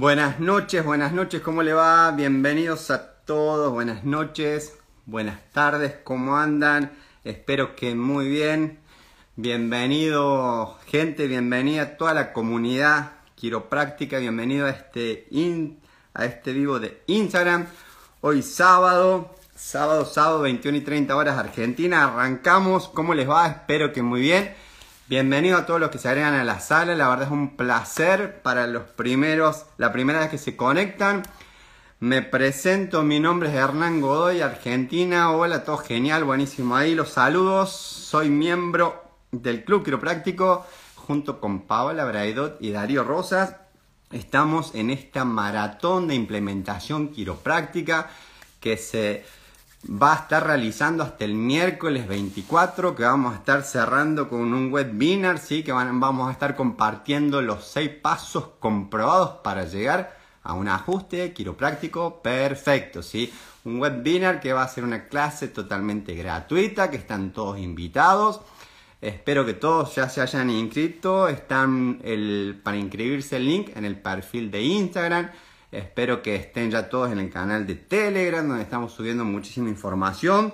Buenas 0.00 0.40
noches, 0.40 0.82
buenas 0.82 1.12
noches, 1.12 1.42
¿cómo 1.42 1.62
le 1.62 1.74
va? 1.74 2.10
Bienvenidos 2.12 2.90
a 2.90 3.16
todos, 3.26 3.70
buenas 3.70 4.02
noches, 4.02 4.78
buenas 5.04 5.38
tardes, 5.52 5.94
¿cómo 6.04 6.38
andan? 6.38 6.92
Espero 7.22 7.76
que 7.76 7.94
muy 7.94 8.26
bien. 8.30 8.78
Bienvenido 9.36 10.78
gente, 10.86 11.26
bienvenida 11.26 11.82
a 11.82 11.96
toda 11.98 12.14
la 12.14 12.32
comunidad 12.32 13.12
quiropráctica, 13.34 14.18
bienvenido 14.18 14.64
a 14.64 14.70
este, 14.70 15.28
a 16.14 16.24
este 16.24 16.54
vivo 16.54 16.80
de 16.80 17.02
Instagram. 17.06 17.66
Hoy 18.22 18.40
sábado, 18.40 19.34
sábado, 19.54 20.06
sábado, 20.06 20.40
21 20.40 20.78
y 20.78 20.80
30 20.80 21.14
horas 21.14 21.36
Argentina, 21.36 22.04
arrancamos, 22.04 22.88
¿cómo 22.88 23.12
les 23.12 23.28
va? 23.28 23.48
Espero 23.48 23.92
que 23.92 24.00
muy 24.00 24.22
bien. 24.22 24.54
Bienvenido 25.10 25.58
a 25.58 25.66
todos 25.66 25.80
los 25.80 25.90
que 25.90 25.98
se 25.98 26.06
agregan 26.06 26.34
a 26.34 26.44
la 26.44 26.60
sala, 26.60 26.94
la 26.94 27.08
verdad 27.08 27.26
es 27.26 27.32
un 27.32 27.56
placer 27.56 28.42
para 28.42 28.68
los 28.68 28.84
primeros, 28.84 29.66
la 29.76 29.90
primera 29.90 30.20
vez 30.20 30.28
que 30.28 30.38
se 30.38 30.54
conectan. 30.54 31.24
Me 31.98 32.22
presento, 32.22 33.02
mi 33.02 33.18
nombre 33.18 33.48
es 33.48 33.56
Hernán 33.56 34.00
Godoy, 34.00 34.40
Argentina. 34.40 35.32
Hola, 35.32 35.64
todo 35.64 35.78
genial, 35.78 36.22
buenísimo 36.22 36.76
ahí. 36.76 36.94
Los 36.94 37.08
saludos, 37.08 37.72
soy 37.72 38.30
miembro 38.30 39.02
del 39.32 39.64
Club 39.64 39.84
Quiropráctico 39.84 40.64
junto 40.94 41.40
con 41.40 41.62
Paola 41.62 42.04
Braidot 42.04 42.58
y 42.62 42.70
Darío 42.70 43.02
Rosas. 43.02 43.56
Estamos 44.12 44.76
en 44.76 44.90
esta 44.90 45.24
maratón 45.24 46.06
de 46.06 46.14
implementación 46.14 47.08
quiropráctica 47.08 48.10
que 48.60 48.76
se 48.76 49.24
va 49.88 50.12
a 50.12 50.16
estar 50.16 50.46
realizando 50.46 51.02
hasta 51.02 51.24
el 51.24 51.34
miércoles 51.34 52.06
24, 52.06 52.94
que 52.94 53.02
vamos 53.02 53.32
a 53.32 53.36
estar 53.36 53.62
cerrando 53.62 54.28
con 54.28 54.52
un 54.52 54.72
webinar, 54.72 55.38
¿sí? 55.38 55.62
que 55.62 55.72
vamos 55.72 56.28
a 56.28 56.32
estar 56.32 56.54
compartiendo 56.54 57.40
los 57.40 57.64
seis 57.64 57.90
pasos 57.90 58.50
comprobados 58.58 59.38
para 59.42 59.64
llegar 59.64 60.18
a 60.42 60.54
un 60.54 60.68
ajuste 60.68 61.32
quiropráctico 61.32 62.20
perfecto. 62.22 63.02
¿sí? 63.02 63.32
Un 63.64 63.80
webinar 63.80 64.40
que 64.40 64.52
va 64.52 64.62
a 64.62 64.68
ser 64.68 64.84
una 64.84 65.08
clase 65.08 65.48
totalmente 65.48 66.14
gratuita, 66.14 66.90
que 66.90 66.96
están 66.96 67.32
todos 67.32 67.58
invitados. 67.58 68.40
Espero 69.00 69.46
que 69.46 69.54
todos 69.54 69.94
ya 69.94 70.10
se 70.10 70.20
hayan 70.20 70.50
inscrito. 70.50 71.26
Están 71.28 72.00
el, 72.04 72.60
para 72.62 72.76
inscribirse 72.76 73.36
el 73.36 73.46
link 73.46 73.70
en 73.74 73.86
el 73.86 73.98
perfil 73.98 74.50
de 74.50 74.62
Instagram. 74.62 75.30
Espero 75.72 76.20
que 76.20 76.34
estén 76.34 76.70
ya 76.70 76.88
todos 76.88 77.12
en 77.12 77.20
el 77.20 77.30
canal 77.30 77.66
de 77.66 77.76
Telegram, 77.76 78.46
donde 78.46 78.64
estamos 78.64 78.92
subiendo 78.92 79.24
muchísima 79.24 79.68
información. 79.68 80.52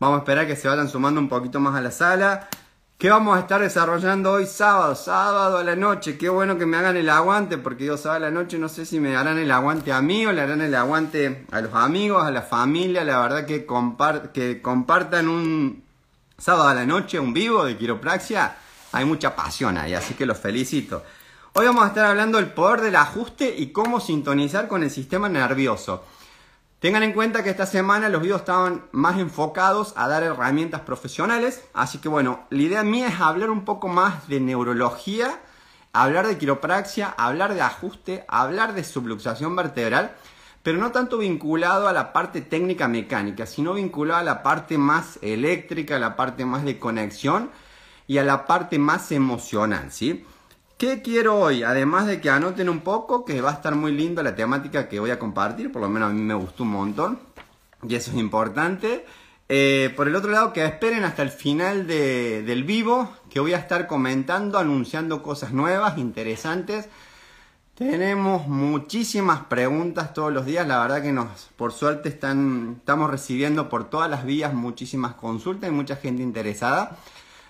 Vamos 0.00 0.16
a 0.16 0.18
esperar 0.20 0.46
que 0.48 0.56
se 0.56 0.68
vayan 0.68 0.88
sumando 0.88 1.20
un 1.20 1.28
poquito 1.28 1.60
más 1.60 1.76
a 1.76 1.80
la 1.80 1.92
sala. 1.92 2.48
¿Qué 2.98 3.08
vamos 3.08 3.36
a 3.36 3.40
estar 3.40 3.60
desarrollando 3.60 4.32
hoy 4.32 4.46
sábado? 4.46 4.96
Sábado 4.96 5.58
a 5.58 5.62
la 5.62 5.76
noche. 5.76 6.18
Qué 6.18 6.28
bueno 6.28 6.58
que 6.58 6.66
me 6.66 6.76
hagan 6.76 6.96
el 6.96 7.08
aguante, 7.08 7.56
porque 7.56 7.84
yo 7.84 7.96
sábado 7.96 8.24
a 8.26 8.28
la 8.28 8.32
noche 8.32 8.58
no 8.58 8.68
sé 8.68 8.84
si 8.84 8.98
me 8.98 9.16
harán 9.16 9.38
el 9.38 9.52
aguante 9.52 9.92
a 9.92 10.02
mí 10.02 10.26
o 10.26 10.32
le 10.32 10.40
harán 10.40 10.60
el 10.60 10.74
aguante 10.74 11.46
a 11.52 11.60
los 11.60 11.72
amigos, 11.74 12.24
a 12.24 12.32
la 12.32 12.42
familia. 12.42 13.04
La 13.04 13.20
verdad 13.20 13.46
que, 13.46 13.64
que 14.34 14.60
compartan 14.60 15.28
un 15.28 15.84
sábado 16.36 16.68
a 16.70 16.74
la 16.74 16.84
noche, 16.84 17.20
un 17.20 17.32
vivo 17.32 17.64
de 17.64 17.76
quiropraxia. 17.76 18.56
Hay 18.90 19.04
mucha 19.04 19.36
pasión 19.36 19.78
ahí, 19.78 19.94
así 19.94 20.14
que 20.14 20.26
los 20.26 20.38
felicito. 20.38 21.04
Hoy 21.54 21.66
vamos 21.66 21.84
a 21.84 21.88
estar 21.88 22.04
hablando 22.04 22.38
del 22.38 22.52
poder 22.52 22.82
del 22.82 22.94
ajuste 22.94 23.54
y 23.56 23.72
cómo 23.72 24.00
sintonizar 24.00 24.68
con 24.68 24.82
el 24.82 24.90
sistema 24.90 25.28
nervioso. 25.28 26.04
Tengan 26.78 27.02
en 27.02 27.12
cuenta 27.12 27.42
que 27.42 27.50
esta 27.50 27.66
semana 27.66 28.08
los 28.10 28.22
videos 28.22 28.40
estaban 28.40 28.84
más 28.92 29.18
enfocados 29.18 29.94
a 29.96 30.06
dar 30.08 30.22
herramientas 30.22 30.82
profesionales, 30.82 31.64
así 31.72 31.98
que 31.98 32.08
bueno, 32.08 32.46
la 32.50 32.62
idea 32.62 32.84
mía 32.84 33.08
es 33.08 33.20
hablar 33.20 33.50
un 33.50 33.64
poco 33.64 33.88
más 33.88 34.28
de 34.28 34.40
neurología, 34.40 35.40
hablar 35.92 36.28
de 36.28 36.38
quiropraxia, 36.38 37.08
hablar 37.16 37.54
de 37.54 37.62
ajuste, 37.62 38.24
hablar 38.28 38.74
de 38.74 38.84
subluxación 38.84 39.56
vertebral, 39.56 40.14
pero 40.62 40.78
no 40.78 40.92
tanto 40.92 41.18
vinculado 41.18 41.88
a 41.88 41.92
la 41.92 42.12
parte 42.12 42.42
técnica 42.42 42.86
mecánica, 42.88 43.46
sino 43.46 43.72
vinculado 43.72 44.20
a 44.20 44.24
la 44.24 44.42
parte 44.42 44.76
más 44.76 45.18
eléctrica, 45.22 45.96
a 45.96 45.98
la 45.98 46.14
parte 46.14 46.44
más 46.44 46.64
de 46.64 46.78
conexión 46.78 47.50
y 48.06 48.18
a 48.18 48.24
la 48.24 48.46
parte 48.46 48.78
más 48.78 49.10
emocional, 49.10 49.90
¿sí? 49.90 50.24
¿Qué 50.78 51.02
quiero 51.02 51.40
hoy? 51.40 51.64
Además 51.64 52.06
de 52.06 52.20
que 52.20 52.30
anoten 52.30 52.68
un 52.68 52.82
poco, 52.82 53.24
que 53.24 53.40
va 53.40 53.50
a 53.50 53.54
estar 53.54 53.74
muy 53.74 53.90
linda 53.90 54.22
la 54.22 54.36
temática 54.36 54.88
que 54.88 55.00
voy 55.00 55.10
a 55.10 55.18
compartir, 55.18 55.72
por 55.72 55.82
lo 55.82 55.88
menos 55.88 56.10
a 56.10 56.12
mí 56.12 56.22
me 56.22 56.34
gustó 56.34 56.62
un 56.62 56.70
montón, 56.70 57.18
y 57.82 57.96
eso 57.96 58.12
es 58.12 58.16
importante. 58.16 59.04
Eh, 59.48 59.92
por 59.96 60.06
el 60.06 60.14
otro 60.14 60.30
lado, 60.30 60.52
que 60.52 60.64
esperen 60.64 61.02
hasta 61.02 61.22
el 61.22 61.30
final 61.30 61.88
del 61.88 62.62
vivo, 62.62 63.10
que 63.28 63.40
voy 63.40 63.54
a 63.54 63.58
estar 63.58 63.88
comentando, 63.88 64.56
anunciando 64.56 65.20
cosas 65.20 65.52
nuevas, 65.52 65.98
interesantes. 65.98 66.88
Tenemos 67.74 68.46
muchísimas 68.46 69.40
preguntas 69.46 70.14
todos 70.14 70.32
los 70.32 70.46
días, 70.46 70.64
la 70.68 70.80
verdad 70.80 71.02
que 71.02 71.10
nos, 71.10 71.50
por 71.56 71.72
suerte, 71.72 72.08
están, 72.08 72.76
estamos 72.78 73.10
recibiendo 73.10 73.68
por 73.68 73.90
todas 73.90 74.08
las 74.08 74.24
vías 74.24 74.54
muchísimas 74.54 75.14
consultas 75.14 75.70
y 75.70 75.72
mucha 75.72 75.96
gente 75.96 76.22
interesada. 76.22 76.96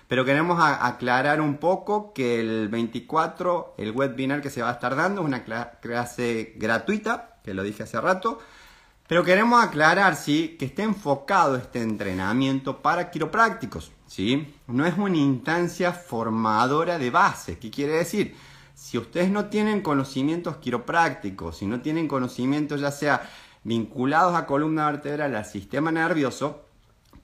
Pero 0.09 0.25
queremos 0.25 0.59
aclarar 0.59 1.39
un 1.39 1.57
poco 1.57 2.13
que 2.13 2.39
el 2.39 2.67
24, 2.67 3.75
el 3.77 3.91
webinar 3.91 4.41
que 4.41 4.49
se 4.49 4.63
va 4.63 4.69
a 4.69 4.73
estar 4.73 4.95
dando 4.95 5.21
es 5.21 5.27
una 5.27 5.43
clase 5.43 6.55
gratuita, 6.57 7.37
que 7.43 7.53
lo 7.53 7.61
dije 7.61 7.83
hace 7.83 8.01
rato. 8.01 8.39
Pero 9.07 9.23
queremos 9.23 9.63
aclarar, 9.63 10.15
¿sí? 10.15 10.55
Que 10.57 10.65
esté 10.65 10.81
enfocado 10.81 11.57
este 11.57 11.83
entrenamiento 11.83 12.81
para 12.81 13.11
quiroprácticos, 13.11 13.91
¿sí? 14.07 14.51
No 14.65 14.87
es 14.87 14.97
una 14.97 15.17
instancia 15.17 15.93
formadora 15.93 16.97
de 16.97 17.11
base. 17.11 17.59
¿Qué 17.59 17.69
quiere 17.69 17.93
decir? 17.93 18.35
Si 18.73 18.97
ustedes 18.97 19.29
no 19.29 19.45
tienen 19.45 19.81
conocimientos 19.81 20.57
quiroprácticos, 20.57 21.57
si 21.59 21.67
no 21.67 21.81
tienen 21.81 22.07
conocimientos 22.07 22.81
ya 22.81 22.89
sea 22.89 23.29
vinculados 23.63 24.33
a 24.33 24.47
columna 24.47 24.87
vertebral, 24.87 25.35
al 25.35 25.45
sistema 25.45 25.91
nervioso, 25.91 26.65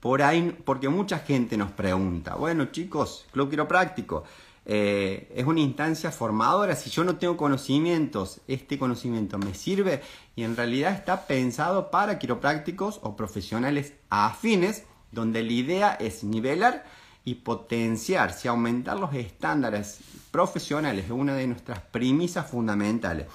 por 0.05 0.21
ahí, 0.21 0.55
porque 0.63 0.87
mucha 0.87 1.17
gente 1.17 1.57
nos 1.57 1.71
pregunta, 1.71 2.35
bueno 2.35 2.65
chicos, 2.65 3.25
Club 3.31 3.49
Quiropráctico, 3.49 4.23
eh, 4.63 5.33
es 5.35 5.47
una 5.47 5.61
instancia 5.61 6.11
formadora, 6.11 6.75
si 6.75 6.91
yo 6.91 7.03
no 7.03 7.15
tengo 7.15 7.35
conocimientos, 7.35 8.39
este 8.47 8.77
conocimiento 8.77 9.39
me 9.39 9.55
sirve 9.55 10.03
y 10.35 10.43
en 10.43 10.55
realidad 10.55 10.93
está 10.93 11.25
pensado 11.25 11.89
para 11.89 12.19
quiroprácticos 12.19 12.99
o 13.01 13.15
profesionales 13.15 13.93
afines, 14.11 14.83
donde 15.11 15.41
la 15.41 15.53
idea 15.53 15.93
es 15.99 16.23
nivelar 16.23 16.85
y 17.23 17.33
potenciar, 17.33 18.31
si 18.31 18.47
aumentar 18.47 18.99
los 18.99 19.11
estándares 19.15 20.01
profesionales 20.29 21.05
es 21.05 21.11
una 21.11 21.33
de 21.33 21.47
nuestras 21.47 21.79
premisas 21.79 22.47
fundamentales. 22.47 23.25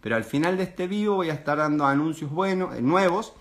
Pero 0.00 0.16
al 0.16 0.24
final 0.24 0.56
de 0.56 0.62
este 0.62 0.86
video 0.86 1.16
voy 1.16 1.28
a 1.28 1.34
estar 1.34 1.58
dando 1.58 1.84
anuncios 1.84 2.30
buenos, 2.30 2.80
nuevos, 2.80 3.34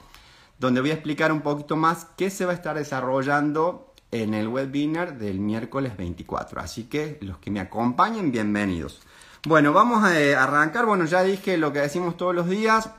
donde 0.63 0.79
voy 0.79 0.91
a 0.91 0.93
explicar 0.93 1.29
un 1.33 1.41
poquito 1.41 1.75
más 1.75 2.07
qué 2.15 2.29
se 2.29 2.45
va 2.45 2.53
a 2.53 2.55
estar 2.55 2.77
desarrollando 2.77 3.93
en 4.11 4.33
el 4.33 4.47
webinar 4.47 5.17
del 5.17 5.37
miércoles 5.39 5.97
24. 5.97 6.61
Así 6.61 6.85
que 6.85 7.17
los 7.19 7.37
que 7.39 7.51
me 7.51 7.59
acompañen, 7.59 8.31
bienvenidos. 8.31 9.01
Bueno, 9.45 9.73
vamos 9.73 10.05
a 10.05 10.17
eh, 10.17 10.37
arrancar. 10.37 10.85
Bueno, 10.85 11.03
ya 11.03 11.21
dije 11.21 11.57
lo 11.57 11.73
que 11.73 11.79
decimos 11.79 12.15
todos 12.15 12.33
los 12.33 12.47
días, 12.47 12.89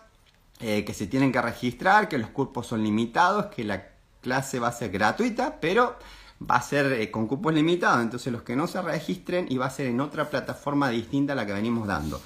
eh, 0.60 0.84
que 0.84 0.92
se 0.92 1.06
tienen 1.06 1.32
que 1.32 1.40
registrar, 1.40 2.06
que 2.10 2.18
los 2.18 2.28
cupos 2.28 2.66
son 2.66 2.82
limitados, 2.82 3.46
que 3.46 3.64
la 3.64 3.82
clase 4.20 4.58
va 4.58 4.68
a 4.68 4.72
ser 4.72 4.90
gratuita, 4.90 5.58
pero 5.58 5.96
va 6.42 6.56
a 6.56 6.62
ser 6.62 6.92
eh, 6.92 7.10
con 7.10 7.26
cupos 7.26 7.54
limitados. 7.54 8.02
Entonces 8.02 8.30
los 8.30 8.42
que 8.42 8.56
no 8.56 8.66
se 8.66 8.82
registren 8.82 9.46
y 9.48 9.56
va 9.56 9.66
a 9.66 9.70
ser 9.70 9.86
en 9.86 10.02
otra 10.02 10.28
plataforma 10.28 10.90
distinta 10.90 11.32
a 11.32 11.36
la 11.36 11.46
que 11.46 11.54
venimos 11.54 11.86
dando. 11.88 12.20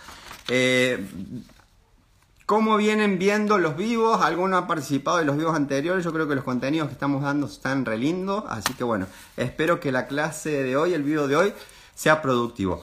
¿Cómo 2.48 2.78
vienen 2.78 3.18
viendo 3.18 3.58
los 3.58 3.76
vivos? 3.76 4.22
¿Alguno 4.22 4.56
ha 4.56 4.66
participado 4.66 5.18
de 5.18 5.26
los 5.26 5.36
vivos 5.36 5.54
anteriores? 5.54 6.02
Yo 6.02 6.14
creo 6.14 6.26
que 6.26 6.34
los 6.34 6.44
contenidos 6.44 6.88
que 6.88 6.94
estamos 6.94 7.22
dando 7.22 7.46
están 7.46 7.84
re 7.84 7.98
lindos. 7.98 8.42
Así 8.48 8.72
que 8.72 8.84
bueno, 8.84 9.06
espero 9.36 9.80
que 9.80 9.92
la 9.92 10.06
clase 10.06 10.62
de 10.62 10.74
hoy, 10.74 10.94
el 10.94 11.02
vivo 11.02 11.28
de 11.28 11.36
hoy, 11.36 11.52
sea 11.94 12.22
productivo. 12.22 12.82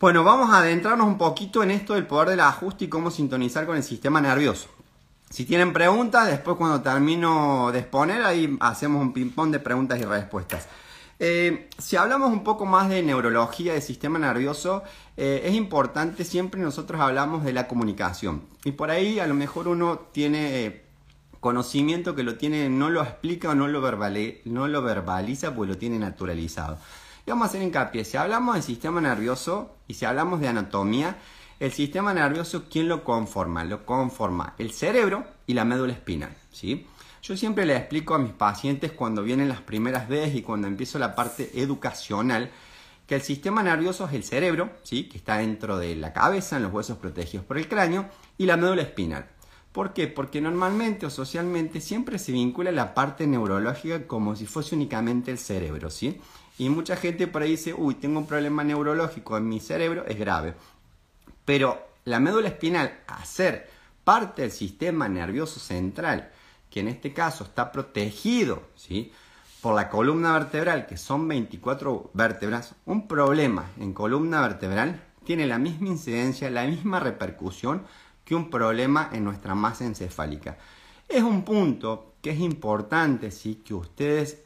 Bueno, 0.00 0.24
vamos 0.24 0.48
a 0.48 0.60
adentrarnos 0.60 1.06
un 1.06 1.18
poquito 1.18 1.62
en 1.62 1.72
esto 1.72 1.92
del 1.92 2.06
poder 2.06 2.30
del 2.30 2.40
ajuste 2.40 2.86
y 2.86 2.88
cómo 2.88 3.10
sintonizar 3.10 3.66
con 3.66 3.76
el 3.76 3.82
sistema 3.82 4.18
nervioso. 4.18 4.68
Si 5.28 5.44
tienen 5.44 5.74
preguntas, 5.74 6.28
después 6.28 6.56
cuando 6.56 6.80
termino 6.80 7.70
de 7.70 7.80
exponer, 7.80 8.22
ahí 8.22 8.56
hacemos 8.60 9.02
un 9.02 9.12
ping-pong 9.12 9.50
de 9.50 9.58
preguntas 9.58 10.00
y 10.00 10.04
respuestas. 10.04 10.68
Eh, 11.24 11.68
si 11.78 11.94
hablamos 11.94 12.32
un 12.32 12.42
poco 12.42 12.66
más 12.66 12.88
de 12.88 13.00
neurología, 13.00 13.74
de 13.74 13.80
sistema 13.80 14.18
nervioso, 14.18 14.82
eh, 15.16 15.42
es 15.44 15.54
importante, 15.54 16.24
siempre 16.24 16.60
nosotros 16.60 17.00
hablamos 17.00 17.44
de 17.44 17.52
la 17.52 17.68
comunicación. 17.68 18.42
Y 18.64 18.72
por 18.72 18.90
ahí 18.90 19.20
a 19.20 19.28
lo 19.28 19.34
mejor 19.34 19.68
uno 19.68 20.00
tiene 20.10 20.64
eh, 20.64 20.84
conocimiento 21.38 22.16
que 22.16 22.24
lo 22.24 22.38
tiene, 22.38 22.68
no 22.68 22.90
lo 22.90 23.04
explica 23.04 23.50
o 23.50 23.54
no 23.54 23.68
lo, 23.68 23.80
no 24.46 24.66
lo 24.66 24.82
verbaliza, 24.82 25.54
pues 25.54 25.70
lo 25.70 25.78
tiene 25.78 25.96
naturalizado. 26.00 26.78
Y 27.24 27.30
vamos 27.30 27.44
a 27.44 27.48
hacer 27.50 27.62
hincapié, 27.62 28.04
si 28.04 28.16
hablamos 28.16 28.54
del 28.54 28.64
sistema 28.64 29.00
nervioso 29.00 29.76
y 29.86 29.94
si 29.94 30.04
hablamos 30.04 30.40
de 30.40 30.48
anatomía, 30.48 31.18
el 31.60 31.70
sistema 31.70 32.12
nervioso, 32.12 32.64
¿quién 32.68 32.88
lo 32.88 33.04
conforma? 33.04 33.62
Lo 33.62 33.86
conforma 33.86 34.54
el 34.58 34.72
cerebro 34.72 35.24
y 35.46 35.54
la 35.54 35.64
médula 35.64 35.92
espinal, 35.92 36.34
¿sí? 36.50 36.88
Yo 37.22 37.36
siempre 37.36 37.64
le 37.64 37.76
explico 37.76 38.16
a 38.16 38.18
mis 38.18 38.32
pacientes 38.32 38.90
cuando 38.90 39.22
vienen 39.22 39.48
las 39.48 39.60
primeras 39.60 40.08
veces 40.08 40.34
y 40.34 40.42
cuando 40.42 40.66
empiezo 40.66 40.98
la 40.98 41.14
parte 41.14 41.52
educacional 41.54 42.50
que 43.06 43.14
el 43.14 43.22
sistema 43.22 43.62
nervioso 43.62 44.06
es 44.08 44.14
el 44.14 44.24
cerebro, 44.24 44.70
¿sí? 44.82 45.04
que 45.04 45.18
está 45.18 45.36
dentro 45.38 45.78
de 45.78 45.94
la 45.94 46.12
cabeza, 46.12 46.56
en 46.56 46.64
los 46.64 46.72
huesos 46.72 46.98
protegidos 46.98 47.46
por 47.46 47.58
el 47.58 47.68
cráneo, 47.68 48.08
y 48.38 48.46
la 48.46 48.56
médula 48.56 48.82
espinal. 48.82 49.28
¿Por 49.70 49.92
qué? 49.92 50.08
Porque 50.08 50.40
normalmente 50.40 51.06
o 51.06 51.10
socialmente 51.10 51.80
siempre 51.80 52.18
se 52.18 52.32
vincula 52.32 52.72
la 52.72 52.92
parte 52.92 53.24
neurológica 53.28 54.04
como 54.08 54.34
si 54.34 54.46
fuese 54.46 54.74
únicamente 54.74 55.30
el 55.30 55.38
cerebro, 55.38 55.90
¿sí? 55.90 56.20
Y 56.58 56.70
mucha 56.70 56.96
gente 56.96 57.28
por 57.28 57.42
ahí 57.42 57.52
dice, 57.52 57.72
uy, 57.72 57.94
tengo 57.94 58.18
un 58.18 58.26
problema 58.26 58.64
neurológico 58.64 59.36
en 59.36 59.48
mi 59.48 59.60
cerebro, 59.60 60.04
es 60.06 60.18
grave. 60.18 60.54
Pero 61.44 61.86
la 62.04 62.18
médula 62.18 62.48
espinal, 62.48 63.00
a 63.06 63.24
ser 63.24 63.70
parte 64.02 64.42
del 64.42 64.50
sistema 64.50 65.08
nervioso 65.08 65.60
central, 65.60 66.32
que 66.72 66.80
en 66.80 66.88
este 66.88 67.12
caso 67.12 67.44
está 67.44 67.70
protegido, 67.70 68.62
¿sí? 68.74 69.12
por 69.60 69.76
la 69.76 69.90
columna 69.90 70.32
vertebral, 70.32 70.86
que 70.86 70.96
son 70.96 71.28
24 71.28 72.10
vértebras, 72.14 72.74
un 72.86 73.06
problema 73.06 73.70
en 73.78 73.92
columna 73.92 74.40
vertebral 74.40 75.00
tiene 75.24 75.46
la 75.46 75.58
misma 75.58 75.88
incidencia, 75.88 76.50
la 76.50 76.64
misma 76.64 76.98
repercusión 76.98 77.82
que 78.24 78.34
un 78.34 78.50
problema 78.50 79.10
en 79.12 79.22
nuestra 79.22 79.54
masa 79.54 79.84
encefálica. 79.84 80.56
Es 81.08 81.22
un 81.22 81.44
punto 81.44 82.14
que 82.22 82.30
es 82.30 82.40
importante 82.40 83.30
¿sí? 83.30 83.62
que 83.64 83.74
ustedes 83.74 84.42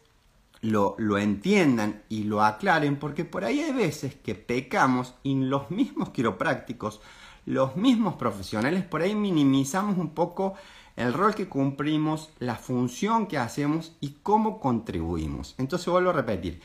lo, 0.63 0.97
lo, 0.99 1.19
entiendan 1.19 2.03
y 2.09 2.25
lo 2.25 2.43
aclaren, 2.43 2.97
porque 2.97 3.25
por 3.25 3.45
ahí 3.45 3.61
hay 3.61 3.73
veces 3.73 4.17
que 4.17 4.35
pecamos 4.35 5.15
y 5.23 5.35
los 5.37 5.71
mismos 5.71 6.11
quiroprácticos, 6.11 7.01
los 7.45 7.77
mismos 7.77 8.17
profesionales, 8.17 8.85
por 8.85 9.03
ahí 9.03 9.15
minimizamos 9.15 9.97
un 9.97 10.11
poco 10.11 10.55
el 10.97 11.13
rol 11.13 11.35
que 11.35 11.49
cumplimos, 11.49 12.31
la 12.39 12.57
función 12.57 13.27
que 13.27 13.39
hacemos 13.39 13.93
y 14.01 14.17
cómo 14.23 14.61
contribuimos. 14.61 15.55
Entonces 15.59 15.87
vuelvo 15.89 16.11
a 16.11 16.15
repetir, 16.15 16.61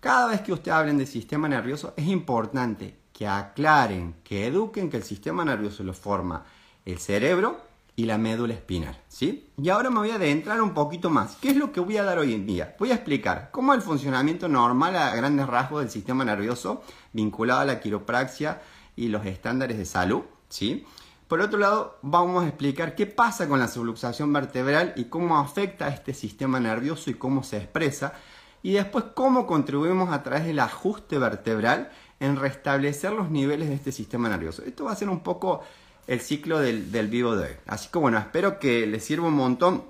cada 0.00 0.28
vez 0.28 0.42
que 0.42 0.52
ustedes 0.52 0.76
hablen 0.76 0.98
de 0.98 1.06
sistema 1.06 1.48
nervioso 1.48 1.94
es 1.96 2.06
importante 2.06 2.96
que 3.12 3.26
aclaren, 3.26 4.14
que 4.22 4.46
eduquen 4.46 4.90
que 4.90 4.96
el 4.96 5.02
sistema 5.02 5.44
nervioso 5.44 5.82
lo 5.82 5.94
forma 5.94 6.44
el 6.84 6.98
cerebro 6.98 7.60
y 7.96 8.04
la 8.04 8.16
médula 8.16 8.54
espinal, 8.54 8.96
¿sí? 9.08 9.48
Y 9.60 9.68
ahora 9.70 9.90
me 9.90 9.98
voy 9.98 10.10
a 10.10 10.14
adentrar 10.14 10.62
un 10.62 10.72
poquito 10.72 11.10
más. 11.10 11.34
¿Qué 11.40 11.50
es 11.50 11.56
lo 11.56 11.72
que 11.72 11.80
voy 11.80 11.96
a 11.96 12.04
dar 12.04 12.18
hoy 12.18 12.32
en 12.32 12.46
día? 12.46 12.76
Voy 12.78 12.92
a 12.92 12.94
explicar 12.94 13.50
cómo 13.50 13.74
el 13.74 13.82
funcionamiento 13.82 14.48
normal 14.48 14.94
a 14.94 15.16
grandes 15.16 15.48
rasgos 15.48 15.80
del 15.80 15.90
sistema 15.90 16.24
nervioso 16.24 16.82
vinculado 17.12 17.60
a 17.60 17.64
la 17.64 17.80
quiropraxia 17.80 18.62
y 18.94 19.08
los 19.08 19.26
estándares 19.26 19.78
de 19.78 19.84
salud, 19.84 20.22
¿sí? 20.48 20.86
Por 21.28 21.42
otro 21.42 21.58
lado, 21.58 21.98
vamos 22.00 22.42
a 22.42 22.48
explicar 22.48 22.94
qué 22.94 23.04
pasa 23.04 23.46
con 23.48 23.60
la 23.60 23.68
subluxación 23.68 24.32
vertebral 24.32 24.94
y 24.96 25.04
cómo 25.04 25.36
afecta 25.36 25.84
a 25.84 25.90
este 25.90 26.14
sistema 26.14 26.58
nervioso 26.58 27.10
y 27.10 27.14
cómo 27.14 27.42
se 27.42 27.58
expresa. 27.58 28.14
Y 28.62 28.72
después 28.72 29.04
cómo 29.14 29.46
contribuimos 29.46 30.10
a 30.10 30.22
través 30.22 30.46
del 30.46 30.58
ajuste 30.58 31.18
vertebral 31.18 31.90
en 32.18 32.36
restablecer 32.36 33.12
los 33.12 33.30
niveles 33.30 33.68
de 33.68 33.74
este 33.74 33.92
sistema 33.92 34.30
nervioso. 34.30 34.62
Esto 34.64 34.84
va 34.84 34.92
a 34.92 34.96
ser 34.96 35.10
un 35.10 35.20
poco 35.20 35.60
el 36.06 36.20
ciclo 36.20 36.60
del, 36.60 37.08
vivo 37.08 37.36
de 37.36 37.48
hoy. 37.48 37.56
Así 37.66 37.90
que 37.92 37.98
bueno, 37.98 38.16
espero 38.16 38.58
que 38.58 38.86
les 38.86 39.04
sirva 39.04 39.28
un 39.28 39.34
montón. 39.34 39.84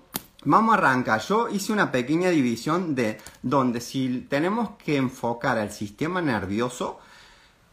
Vamos 0.44 0.74
a 0.74 0.78
arrancar. 0.78 1.20
Yo 1.20 1.48
hice 1.48 1.72
una 1.72 1.92
pequeña 1.92 2.30
división 2.30 2.96
de 2.96 3.18
donde 3.42 3.80
si 3.80 4.26
tenemos 4.28 4.70
que 4.84 4.96
enfocar 4.96 5.56
al 5.56 5.70
sistema 5.70 6.20
nervioso, 6.20 6.98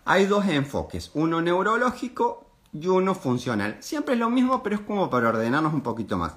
hay 0.05 0.27
dos 0.27 0.47
enfoques, 0.47 1.09
uno 1.15 1.41
neurológico 1.41 2.44
y 2.79 2.87
uno 2.87 3.15
funcional. 3.15 3.77
Siempre 3.79 4.15
es 4.15 4.19
lo 4.19 4.29
mismo, 4.29 4.61
pero 4.61 4.75
es 4.75 4.81
como 4.81 5.09
para 5.09 5.29
ordenarnos 5.29 5.73
un 5.73 5.81
poquito 5.81 6.17
más. 6.17 6.33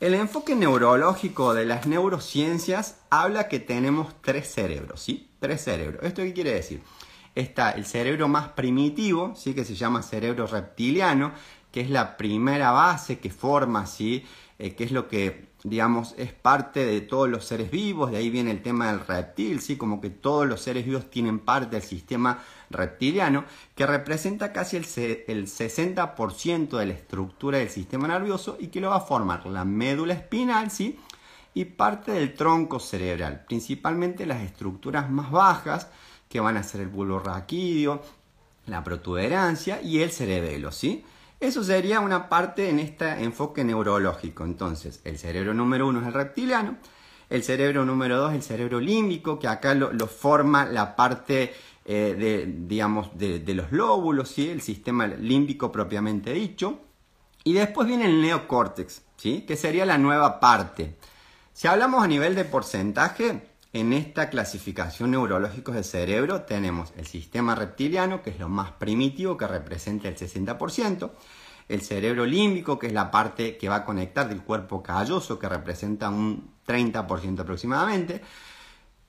El 0.00 0.14
enfoque 0.14 0.54
neurológico 0.54 1.54
de 1.54 1.64
las 1.64 1.86
neurociencias 1.86 3.00
habla 3.10 3.48
que 3.48 3.58
tenemos 3.58 4.14
tres 4.20 4.52
cerebros, 4.52 5.00
¿sí? 5.00 5.30
Tres 5.40 5.64
cerebros. 5.64 6.04
¿Esto 6.04 6.22
qué 6.22 6.32
quiere 6.32 6.52
decir? 6.52 6.82
Está 7.34 7.70
el 7.70 7.84
cerebro 7.86 8.28
más 8.28 8.48
primitivo, 8.48 9.34
¿sí? 9.34 9.54
Que 9.54 9.64
se 9.64 9.74
llama 9.74 10.02
cerebro 10.02 10.46
reptiliano, 10.46 11.32
que 11.72 11.80
es 11.80 11.90
la 11.90 12.16
primera 12.16 12.70
base 12.70 13.18
que 13.18 13.30
forma, 13.30 13.86
¿sí? 13.86 14.24
Eh, 14.58 14.74
que 14.74 14.84
es 14.84 14.92
lo 14.92 15.08
que 15.08 15.48
digamos, 15.64 16.14
es 16.16 16.32
parte 16.32 16.84
de 16.84 17.00
todos 17.00 17.28
los 17.28 17.44
seres 17.44 17.70
vivos, 17.70 18.10
de 18.10 18.18
ahí 18.18 18.30
viene 18.30 18.50
el 18.50 18.62
tema 18.62 18.92
del 18.92 19.00
reptil, 19.00 19.60
¿sí? 19.60 19.76
como 19.76 20.00
que 20.00 20.10
todos 20.10 20.46
los 20.46 20.60
seres 20.60 20.86
vivos 20.86 21.10
tienen 21.10 21.40
parte 21.40 21.76
del 21.76 21.82
sistema 21.84 22.42
reptiliano, 22.70 23.44
que 23.74 23.86
representa 23.86 24.52
casi 24.52 24.76
el, 24.76 24.84
el 25.26 25.46
60% 25.46 26.78
de 26.78 26.86
la 26.86 26.92
estructura 26.92 27.58
del 27.58 27.70
sistema 27.70 28.08
nervioso 28.08 28.56
y 28.58 28.68
que 28.68 28.80
lo 28.80 28.90
va 28.90 28.96
a 28.96 29.00
formar 29.00 29.46
la 29.46 29.64
médula 29.64 30.14
espinal, 30.14 30.70
¿sí? 30.70 30.98
y 31.54 31.64
parte 31.64 32.12
del 32.12 32.34
tronco 32.34 32.78
cerebral, 32.78 33.44
principalmente 33.46 34.26
las 34.26 34.42
estructuras 34.42 35.10
más 35.10 35.30
bajas, 35.30 35.88
que 36.28 36.38
van 36.38 36.56
a 36.56 36.62
ser 36.62 36.82
el 36.82 36.88
bulbo 36.88 37.18
raquídeo, 37.18 38.00
la 38.66 38.84
protuberancia 38.84 39.82
y 39.82 40.00
el 40.00 40.12
cerebelo, 40.12 40.70
¿sí? 40.70 41.04
Eso 41.40 41.64
sería 41.64 41.98
una 41.98 42.28
parte 42.28 42.68
en 42.68 42.78
este 42.78 43.08
enfoque 43.24 43.64
neurológico. 43.64 44.44
Entonces, 44.44 45.00
el 45.04 45.18
cerebro 45.18 45.54
número 45.54 45.88
uno 45.88 46.00
es 46.00 46.06
el 46.06 46.12
reptiliano, 46.12 46.76
el 47.30 47.42
cerebro 47.42 47.84
número 47.84 48.18
dos 48.18 48.30
es 48.30 48.36
el 48.36 48.42
cerebro 48.42 48.80
límbico, 48.80 49.38
que 49.38 49.48
acá 49.48 49.74
lo, 49.74 50.06
forma 50.06 50.64
la 50.64 50.96
parte 50.96 51.54
eh, 51.90 52.14
de, 52.18 52.44
digamos, 52.66 53.16
de, 53.16 53.42
los 53.54 53.72
lóbulos, 53.72 54.28
¿sí? 54.28 54.50
el 54.50 54.60
sistema 54.60 55.06
límbico 55.06 55.72
propiamente 55.72 56.34
dicho. 56.34 56.80
Y 57.44 57.54
después 57.54 57.88
viene 57.88 58.04
el 58.04 58.20
neocórtex, 58.20 59.00
¿sí? 59.16 59.46
que 59.48 59.56
sería 59.56 59.86
la 59.86 59.96
nueva 59.96 60.38
parte. 60.38 60.98
Si 61.54 61.66
hablamos 61.66 62.04
a 62.04 62.06
nivel 62.06 62.34
de 62.34 62.44
porcentaje, 62.44 63.40
en 63.72 63.94
esta 63.94 64.28
clasificación 64.28 65.12
neurológica 65.12 65.72
del 65.72 65.82
cerebro 65.82 66.42
tenemos 66.42 66.92
el 66.98 67.06
sistema 67.06 67.54
reptiliano, 67.54 68.20
que 68.22 68.30
es 68.30 68.38
lo 68.38 68.50
más 68.50 68.72
primitivo, 68.72 69.38
que 69.38 69.46
representa 69.46 70.08
el 70.08 70.16
60%, 70.18 71.10
el 71.70 71.80
cerebro 71.80 72.26
límbico, 72.26 72.78
que 72.78 72.88
es 72.88 72.92
la 72.92 73.10
parte 73.10 73.56
que 73.56 73.70
va 73.70 73.76
a 73.76 73.84
conectar 73.86 74.28
del 74.28 74.42
cuerpo 74.42 74.82
calloso, 74.82 75.38
que 75.38 75.48
representa 75.48 76.10
un 76.10 76.50
30% 76.66 77.38
aproximadamente, 77.38 78.20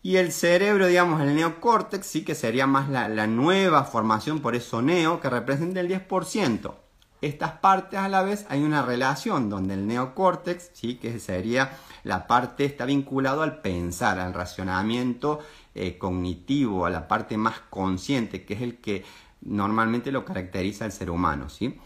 y 0.01 0.15
el 0.17 0.31
cerebro, 0.31 0.87
digamos, 0.87 1.21
el 1.21 1.35
neocórtex, 1.35 2.05
sí 2.05 2.23
que 2.23 2.35
sería 2.35 2.67
más 2.67 2.89
la, 2.89 3.27
nueva 3.27 3.83
formación, 3.83 4.39
por 4.39 4.55
eso 4.55 4.81
neo, 4.81 5.19
que 5.19 5.29
representa 5.29 5.79
el 5.81 5.89
10% 5.89 6.73
estas 7.21 7.51
partes 7.53 7.99
a 7.99 8.07
la 8.07 8.23
vez 8.23 8.45
hay 8.49 8.63
una 8.63 8.81
relación 8.81 9.49
donde 9.49 9.73
el 9.73 9.87
neocórtex, 9.87 10.71
¿sí? 10.73 10.95
que 10.95 11.19
sería 11.19 11.77
la 12.03 12.27
parte, 12.27 12.63
está 12.63 12.85
vinculado 12.85 13.41
al 13.41 13.59
pensar, 13.59 14.19
al 14.19 14.33
racionamiento 14.33 15.39
eh, 15.75 15.97
cognitivo, 15.97 16.85
a 16.85 16.89
la 16.89 17.07
parte 17.07 17.35
más 17.37 17.59
consciente, 17.69 18.45
que 18.45 18.53
es 18.53 18.61
el 18.61 18.77
que 18.77 19.03
normalmente 19.41 20.11
lo 20.11 20.23
caracteriza 20.23 20.85
al 20.85 20.93
ser 20.93 21.09
humano. 21.09 21.49
¿sí? 21.49 21.77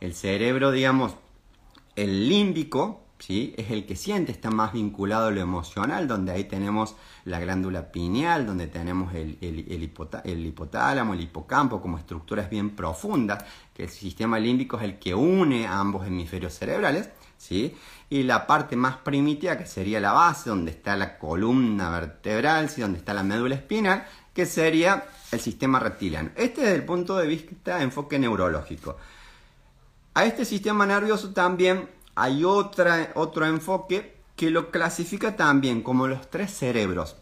El 0.00 0.14
cerebro, 0.14 0.72
digamos, 0.72 1.14
el 1.94 2.28
límbico, 2.28 3.04
es 3.28 3.70
el 3.70 3.86
que 3.86 3.96
siente, 3.96 4.32
está 4.32 4.50
más 4.50 4.72
vinculado 4.72 5.28
a 5.28 5.30
lo 5.30 5.40
emocional, 5.40 6.08
donde 6.08 6.32
ahí 6.32 6.44
tenemos 6.44 6.96
la 7.24 7.38
glándula 7.38 7.92
pineal, 7.92 8.46
donde 8.46 8.66
tenemos 8.66 9.14
el, 9.14 9.36
el, 9.40 9.82
hipotálamo, 9.82 11.14
el 11.14 11.20
hipocampo 11.20 11.80
como 11.82 11.98
estructuras 11.98 12.48
bien 12.48 12.70
profundas, 12.70 13.44
que 13.74 13.84
el 13.84 13.90
sistema 13.90 14.38
límbico 14.38 14.78
es 14.78 14.84
el 14.84 14.98
que 14.98 15.14
une 15.14 15.66
a 15.66 15.78
ambos 15.78 16.06
hemisferios 16.06 16.54
cerebrales, 16.54 17.10
¿sí? 17.36 17.76
y 18.08 18.22
la 18.22 18.46
parte 18.46 18.74
más 18.74 18.96
primitiva, 18.96 19.56
que 19.58 19.66
sería 19.66 20.00
la 20.00 20.12
base, 20.12 20.50
donde 20.50 20.70
está 20.70 20.96
la 20.96 21.18
columna 21.18 21.90
vertebral, 21.90 22.70
¿sí? 22.70 22.80
donde 22.80 22.98
está 22.98 23.12
la 23.12 23.22
médula 23.22 23.54
espinal, 23.54 24.06
que 24.32 24.46
sería 24.46 25.04
el 25.30 25.40
sistema 25.40 25.78
reptiliano. 25.78 26.30
Este 26.36 26.62
desde 26.62 26.76
el 26.76 26.84
punto 26.84 27.16
de 27.16 27.26
vista 27.26 27.76
de 27.76 27.84
enfoque 27.84 28.18
neurológico. 28.18 28.96
A 30.14 30.24
este 30.24 30.44
sistema 30.44 30.86
nervioso 30.86 31.32
también 31.32 31.99
hay 32.20 32.44
otro 32.44 33.46
enfoque 33.46 34.14
que 34.36 34.50
lo 34.50 34.70
clasifica 34.70 35.36
también 35.36 35.82
como 35.82 36.06
los 36.06 36.28
tres 36.28 36.50
cerebros. 36.50 37.16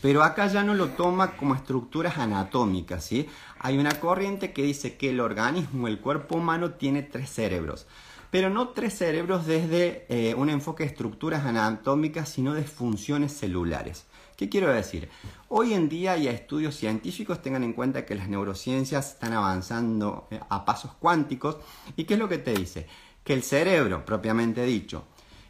Pero 0.00 0.22
acá 0.22 0.46
ya 0.46 0.62
no 0.62 0.74
lo 0.74 0.88
toma 0.88 1.36
como 1.36 1.54
estructuras 1.54 2.16
anatómicas, 2.16 3.04
¿sí? 3.04 3.28
Hay 3.58 3.76
una 3.76 4.00
corriente 4.00 4.54
que 4.54 4.62
dice 4.62 4.96
que 4.96 5.10
el 5.10 5.20
organismo, 5.20 5.88
el 5.88 6.00
cuerpo 6.00 6.36
humano, 6.36 6.70
tiene 6.70 7.02
tres 7.02 7.28
cerebros. 7.28 7.86
Pero 8.30 8.48
no 8.48 8.68
tres 8.70 8.96
cerebros 8.96 9.44
desde 9.44 10.06
eh, 10.08 10.34
un 10.34 10.48
enfoque 10.48 10.84
de 10.84 10.88
estructuras 10.88 11.44
anatómicas, 11.44 12.30
sino 12.30 12.54
de 12.54 12.64
funciones 12.64 13.32
celulares. 13.32 14.06
¿Qué 14.38 14.48
quiero 14.48 14.72
decir? 14.72 15.10
Hoy 15.48 15.74
en 15.74 15.90
día 15.90 16.12
hay 16.12 16.28
estudios 16.28 16.74
científicos, 16.74 17.42
tengan 17.42 17.62
en 17.62 17.74
cuenta 17.74 18.06
que 18.06 18.14
las 18.14 18.30
neurociencias 18.30 19.10
están 19.10 19.34
avanzando 19.34 20.28
eh, 20.30 20.40
a 20.48 20.64
pasos 20.64 20.92
cuánticos. 20.98 21.58
¿Y 21.94 22.04
qué 22.04 22.14
es 22.14 22.20
lo 22.20 22.30
que 22.30 22.38
te 22.38 22.54
dice? 22.54 22.86
Que 23.24 23.34
el 23.34 23.42
cerebro, 23.42 24.04
propiamente 24.04 24.64
dicho, 24.64 25.04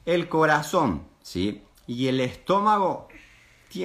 el 0.05 0.29
corazón, 0.29 1.05
¿sí? 1.23 1.62
Y 1.87 2.09
el 2.09 2.21
estómago, 2.21 3.09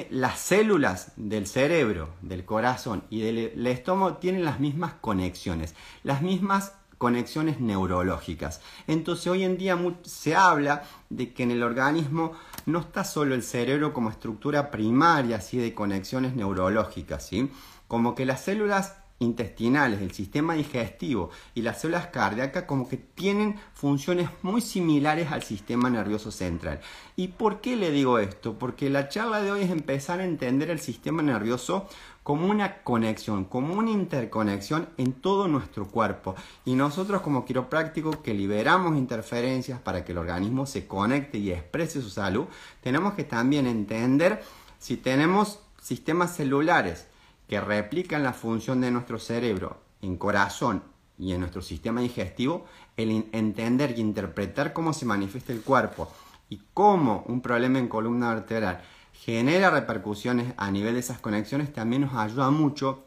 las 0.09 0.39
células 0.39 1.11
del 1.15 1.47
cerebro, 1.47 2.09
del 2.21 2.45
corazón 2.45 3.03
y 3.09 3.21
del 3.21 3.67
estómago 3.67 4.17
tienen 4.17 4.45
las 4.45 4.59
mismas 4.59 4.93
conexiones, 4.93 5.75
las 6.03 6.21
mismas 6.21 6.73
conexiones 6.97 7.59
neurológicas. 7.59 8.61
Entonces 8.87 9.27
hoy 9.27 9.43
en 9.43 9.57
día 9.57 9.77
se 10.03 10.35
habla 10.35 10.83
de 11.09 11.33
que 11.33 11.43
en 11.43 11.51
el 11.51 11.63
organismo 11.63 12.33
no 12.65 12.79
está 12.79 13.03
solo 13.03 13.35
el 13.35 13.43
cerebro 13.43 13.93
como 13.93 14.09
estructura 14.09 14.71
primaria 14.71 15.37
así 15.37 15.57
de 15.57 15.73
conexiones 15.73 16.35
neurológicas, 16.35 17.27
¿sí? 17.27 17.51
como 17.87 18.15
que 18.15 18.25
las 18.25 18.43
células 18.43 18.95
intestinales, 19.19 20.01
el 20.01 20.11
sistema 20.11 20.55
digestivo 20.55 21.29
y 21.53 21.61
las 21.61 21.81
células 21.81 22.07
cardíacas 22.07 22.63
como 22.63 22.89
que 22.89 22.97
tienen 22.97 23.55
funciones 23.73 24.29
muy 24.41 24.61
similares 24.61 25.31
al 25.31 25.43
sistema 25.43 25.89
nervioso 25.89 26.31
central. 26.31 26.81
¿Y 27.15 27.29
por 27.29 27.61
qué 27.61 27.75
le 27.75 27.91
digo 27.91 28.19
esto? 28.19 28.59
Porque 28.59 28.89
la 28.89 29.07
charla 29.07 29.41
de 29.41 29.51
hoy 29.51 29.61
es 29.61 29.71
empezar 29.71 30.19
a 30.19 30.25
entender 30.25 30.69
el 30.69 30.79
sistema 30.79 31.21
nervioso 31.21 31.87
como 32.23 32.47
una 32.47 32.81
conexión, 32.81 33.45
como 33.45 33.75
una 33.75 33.91
interconexión 33.91 34.89
en 34.97 35.13
todo 35.13 35.47
nuestro 35.47 35.87
cuerpo. 35.87 36.35
Y 36.65 36.73
nosotros 36.73 37.21
como 37.21 37.45
quiroprácticos 37.45 38.17
que 38.17 38.33
liberamos 38.33 38.97
interferencias 38.97 39.79
para 39.79 40.03
que 40.03 40.11
el 40.11 40.17
organismo 40.17 40.65
se 40.65 40.87
conecte 40.87 41.37
y 41.37 41.51
exprese 41.51 42.01
su 42.01 42.09
salud, 42.09 42.47
tenemos 42.81 43.13
que 43.13 43.23
también 43.23 43.67
entender 43.67 44.43
si 44.79 44.97
tenemos 44.97 45.59
sistemas 45.79 46.35
celulares 46.35 47.07
que 47.47 47.61
replican 47.61 48.23
la 48.23 48.33
función 48.33 48.81
de 48.81 48.91
nuestro 48.91 49.19
cerebro 49.19 49.81
en 50.01 50.17
corazón 50.17 50.83
y 51.17 51.33
en 51.33 51.39
nuestro 51.39 51.61
sistema 51.61 52.01
digestivo, 52.01 52.65
el 52.97 53.29
entender 53.31 53.95
y 53.97 54.01
interpretar 54.01 54.73
cómo 54.73 54.93
se 54.93 55.05
manifiesta 55.05 55.53
el 55.53 55.61
cuerpo 55.61 56.11
y 56.49 56.61
cómo 56.73 57.23
un 57.27 57.41
problema 57.41 57.79
en 57.79 57.87
columna 57.87 58.33
vertebral 58.33 58.81
genera 59.13 59.69
repercusiones 59.69 60.53
a 60.57 60.69
nivel 60.69 60.93
de 60.93 60.99
esas 60.99 61.19
conexiones 61.19 61.73
también 61.73 62.03
nos 62.03 62.13
ayuda 62.13 62.49
mucho 62.51 63.05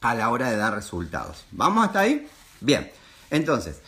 a 0.00 0.14
la 0.14 0.30
hora 0.30 0.50
de 0.50 0.56
dar 0.56 0.74
resultados. 0.74 1.44
¿Vamos 1.50 1.86
hasta 1.86 2.00
ahí? 2.00 2.28
Bien, 2.60 2.90
entonces, 3.30 3.82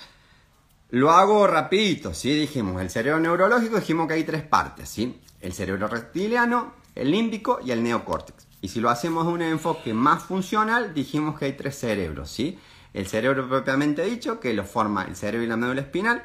lo 0.91 1.13
hago 1.13 1.47
rapidito, 1.47 2.13
¿sí? 2.15 2.35
Dijimos, 2.35 2.83
el 2.83 2.91
cerebro 2.91 3.21
neurológico, 3.21 3.77
dijimos 3.77 4.09
que 4.09 4.15
hay 4.15 4.25
tres 4.25 4.43
partes, 4.43 4.89
¿sí? 4.89 5.21
El 5.41 5.53
cerebro 5.53 5.87
reptiliano, 5.87 6.75
el 6.95 7.11
límbico 7.13 7.61
y 7.65 7.71
el 7.71 7.83
neocórtex. 7.83 8.50
Y 8.61 8.69
si 8.69 8.81
lo 8.81 8.91
hacemos 8.91 9.27
de 9.27 9.33
un 9.33 9.43
enfoque 9.43 9.95
más 9.95 10.23
funcional, 10.23 10.93
dijimos 10.95 11.39
que 11.39 11.47
hay 11.47 11.53
tres 11.55 11.79
cerebros, 11.79 12.31
¿sí? 12.31 12.59
El 12.93 13.07
cerebro 13.07 13.49
propiamente 13.49 14.05
dicho, 14.05 14.41
que 14.41 14.53
lo 14.53 14.65
forma 14.65 15.05
el 15.05 15.17
cerebro 15.17 15.45
y 15.45 15.49
la 15.49 15.57
médula 15.57 15.81
espinal, 15.81 16.25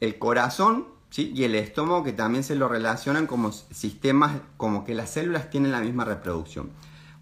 el 0.00 0.18
corazón, 0.18 0.88
¿sí? 1.10 1.32
Y 1.34 1.44
el 1.44 1.54
estómago, 1.54 2.02
que 2.02 2.12
también 2.12 2.42
se 2.42 2.56
lo 2.56 2.68
relacionan 2.68 3.26
como 3.26 3.52
sistemas, 3.52 4.40
como 4.56 4.84
que 4.84 4.94
las 4.94 5.10
células 5.10 5.50
tienen 5.50 5.72
la 5.72 5.80
misma 5.80 6.04
reproducción. 6.04 6.70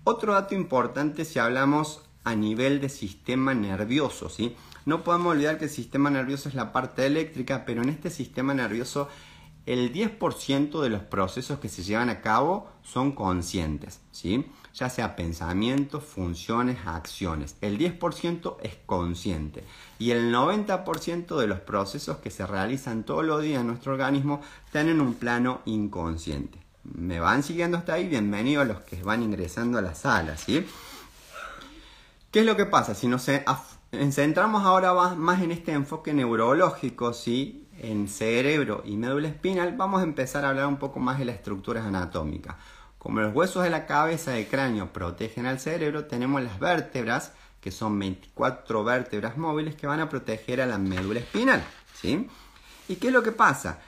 Otro 0.04 0.35
dato 0.35 0.54
importante 0.54 1.25
si 1.25 1.38
hablamos 1.38 2.02
a 2.25 2.35
nivel 2.35 2.80
de 2.80 2.88
sistema 2.88 3.54
nervioso, 3.54 4.28
¿sí? 4.28 4.56
No 4.85 5.02
podemos 5.02 5.32
olvidar 5.32 5.58
que 5.58 5.64
el 5.64 5.70
sistema 5.70 6.11
nervioso 6.11 6.49
es 6.49 6.54
la 6.54 6.73
parte 6.73 7.04
eléctrica, 7.04 7.64
pero 7.66 7.82
en 7.82 7.88
este 7.88 8.08
sistema 8.08 8.54
nervioso 8.54 9.08
el 9.66 9.92
10% 9.92 10.80
de 10.80 10.88
los 10.88 11.02
procesos 11.02 11.58
que 11.58 11.68
se 11.68 11.82
llevan 11.82 12.08
a 12.08 12.20
cabo 12.20 12.68
son 12.82 13.12
conscientes, 13.12 14.00
¿sí? 14.12 14.46
ya 14.73 14.88
sea 14.90 15.16
pensamientos, 15.16 16.04
funciones, 16.04 16.78
acciones. 16.87 17.56
El 17.61 17.78
10% 17.78 18.58
es 18.62 18.76
consciente 18.87 19.64
y 19.99 20.12
el 20.12 20.32
90% 20.32 21.37
de 21.37 21.46
los 21.46 21.61
procesos 21.61 22.18
que 22.18 22.30
se 22.30 22.46
realizan 22.46 23.04
todos 23.04 23.25
los 23.25 23.42
días 23.42 23.62
en 23.62 23.66
nuestro 23.66 23.92
organismo 23.92 24.40
tienen 24.70 25.00
un 25.00 25.14
plano 25.14 25.62
inconsciente. 25.64 26.58
¿Me 26.85 27.18
van 27.18 27.42
siguiendo 27.42 27.78
hasta 27.78 27.94
ahí? 27.94 28.06
Bienvenidos 28.06 28.64
a 28.64 28.68
los 28.68 28.80
que 28.82 29.02
van 29.02 29.23
ingresando 29.23 29.78
a 29.78 29.82
la 29.82 29.94
sala, 29.94 30.37
¿sí? 30.37 30.64
¿Qué 32.30 32.40
es 32.40 32.46
lo 32.46 32.56
que 32.56 32.66
pasa? 32.66 32.94
Si 32.94 33.08
nos 33.08 33.25
centramos 34.12 34.64
ahora 34.64 34.92
más 35.14 35.42
en 35.42 35.50
este 35.50 35.73
enfoque 35.73 36.12
neurológico, 36.12 37.12
¿sí? 37.12 37.65
En 37.80 38.09
cerebro 38.09 38.83
y 38.85 38.97
médula 38.97 39.28
espinal, 39.28 39.76
vamos 39.76 40.00
a 40.00 40.04
empezar 40.04 40.45
a 40.45 40.50
hablar 40.50 40.66
un 40.66 40.78
poco 40.78 41.00
más 41.00 41.18
de 41.18 41.25
las 41.25 41.37
estructuras 41.37 41.85
anatómicas. 41.85 42.56
Como 42.99 43.21
los 43.21 43.35
huesos 43.35 43.62
de 43.62 43.71
la 43.71 43.87
cabeza 43.87 44.33
del 44.33 44.49
cráneo 44.49 44.92
protegen 44.92 45.47
al 45.47 45.61
cerebro, 45.61 46.06
tenemos 46.06 46.42
las 46.42 46.59
vértebras, 46.59 47.33
que 47.61 47.71
son 47.71 47.99
24 47.99 48.85
vértebras 48.85 49.37
móviles 49.37 49.75
que 49.75 49.87
van 49.87 50.00
a 50.00 50.09
proteger 50.09 50.61
a 50.61 50.66
la 50.66 50.78
médula 50.78 51.21
espinal. 51.21 51.62
¿sí? 51.95 52.28
¿Y 52.88 52.97
qué 52.97 53.09
es 53.09 53.12
lo 53.12 53.23
que 53.23 53.33
pasa? 53.33 53.80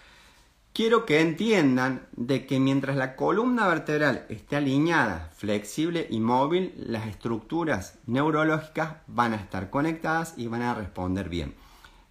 Quiero 0.73 1.07
que 1.07 1.21
entiendan 1.21 2.07
de 2.13 2.47
que 2.47 2.61
mientras 2.61 2.97
la 2.97 3.17
columna 3.17 3.67
vertebral 3.67 4.27
esté 4.29 4.55
alineada, 4.55 5.33
flexible 5.37 6.07
y 6.09 6.21
móvil, 6.21 6.73
las 6.77 7.09
estructuras 7.09 7.99
neurológicas 8.07 8.99
van 9.09 9.33
a 9.33 9.37
estar 9.37 9.71
conectadas 9.71 10.35
y 10.37 10.47
van 10.47 10.63
a 10.63 10.75
responder 10.75 11.29
bien. 11.29 11.55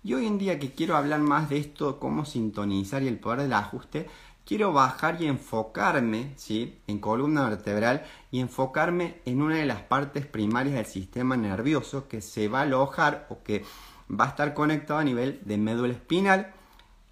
Y 0.07 0.13
hoy 0.13 0.25
en 0.25 0.37
día 0.37 0.57
que 0.57 0.71
quiero 0.71 0.95
hablar 0.95 1.19
más 1.19 1.49
de 1.49 1.57
esto, 1.57 1.99
cómo 1.99 2.23
sintonizar 2.23 3.03
y 3.03 3.09
el 3.09 3.19
poder 3.19 3.41
del 3.41 3.51
ajuste, 3.51 4.07
quiero 4.45 4.71
bajar 4.71 5.21
y 5.21 5.25
enfocarme 5.25 6.31
¿sí? 6.37 6.79
en 6.87 6.99
columna 6.99 7.49
vertebral 7.49 8.05
y 8.31 8.39
enfocarme 8.39 9.19
en 9.25 9.41
una 9.41 9.57
de 9.57 9.65
las 9.65 9.81
partes 9.81 10.25
primarias 10.25 10.75
del 10.75 10.85
sistema 10.85 11.35
nervioso 11.35 12.07
que 12.07 12.21
se 12.21 12.47
va 12.47 12.59
a 12.59 12.61
alojar 12.61 13.27
o 13.29 13.43
que 13.43 13.65
va 14.09 14.23
a 14.23 14.29
estar 14.29 14.53
conectado 14.53 15.01
a 15.01 15.03
nivel 15.03 15.41
de 15.43 15.57
médula 15.57 15.91
espinal 15.91 16.53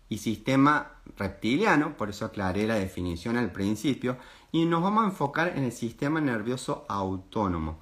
y 0.07 0.19
sistema 0.19 0.93
reptiliano, 1.17 1.97
por 1.97 2.09
eso 2.09 2.23
aclaré 2.23 2.65
la 2.65 2.75
definición 2.75 3.35
al 3.35 3.51
principio, 3.51 4.15
y 4.53 4.63
nos 4.63 4.81
vamos 4.81 5.03
a 5.03 5.07
enfocar 5.07 5.49
en 5.57 5.65
el 5.65 5.73
sistema 5.73 6.21
nervioso 6.21 6.85
autónomo 6.87 7.77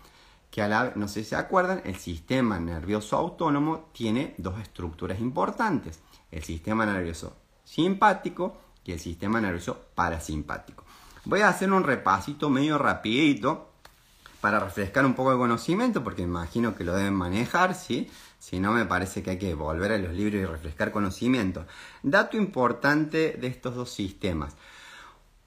que 0.53 0.61
a 0.61 0.67
la, 0.67 0.93
no 0.95 1.07
sé 1.07 1.23
si 1.23 1.31
se 1.31 1.35
acuerdan, 1.35 1.81
el 1.83 1.95
sistema 1.95 2.59
nervioso 2.59 3.17
autónomo 3.17 3.89
tiene 3.91 4.35
dos 4.37 4.59
estructuras 4.61 5.19
importantes, 5.19 5.99
el 6.29 6.43
sistema 6.43 6.85
nervioso 6.85 7.35
simpático 7.63 8.61
y 8.85 8.91
el 8.91 8.99
sistema 8.99 9.41
nervioso 9.41 9.87
parasimpático. 9.95 10.83
Voy 11.25 11.41
a 11.41 11.49
hacer 11.49 11.73
un 11.73 11.83
repasito 11.83 12.51
medio 12.51 12.77
rapidito 12.77 13.71
para 14.41 14.59
refrescar 14.59 15.07
un 15.07 15.15
poco 15.15 15.31
el 15.31 15.39
conocimiento, 15.39 16.03
porque 16.03 16.21
imagino 16.21 16.75
que 16.75 16.83
lo 16.83 16.93
deben 16.95 17.15
manejar, 17.15 17.73
¿sí? 17.73 18.11
Si 18.37 18.59
no, 18.59 18.73
me 18.73 18.85
parece 18.85 19.23
que 19.23 19.31
hay 19.31 19.39
que 19.39 19.55
volver 19.55 19.91
a 19.91 19.97
los 19.97 20.13
libros 20.13 20.39
y 20.39 20.45
refrescar 20.45 20.91
conocimiento. 20.91 21.65
Dato 22.03 22.37
importante 22.37 23.37
de 23.41 23.47
estos 23.47 23.73
dos 23.73 23.89
sistemas. 23.91 24.55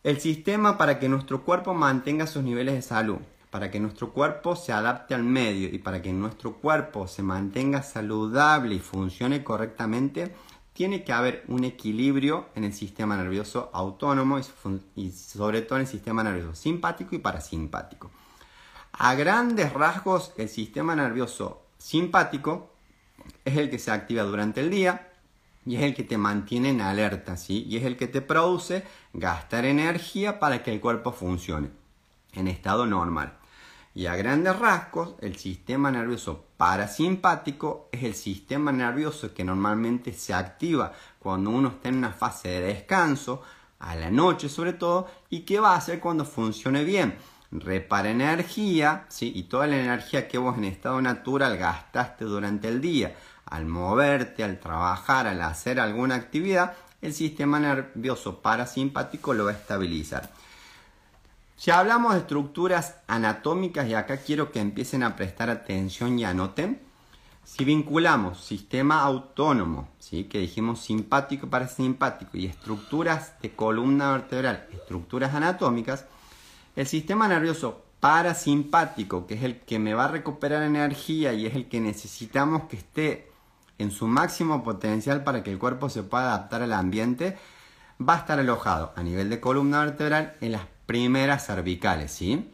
El 0.03 0.21
sistema 0.21 0.77
para 0.77 0.99
que 0.99 1.09
nuestro 1.09 1.45
cuerpo 1.45 1.75
mantenga 1.75 2.27
sus 2.27 2.43
niveles 2.43 2.75
de 2.75 2.83
salud 2.83 3.19
para 3.51 3.71
que 3.71 3.81
nuestro 3.81 4.13
cuerpo 4.13 4.57
se 4.57 4.73
adapte 4.73 5.15
al 5.15 5.23
medio 5.23 5.69
y 5.69 5.79
para 5.79 6.03
que 6.03 6.13
nuestro 6.13 6.55
cuerpo 6.55 7.07
se 7.07 7.23
mantenga 7.23 7.83
saludable 7.83 8.75
y 8.75 8.81
funcione 8.81 9.45
correctamente, 9.45 10.35
tiene 10.73 11.05
que 11.05 11.13
haber 11.13 11.45
un 11.49 11.65
equilibrio 11.65 12.49
en 12.55 12.65
el 12.65 12.75
sistema 12.75 13.17
nervioso 13.17 13.71
autónomo 13.73 14.39
y, 14.95 15.11
sobre 15.11 15.63
todo 15.63 15.79
en 15.79 15.87
el 15.87 15.91
sistema 15.91 16.23
nervioso 16.23 16.55
simpático 16.55 17.15
y 17.15 17.19
parasimpático. 17.19 18.11
A 18.93 19.15
grandes 19.15 19.73
rasgos, 19.73 20.33
el 20.37 20.49
sistema 20.49 20.95
nervioso 20.95 21.63
simpático 21.79 22.71
es 23.45 23.57
el 23.57 23.71
que 23.71 23.79
se 23.79 23.91
activa 23.91 24.25
durante 24.25 24.61
el 24.61 24.71
día 24.71 25.13
y 25.65 25.77
es 25.77 25.83
el 25.83 25.95
que 25.95 26.05
te 26.05 26.19
mantiene 26.19 26.71
en 26.71 26.81
alerta, 26.81 27.37
¿sí? 27.37 27.65
Y 27.67 27.79
es 27.79 27.85
el 27.85 27.97
que 27.97 28.07
te 28.07 28.21
produce 28.21 28.85
gastar 29.15 29.65
energía 29.65 30.39
para 30.39 30.63
que 30.63 30.73
el 30.73 30.81
cuerpo 30.81 31.13
funcione 31.13 31.86
en 32.37 32.49
estado 32.49 32.87
normal. 32.87 33.39
Y 33.97 34.07
a 34.07 34.17
grandes 34.17 34.59
rasgos, 34.59 35.15
el 35.21 35.37
sistema 35.37 35.91
nervioso 35.91 36.45
parasimpático 36.59 37.89
es 37.91 38.05
el 38.05 38.15
sistema 38.15 38.71
nervioso 38.71 39.33
que 39.33 39.43
normalmente 39.43 40.13
se 40.13 40.35
activa 40.35 40.93
cuando 41.19 41.49
uno 41.49 41.69
está 41.69 41.89
en 41.89 41.97
una 41.97 42.13
fase 42.13 42.49
de 42.49 42.61
descanso, 42.61 43.43
a 43.79 43.95
la 43.95 44.11
noche 44.11 44.49
sobre 44.51 44.75
todo, 44.75 45.09
y 45.31 45.41
que 45.41 45.61
va 45.61 45.73
a 45.73 45.79
hacer 45.79 45.99
cuando 46.01 46.27
funcione 46.27 46.85
bien. 46.85 47.17
Repara 47.51 48.11
energía, 48.11 49.07
¿sí? 49.09 49.33
y 49.35 49.45
toda 49.45 49.67
la 49.67 49.79
energía 49.79 50.29
que 50.29 50.37
vos 50.37 50.59
en 50.59 50.65
estado 50.65 51.01
natural 51.01 51.57
gastaste 51.57 52.27
durante 52.27 52.69
el 52.69 52.83
día, 52.83 53.17
al 53.47 53.65
moverte, 53.65 54.45
al 54.45 54.61
trabajar, 54.61 55.27
al 55.27 55.41
hacer 55.41 55.81
alguna 55.81 56.17
actividad, 56.17 56.75
el 57.01 57.15
sistema 57.15 57.61
nervioso 57.61 58.43
parasimpático 58.43 59.33
lo 59.33 59.47
va 59.47 59.53
a 59.53 59.55
estabilizar. 59.55 60.31
Si 61.57 61.71
hablamos 61.71 62.13
de 62.13 62.21
estructuras 62.21 62.97
anatómicas, 63.07 63.89
y 63.89 63.95
acá 63.95 64.19
quiero 64.19 64.53
que 64.53 64.61
empiecen 64.61 65.03
a 65.03 65.17
prestar 65.17 65.49
atención 65.49 66.19
y 66.19 66.25
anoten, 66.25 66.83
si 67.45 67.65
vinculamos 67.65 68.45
sistema 68.45 69.01
autónomo, 69.01 69.89
¿sí? 69.99 70.25
que 70.25 70.39
dijimos 70.39 70.81
simpático 70.81 71.49
parasimpático, 71.49 72.37
y 72.37 72.45
estructuras 72.45 73.41
de 73.41 73.55
columna 73.57 74.13
vertebral, 74.13 74.67
estructuras 74.71 75.35
anatómicas, 75.35 76.05
el 76.77 76.87
sistema 76.87 77.27
nervioso 77.27 77.85
parasimpático, 78.01 79.27
que 79.27 79.35
es 79.35 79.43
el 79.43 79.61
que 79.61 79.79
me 79.79 79.95
va 79.95 80.05
a 80.05 80.09
recuperar 80.09 80.63
energía 80.63 81.33
y 81.33 81.47
es 81.47 81.55
el 81.55 81.69
que 81.69 81.81
necesitamos 81.81 82.65
que 82.65 82.77
esté 82.77 83.31
en 83.79 83.91
su 83.91 84.07
máximo 84.07 84.63
potencial 84.63 85.25
para 85.25 85.43
que 85.43 85.53
el 85.53 85.59
cuerpo 85.59 85.89
se 85.89 86.03
pueda 86.03 86.35
adaptar 86.35 86.63
al 86.63 86.75
ambiente, 86.75 87.39
va 87.99 88.15
a 88.15 88.19
estar 88.19 88.39
alojado 88.39 88.93
a 88.95 89.03
nivel 89.03 89.31
de 89.31 89.41
columna 89.41 89.81
vertebral 89.81 90.37
en 90.43 90.53
las 90.53 90.76
primeras 90.87 91.47
cervicales, 91.47 92.13
¿sí? 92.13 92.51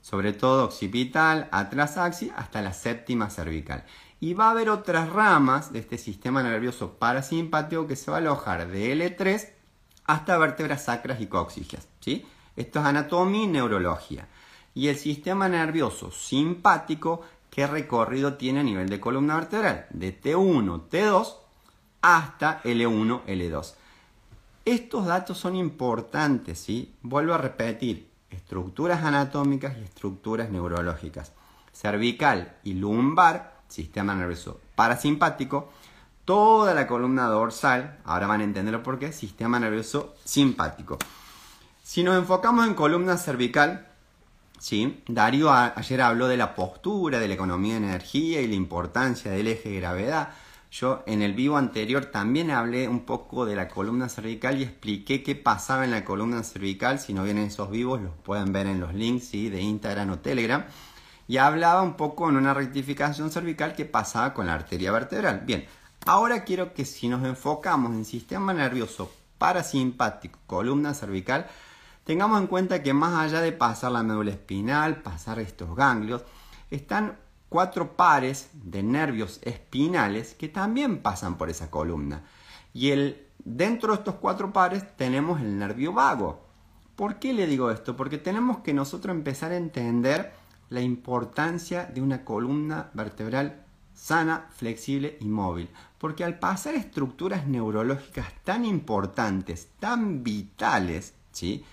Sobre 0.00 0.32
todo 0.32 0.64
occipital, 0.64 1.48
atrás 1.52 1.96
axis, 1.96 2.32
hasta 2.36 2.60
la 2.62 2.72
séptima 2.72 3.30
cervical. 3.30 3.84
Y 4.20 4.34
va 4.34 4.48
a 4.48 4.50
haber 4.50 4.70
otras 4.70 5.10
ramas 5.10 5.72
de 5.72 5.78
este 5.78 5.98
sistema 5.98 6.42
nervioso 6.42 6.94
parasimpático 6.94 7.86
que 7.86 7.96
se 7.96 8.10
va 8.10 8.18
a 8.18 8.20
alojar 8.20 8.68
de 8.68 8.94
L3 8.94 9.48
hasta 10.06 10.38
vértebras 10.38 10.84
sacras 10.84 11.20
y 11.20 11.26
cóccijas, 11.26 11.86
¿sí? 12.00 12.26
Esto 12.56 12.80
es 12.80 12.86
anatomía 12.86 13.44
y 13.44 13.46
neurología. 13.48 14.28
y 14.76 14.88
el 14.88 14.96
sistema 14.96 15.48
nervioso 15.48 16.10
simpático 16.10 17.22
qué 17.48 17.68
recorrido 17.68 18.34
tiene 18.34 18.60
a 18.60 18.64
nivel 18.64 18.88
de 18.88 18.98
columna 18.98 19.36
vertebral, 19.36 19.86
de 19.90 20.20
T1, 20.20 20.88
T2 20.88 21.36
hasta 22.02 22.60
L1, 22.64 23.24
L2. 23.26 23.74
Estos 24.64 25.04
datos 25.04 25.36
son 25.36 25.56
importantes, 25.56 26.58
¿sí? 26.58 26.94
Vuelvo 27.02 27.34
a 27.34 27.38
repetir, 27.38 28.08
estructuras 28.30 29.04
anatómicas 29.04 29.76
y 29.76 29.82
estructuras 29.82 30.48
neurológicas. 30.48 31.32
Cervical 31.72 32.56
y 32.64 32.74
lumbar, 32.74 33.60
sistema 33.68 34.14
nervioso 34.14 34.60
parasimpático, 34.74 35.70
toda 36.24 36.72
la 36.72 36.86
columna 36.86 37.26
dorsal, 37.26 37.98
ahora 38.04 38.26
van 38.26 38.40
a 38.40 38.44
entender 38.44 38.82
por 38.82 38.98
qué, 38.98 39.12
sistema 39.12 39.58
nervioso 39.60 40.14
simpático. 40.24 40.96
Si 41.82 42.02
nos 42.02 42.16
enfocamos 42.16 42.66
en 42.66 42.72
columna 42.72 43.18
cervical, 43.18 43.86
¿sí? 44.58 45.02
Darío 45.06 45.52
ayer 45.52 46.00
habló 46.00 46.26
de 46.26 46.38
la 46.38 46.54
postura, 46.54 47.18
de 47.18 47.28
la 47.28 47.34
economía 47.34 47.74
de 47.74 47.86
energía 47.86 48.40
y 48.40 48.48
la 48.48 48.54
importancia 48.54 49.30
del 49.30 49.48
eje 49.48 49.68
de 49.68 49.80
gravedad. 49.80 50.30
Yo 50.74 51.04
en 51.06 51.22
el 51.22 51.34
vivo 51.34 51.56
anterior 51.56 52.06
también 52.06 52.50
hablé 52.50 52.88
un 52.88 53.04
poco 53.04 53.46
de 53.46 53.54
la 53.54 53.68
columna 53.68 54.08
cervical 54.08 54.58
y 54.58 54.64
expliqué 54.64 55.22
qué 55.22 55.36
pasaba 55.36 55.84
en 55.84 55.92
la 55.92 56.04
columna 56.04 56.42
cervical. 56.42 56.98
Si 56.98 57.14
no 57.14 57.22
vienen 57.22 57.44
esos 57.44 57.70
vivos, 57.70 58.02
los 58.02 58.12
pueden 58.24 58.52
ver 58.52 58.66
en 58.66 58.80
los 58.80 58.92
links 58.92 59.30
de 59.30 59.60
Instagram 59.60 60.10
o 60.10 60.18
Telegram. 60.18 60.64
Y 61.28 61.36
hablaba 61.36 61.82
un 61.82 61.94
poco 61.94 62.28
en 62.28 62.36
una 62.36 62.54
rectificación 62.54 63.30
cervical 63.30 63.76
qué 63.76 63.84
pasaba 63.84 64.34
con 64.34 64.46
la 64.46 64.54
arteria 64.54 64.90
vertebral. 64.90 65.42
Bien, 65.46 65.64
ahora 66.06 66.42
quiero 66.42 66.74
que 66.74 66.84
si 66.84 67.06
nos 67.08 67.24
enfocamos 67.24 67.92
en 67.92 68.04
sistema 68.04 68.52
nervioso 68.52 69.12
parasimpático, 69.38 70.40
columna 70.48 70.92
cervical, 70.92 71.46
Tengamos 72.04 72.38
en 72.38 72.48
cuenta 72.48 72.82
que 72.82 72.92
más 72.92 73.14
allá 73.14 73.40
de 73.40 73.52
pasar 73.52 73.90
la 73.90 74.02
médula 74.02 74.30
espinal, 74.32 75.00
pasar 75.00 75.38
estos 75.38 75.74
ganglios, 75.74 76.22
están 76.70 77.16
cuatro 77.54 77.94
pares 77.94 78.50
de 78.52 78.82
nervios 78.82 79.38
espinales 79.42 80.34
que 80.34 80.48
también 80.48 81.02
pasan 81.02 81.38
por 81.38 81.50
esa 81.50 81.70
columna. 81.70 82.24
Y 82.72 82.90
el, 82.90 83.28
dentro 83.44 83.92
de 83.92 83.98
estos 84.00 84.16
cuatro 84.16 84.52
pares 84.52 84.96
tenemos 84.96 85.40
el 85.40 85.56
nervio 85.56 85.92
vago. 85.92 86.44
¿Por 86.96 87.20
qué 87.20 87.32
le 87.32 87.46
digo 87.46 87.70
esto? 87.70 87.96
Porque 87.96 88.18
tenemos 88.18 88.58
que 88.58 88.74
nosotros 88.74 89.14
empezar 89.14 89.52
a 89.52 89.56
entender 89.56 90.32
la 90.68 90.80
importancia 90.80 91.84
de 91.84 92.00
una 92.00 92.24
columna 92.24 92.90
vertebral 92.92 93.64
sana, 93.94 94.48
flexible 94.50 95.16
y 95.20 95.26
móvil. 95.26 95.70
Porque 95.98 96.24
al 96.24 96.40
pasar 96.40 96.74
estructuras 96.74 97.46
neurológicas 97.46 98.32
tan 98.42 98.64
importantes, 98.64 99.68
tan 99.78 100.24
vitales, 100.24 101.14
¿sí? 101.30 101.64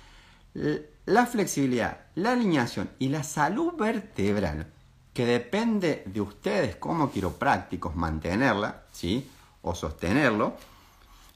la 1.07 1.25
flexibilidad, 1.25 2.01
la 2.13 2.33
alineación 2.33 2.91
y 2.99 3.09
la 3.09 3.23
salud 3.23 3.73
vertebral, 3.79 4.71
que 5.13 5.25
depende 5.25 6.03
de 6.05 6.21
ustedes 6.21 6.75
como 6.77 7.11
quiroprácticos 7.11 7.95
mantenerla, 7.95 8.83
¿sí? 8.91 9.29
O 9.61 9.75
sostenerlo, 9.75 10.55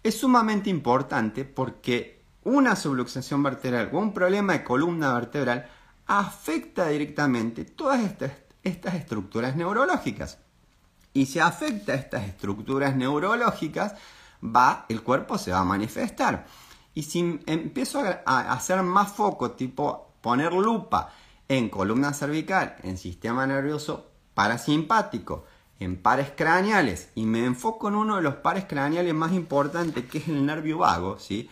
es 0.02 0.18
sumamente 0.18 0.70
importante 0.70 1.46
porque 1.46 2.22
una 2.44 2.76
subluxación 2.76 3.44
vertebral 3.44 3.90
o 3.92 3.98
un 4.00 4.14
problema 4.14 4.54
de 4.54 4.64
columna 4.64 5.14
vertebral 5.14 5.68
afecta 6.08 6.88
directamente 6.88 7.66
todas 7.66 8.02
estas, 8.02 8.32
estas 8.64 8.96
estructuras 8.96 9.56
neurológicas. 9.56 10.38
Y 11.14 11.26
si 11.26 11.40
afecta 11.40 11.94
a 11.94 11.96
estas 11.96 12.26
estructuras 12.26 12.96
neurológicas, 12.96 13.96
va, 14.44 14.86
el 14.90 15.02
cuerpo 15.02 15.38
se 15.38 15.52
va 15.52 15.60
a 15.60 15.66
manifestar. 15.66 16.46
Y 16.94 17.04
si 17.04 17.40
empiezo 17.46 18.04
a 18.26 18.54
hacer 18.54 18.82
más 18.84 19.12
foco, 19.12 19.52
tipo 19.52 20.14
poner 20.22 20.54
lupa 20.54 21.12
en 21.48 21.70
columna 21.70 22.14
cervical, 22.14 22.76
en 22.84 22.98
sistema 22.98 23.46
nervioso 23.46 24.12
parasimpático, 24.34 25.46
en 25.80 26.02
pares 26.02 26.32
craneales, 26.36 27.10
y 27.16 27.26
me 27.26 27.46
enfoco 27.46 27.90
en 27.90 27.96
uno 27.96 28.16
de 28.16 28.22
los 28.22 28.36
pares 28.36 28.66
craneales 28.66 29.14
más 29.14 29.34
importantes, 29.34 30.06
que 30.06 30.20
es 30.20 30.28
el 30.28 30.46
nervio 30.46 30.80
vago, 30.80 31.20
¿sí? 31.20 31.50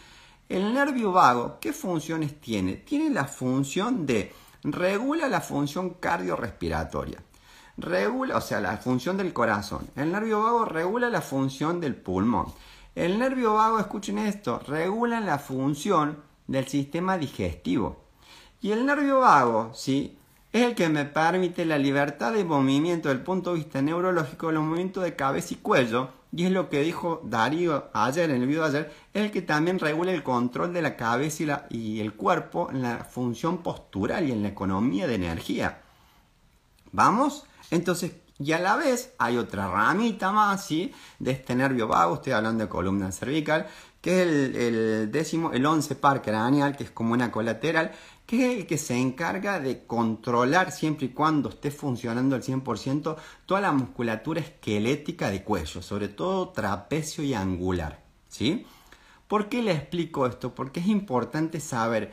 El 0.50 0.74
nervio 0.74 1.12
vago, 1.12 1.58
¿qué 1.60 1.74
funciones 1.74 2.40
tiene? 2.40 2.76
Tiene 2.76 3.10
la 3.10 3.26
función 3.26 4.06
de 4.06 4.34
regula 4.64 5.28
la 5.28 5.42
función 5.42 5.92
cardiorrespiratoria. 5.92 7.22
Regula, 7.78 8.38
o 8.38 8.42
sea, 8.42 8.62
la 8.62 8.78
función 8.78 9.18
del 9.18 9.34
corazón. 9.34 9.90
El 9.96 10.12
nervio 10.12 10.44
vago 10.44 10.66
regula 10.66 11.10
la 11.10 11.22
función 11.22 11.80
del 11.82 11.96
pulmón. 11.96 12.48
El 12.96 13.18
nervio 13.18 13.56
vago, 13.56 13.80
escuchen 13.80 14.20
esto, 14.20 14.60
regula 14.60 15.20
la 15.20 15.40
función 15.40 16.20
del 16.48 16.68
sistema 16.68 17.18
digestivo. 17.18 18.03
Y 18.64 18.72
el 18.72 18.86
nervio 18.86 19.20
vago, 19.20 19.72
¿sí? 19.76 20.18
Es 20.54 20.62
el 20.64 20.74
que 20.74 20.88
me 20.88 21.04
permite 21.04 21.66
la 21.66 21.78
libertad 21.78 22.32
de 22.32 22.46
movimiento 22.46 23.10
desde 23.10 23.20
el 23.20 23.26
punto 23.26 23.50
de 23.52 23.58
vista 23.58 23.82
neurológico 23.82 24.54
los 24.54 24.64
movimientos 24.64 25.04
de 25.04 25.18
cabeza 25.18 25.54
y 25.54 25.58
cuello. 25.58 26.12
Y 26.32 26.46
es 26.46 26.52
lo 26.52 26.70
que 26.70 26.80
dijo 26.80 27.20
Darío 27.26 27.90
ayer, 27.94 28.30
en 28.30 28.42
el 28.42 28.48
video 28.48 28.62
de 28.62 28.70
ayer, 28.70 28.94
es 29.14 29.24
el 29.24 29.32
que 29.32 29.42
también 29.42 29.80
regula 29.80 30.14
el 30.14 30.24
control 30.24 30.72
de 30.72 30.82
la 30.82 30.96
cabeza 30.96 31.66
y, 31.70 31.78
y 31.78 32.00
el 32.00 32.14
cuerpo 32.14 32.70
en 32.72 32.82
la 32.84 33.04
función 33.04 33.58
postural 33.58 34.30
y 34.30 34.32
en 34.32 34.44
la 34.44 34.48
economía 34.48 35.08
de 35.08 35.16
energía. 35.16 35.82
¿Vamos? 36.94 37.46
Entonces, 37.70 38.14
y 38.40 38.54
a 38.54 38.60
la 38.60 38.78
vez 38.78 39.14
hay 39.18 39.38
otra 39.38 39.70
ramita 39.70 40.32
más, 40.32 40.66
¿sí? 40.66 40.94
De 41.20 41.32
este 41.32 41.54
nervio 41.54 41.88
vago, 41.88 42.16
estoy 42.16 42.32
hablando 42.34 42.64
de 42.64 42.70
columna 42.70 43.12
cervical, 43.12 43.68
que 44.02 44.22
es 44.22 44.28
el, 44.28 45.12
décimo, 45.12 45.54
el 45.54 45.66
once 45.66 45.96
par 45.96 46.22
craneal, 46.22 46.76
que 46.76 46.84
es 46.84 46.92
como 46.92 47.14
una 47.14 47.32
colateral, 47.32 47.94
que 48.34 48.52
es 48.52 48.58
el 48.58 48.66
que 48.66 48.80
se 48.80 48.98
encarga 48.98 49.60
de 49.60 49.86
controlar 49.86 50.72
siempre 50.72 51.06
y 51.06 51.10
cuando 51.10 51.50
esté 51.50 51.70
funcionando 51.70 52.36
al 52.36 52.42
100% 52.42 53.16
toda 53.46 53.62
la 53.62 53.72
musculatura 53.72 54.42
esquelética 54.42 55.30
de 55.30 55.44
cuello, 55.44 55.84
sobre 55.84 56.08
todo 56.08 56.50
trapecio 56.50 57.24
y 57.24 57.36
angular, 57.36 58.02
¿sí? 58.28 58.66
¿Por 59.28 59.50
qué 59.50 59.62
le 59.62 59.74
explico 59.74 60.26
esto? 60.26 60.56
Porque 60.56 60.80
es 60.80 60.88
importante 60.88 61.60
saber 61.60 62.12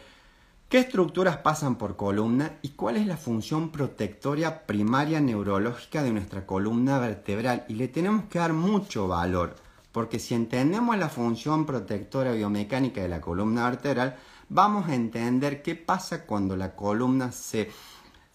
¿Qué 0.68 0.78
estructuras 0.78 1.38
pasan 1.38 1.76
por 1.76 1.96
columna 1.96 2.58
y 2.60 2.68
cuál 2.68 2.98
es 2.98 3.06
la 3.06 3.16
función 3.16 3.72
protectoria 3.72 4.66
primaria 4.66 5.20
neurológica 5.20 6.02
de 6.02 6.12
nuestra 6.12 6.44
columna 6.46 6.98
vertebral? 6.98 7.64
Y 7.66 7.74
le 7.74 7.88
tenemos 7.88 8.26
que 8.26 8.38
dar 8.38 8.52
mucho 8.52 9.08
valor, 9.08 9.56
porque 9.90 10.18
si 10.18 10.34
entendemos 10.34 10.98
la 10.98 11.08
función 11.08 11.64
protectora 11.64 12.32
biomecánica 12.32 13.00
de 13.00 13.08
la 13.08 13.22
columna 13.22 13.64
vertebral, 13.68 14.16
vamos 14.50 14.88
a 14.88 14.94
entender 14.94 15.62
qué 15.62 15.76
pasa 15.76 16.26
cuando 16.26 16.56
la 16.56 16.74
columna 16.76 17.32
se, 17.32 17.70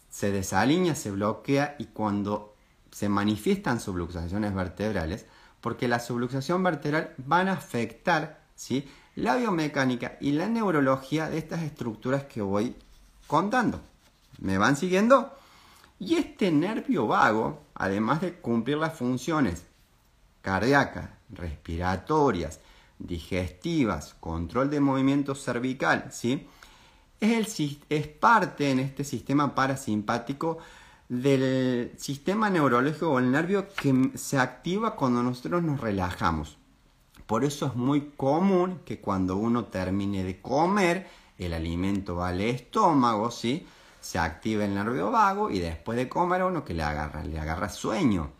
se 0.09 0.31
desalinea, 0.31 0.95
se 0.95 1.11
bloquea 1.11 1.75
y 1.77 1.85
cuando 1.85 2.55
se 2.89 3.09
manifiestan 3.09 3.79
subluxaciones 3.79 4.55
vertebrales, 4.55 5.25
porque 5.61 5.87
la 5.87 5.99
subluxación 5.99 6.63
vertebral 6.63 7.13
van 7.17 7.49
a 7.49 7.53
afectar 7.53 8.41
¿sí? 8.55 8.89
la 9.15 9.35
biomecánica 9.35 10.17
y 10.21 10.31
la 10.31 10.47
neurología 10.47 11.29
de 11.29 11.37
estas 11.37 11.61
estructuras 11.61 12.23
que 12.23 12.41
voy 12.41 12.75
contando. 13.27 13.81
¿Me 14.39 14.57
van 14.57 14.77
siguiendo? 14.77 15.33
Y 15.99 16.15
este 16.15 16.51
nervio 16.51 17.07
vago, 17.07 17.63
además 17.73 18.21
de 18.21 18.33
cumplir 18.35 18.77
las 18.77 18.97
funciones 18.97 19.65
cardíacas, 20.41 21.09
respiratorias, 21.29 22.59
digestivas, 22.99 24.15
control 24.19 24.69
de 24.69 24.79
movimiento 24.79 25.35
cervical, 25.35 26.09
¿sí? 26.11 26.47
es, 27.19 27.59
el, 27.59 27.79
es 27.89 28.07
parte 28.07 28.71
en 28.71 28.79
este 28.79 29.03
sistema 29.03 29.55
parasimpático 29.55 30.57
del 31.07 31.93
sistema 31.97 32.49
neurológico 32.49 33.11
o 33.11 33.19
el 33.19 33.31
nervio 33.31 33.67
que 33.69 34.11
se 34.15 34.39
activa 34.39 34.95
cuando 34.95 35.21
nosotros 35.21 35.63
nos 35.63 35.79
relajamos. 35.79 36.57
Por 37.25 37.43
eso 37.43 37.67
es 37.67 37.75
muy 37.75 38.11
común 38.15 38.81
que 38.85 38.99
cuando 38.99 39.37
uno 39.37 39.65
termine 39.65 40.23
de 40.23 40.41
comer, 40.41 41.07
el 41.37 41.53
alimento 41.53 42.15
va 42.15 42.29
al 42.29 42.41
estómago, 42.41 43.31
¿sí? 43.31 43.65
Se 43.99 44.19
activa 44.19 44.65
el 44.65 44.75
nervio 44.75 45.09
vago 45.09 45.49
y 45.49 45.59
después 45.59 45.97
de 45.97 46.07
comer 46.07 46.43
uno 46.43 46.63
que 46.63 46.75
le 46.75 46.83
agarra, 46.83 47.23
le 47.23 47.39
agarra 47.39 47.69
sueño. 47.69 48.31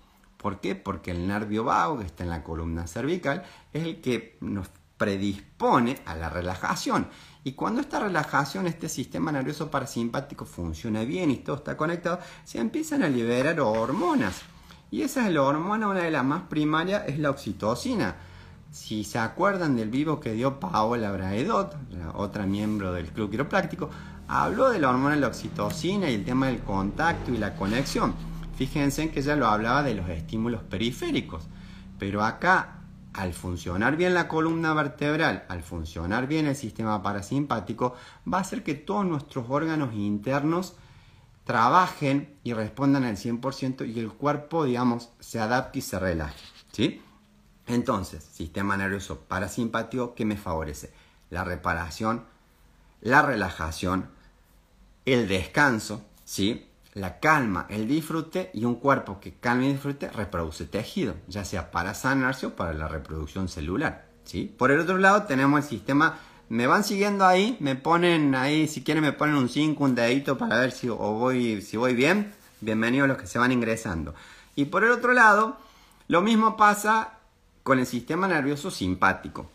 ¿Por 0.46 0.60
qué? 0.60 0.76
Porque 0.76 1.10
el 1.10 1.26
nervio 1.26 1.64
vago 1.64 1.98
que 1.98 2.06
está 2.06 2.24
en 2.24 2.30
la 2.30 2.44
columna 2.44 2.86
cervical 2.86 3.42
es 3.74 3.84
el 3.84 4.00
que 4.00 4.38
nos 4.42 4.70
predispone 4.96 5.98
a 6.06 6.14
la 6.14 6.30
relajación. 6.30 7.08
Y 7.44 7.54
cuando 7.54 7.82
esta 7.82 8.00
relajación, 8.00 8.68
este 8.68 8.88
sistema 8.88 9.32
nervioso 9.32 9.72
parasimpático 9.72 10.46
funciona 10.46 11.04
bien 11.04 11.32
y 11.32 11.38
todo 11.38 11.56
está 11.56 11.76
conectado, 11.76 12.20
se 12.44 12.60
empiezan 12.60 13.02
a 13.02 13.10
liberar 13.10 13.60
hormonas. 13.60 14.44
Y 14.92 15.02
esa 15.02 15.26
es 15.26 15.34
la 15.34 15.42
hormona, 15.42 15.88
una 15.88 16.04
de 16.04 16.12
las 16.12 16.24
más 16.24 16.44
primarias, 16.44 17.06
es 17.08 17.18
la 17.18 17.32
oxitocina 17.32 18.16
si 18.70 19.04
se 19.04 19.18
acuerdan 19.18 19.76
del 19.76 19.90
vivo 19.90 20.20
que 20.20 20.34
dio 20.34 20.60
Paola 20.60 21.12
Braedot, 21.12 21.76
la 21.92 22.12
otra 22.12 22.46
miembro 22.46 22.92
del 22.94 23.08
Club 23.08 23.32
Quiropráctico, 23.32 23.90
habló 24.28 24.70
de 24.70 24.80
la 24.80 24.90
hormona 24.90 25.16
de 25.16 25.22
la 25.22 25.28
oxitocina 25.28 26.10
y 26.10 26.14
el 26.14 26.26
tema 26.26 26.48
del 26.48 26.60
contacto 26.60 27.32
y 27.32 27.38
la 27.38 27.56
conexión. 27.56 28.14
Fíjense 28.56 29.12
que 29.12 29.20
ella 29.20 29.36
lo 29.36 29.48
hablaba 29.48 29.84
de 29.84 29.96
los 29.96 30.10
estímulos 30.10 30.64
periféricos, 30.64 31.44
pero 32.00 32.24
acá, 32.24 32.80
al 33.14 33.34
funcionar 33.34 33.98
bien 33.98 34.14
la 34.14 34.28
columna 34.28 34.74
vertebral, 34.74 35.46
al 35.50 35.62
funcionar 35.62 36.28
bien 36.28 36.48
el 36.48 36.56
sistema 36.56 37.04
parasimpático, 37.04 37.96
va 38.32 38.38
a 38.38 38.42
hacer 38.42 38.64
que 38.64 38.76
todos 38.76 39.06
nuestros 39.06 39.46
órganos 39.50 39.94
internos 39.94 40.76
trabajen 41.44 42.38
y 42.44 42.54
respondan 42.54 43.04
al 43.04 43.18
100% 43.18 43.94
y 43.94 44.00
el 44.00 44.10
cuerpo, 44.10 44.66
digamos, 44.66 45.12
se 45.20 45.40
adapte 45.40 45.80
y 45.80 45.82
se 45.82 46.00
relaje. 46.00 46.40
¿Sí? 46.72 47.02
Entonces, 47.68 48.24
sistema 48.24 48.78
nervioso 48.78 49.22
parasimpático, 49.22 50.16
¿qué 50.16 50.26
me 50.26 50.38
favorece? 50.38 50.94
La 51.30 51.44
reparación, 51.44 52.26
la 53.02 53.22
relajación, 53.22 54.10
el 55.06 55.28
descanso, 55.28 56.06
¿sí? 56.24 56.70
La 56.96 57.20
calma, 57.20 57.68
el 57.70 57.88
disfrute 57.88 58.50
y 58.54 58.64
un 58.64 58.76
cuerpo 58.76 59.20
que 59.20 59.34
calma 59.34 59.66
y 59.66 59.74
disfrute 59.74 60.10
reproduce 60.10 60.66
tejido, 60.66 61.16
ya 61.28 61.44
sea 61.44 61.70
para 61.70 61.94
sanarse 61.94 62.48
o 62.48 62.56
para 62.56 62.74
la 62.74 62.88
reproducción 62.88 63.50
celular. 63.50 64.06
¿sí? 64.24 64.54
Por 64.58 64.72
el 64.72 64.80
otro 64.80 64.98
lado 64.98 65.24
tenemos 65.24 65.62
el 65.62 65.70
sistema, 65.70 66.18
me 66.48 66.68
van 66.68 66.86
siguiendo 66.86 67.26
ahí, 67.26 67.58
me 67.60 67.76
ponen 67.76 68.34
ahí, 68.34 68.70
si 68.70 68.82
quieren 68.82 69.04
me 69.04 69.12
ponen 69.12 69.36
un 69.36 69.50
5, 69.50 69.84
un 69.84 69.94
dedito 69.94 70.38
para 70.38 70.58
ver 70.58 70.72
si, 70.72 70.88
voy, 70.88 71.62
si 71.62 71.76
voy 71.76 71.94
bien, 71.96 72.34
bienvenidos 72.62 73.10
los 73.10 73.18
que 73.18 73.28
se 73.28 73.40
van 73.40 73.52
ingresando. 73.52 74.16
Y 74.56 74.66
por 74.66 74.86
el 74.86 74.92
otro 74.92 75.12
lado, 75.12 75.58
lo 76.08 76.22
mismo 76.22 76.56
pasa 76.56 77.20
con 77.64 77.80
el 77.80 77.86
sistema 77.86 78.26
nervioso 78.30 78.72
simpático. 78.72 79.52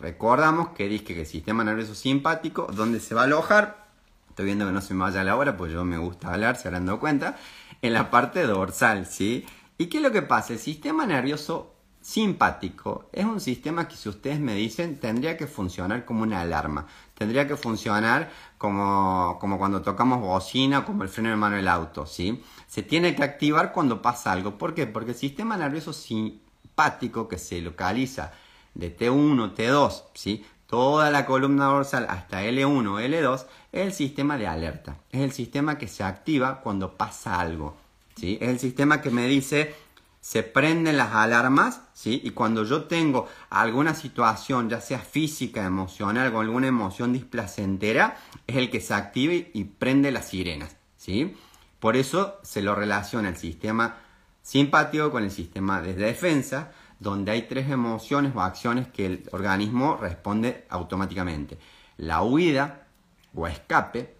Recordamos 0.00 0.70
que 0.70 0.88
dije 0.88 1.14
que 1.14 1.20
el 1.20 1.26
sistema 1.26 1.62
nervioso 1.62 1.94
simpático, 1.94 2.68
donde 2.74 2.98
se 2.98 3.14
va 3.14 3.20
a 3.20 3.24
alojar, 3.24 3.89
Estoy 4.30 4.46
viendo 4.46 4.66
que 4.66 4.72
no 4.72 4.80
se 4.80 4.94
me 4.94 5.02
vaya 5.02 5.22
la 5.22 5.36
hora, 5.36 5.56
pues 5.56 5.72
yo 5.72 5.84
me 5.84 5.98
gusta 5.98 6.32
hablar, 6.32 6.56
se 6.56 6.68
habrán 6.68 6.86
dado 6.86 6.98
cuenta. 7.00 7.36
En 7.82 7.92
la 7.92 8.10
parte 8.10 8.42
dorsal, 8.42 9.06
¿sí? 9.06 9.44
¿Y 9.76 9.86
qué 9.86 9.98
es 9.98 10.02
lo 10.02 10.12
que 10.12 10.22
pasa? 10.22 10.52
El 10.52 10.58
sistema 10.58 11.04
nervioso 11.04 11.74
simpático 12.00 13.10
es 13.12 13.24
un 13.24 13.40
sistema 13.40 13.86
que 13.86 13.96
si 13.96 14.08
ustedes 14.08 14.40
me 14.40 14.54
dicen 14.54 14.98
tendría 14.98 15.36
que 15.36 15.46
funcionar 15.46 16.04
como 16.04 16.22
una 16.22 16.40
alarma, 16.40 16.86
tendría 17.14 17.46
que 17.46 17.56
funcionar 17.56 18.30
como, 18.56 19.36
como 19.40 19.58
cuando 19.58 19.82
tocamos 19.82 20.20
bocina, 20.20 20.84
como 20.84 21.02
el 21.02 21.08
freno 21.08 21.30
de 21.30 21.36
mano 21.36 21.56
del 21.56 21.68
auto, 21.68 22.06
¿sí? 22.06 22.42
Se 22.66 22.82
tiene 22.82 23.14
que 23.14 23.24
activar 23.24 23.72
cuando 23.72 24.00
pasa 24.00 24.32
algo. 24.32 24.56
¿Por 24.58 24.74
qué? 24.74 24.86
Porque 24.86 25.10
el 25.10 25.16
sistema 25.16 25.56
nervioso 25.56 25.92
simpático 25.92 27.28
que 27.28 27.38
se 27.38 27.60
localiza 27.60 28.32
de 28.74 28.96
T1, 28.96 29.54
T2, 29.54 30.04
¿sí? 30.14 30.44
Toda 30.70 31.10
la 31.10 31.26
columna 31.26 31.64
dorsal 31.64 32.06
hasta 32.08 32.44
L1, 32.44 33.04
L2, 33.04 33.46
es 33.72 33.86
el 33.86 33.92
sistema 33.92 34.38
de 34.38 34.46
alerta. 34.46 34.98
Es 35.10 35.20
el 35.20 35.32
sistema 35.32 35.76
que 35.76 35.88
se 35.88 36.04
activa 36.04 36.60
cuando 36.60 36.96
pasa 36.96 37.40
algo. 37.40 37.76
¿sí? 38.14 38.38
Es 38.40 38.50
el 38.50 38.60
sistema 38.60 39.02
que 39.02 39.10
me 39.10 39.26
dice, 39.26 39.74
se 40.20 40.44
prenden 40.44 40.96
las 40.96 41.12
alarmas, 41.12 41.80
¿sí? 41.92 42.20
y 42.22 42.30
cuando 42.30 42.62
yo 42.62 42.84
tengo 42.84 43.26
alguna 43.50 43.96
situación, 43.96 44.70
ya 44.70 44.80
sea 44.80 45.00
física, 45.00 45.64
emocional, 45.64 46.32
o 46.32 46.38
alguna 46.38 46.68
emoción 46.68 47.12
displacentera, 47.12 48.16
es 48.46 48.54
el 48.54 48.70
que 48.70 48.80
se 48.80 48.94
active 48.94 49.50
y 49.52 49.64
prende 49.64 50.12
las 50.12 50.28
sirenas. 50.28 50.76
¿sí? 50.96 51.36
Por 51.80 51.96
eso 51.96 52.38
se 52.44 52.62
lo 52.62 52.76
relaciona 52.76 53.30
el 53.30 53.36
sistema 53.36 53.96
simpático 54.40 55.10
con 55.10 55.24
el 55.24 55.32
sistema 55.32 55.82
de 55.82 55.94
defensa, 55.94 56.70
donde 57.00 57.32
hay 57.32 57.42
tres 57.42 57.68
emociones 57.70 58.32
o 58.36 58.40
acciones 58.40 58.86
que 58.88 59.06
el 59.06 59.28
organismo 59.32 59.96
responde 59.96 60.66
automáticamente. 60.68 61.58
La 61.96 62.22
huida 62.22 62.86
o 63.34 63.46
escape, 63.48 64.16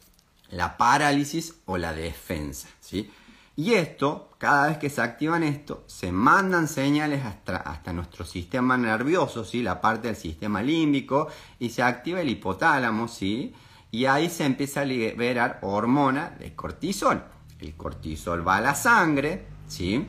la 0.50 0.76
parálisis 0.76 1.54
o 1.66 1.78
la 1.78 1.92
defensa. 1.92 2.68
¿sí? 2.80 3.10
Y 3.54 3.74
esto, 3.74 4.30
cada 4.38 4.68
vez 4.68 4.78
que 4.78 4.90
se 4.90 5.02
activan 5.02 5.42
esto, 5.42 5.84
se 5.86 6.10
mandan 6.10 6.66
señales 6.66 7.24
hasta, 7.24 7.58
hasta 7.58 7.92
nuestro 7.92 8.24
sistema 8.24 8.78
nervioso, 8.78 9.44
¿sí? 9.44 9.62
la 9.62 9.80
parte 9.80 10.08
del 10.08 10.16
sistema 10.16 10.62
límbico, 10.62 11.28
y 11.58 11.68
se 11.68 11.82
activa 11.82 12.22
el 12.22 12.30
hipotálamo, 12.30 13.06
¿sí? 13.06 13.54
y 13.90 14.06
ahí 14.06 14.30
se 14.30 14.44
empieza 14.44 14.80
a 14.80 14.84
liberar 14.84 15.58
hormona 15.62 16.30
de 16.38 16.54
cortisol. 16.54 17.22
El 17.58 17.74
cortisol 17.74 18.46
va 18.46 18.56
a 18.56 18.60
la 18.60 18.74
sangre, 18.74 19.46
¿sí? 19.66 20.06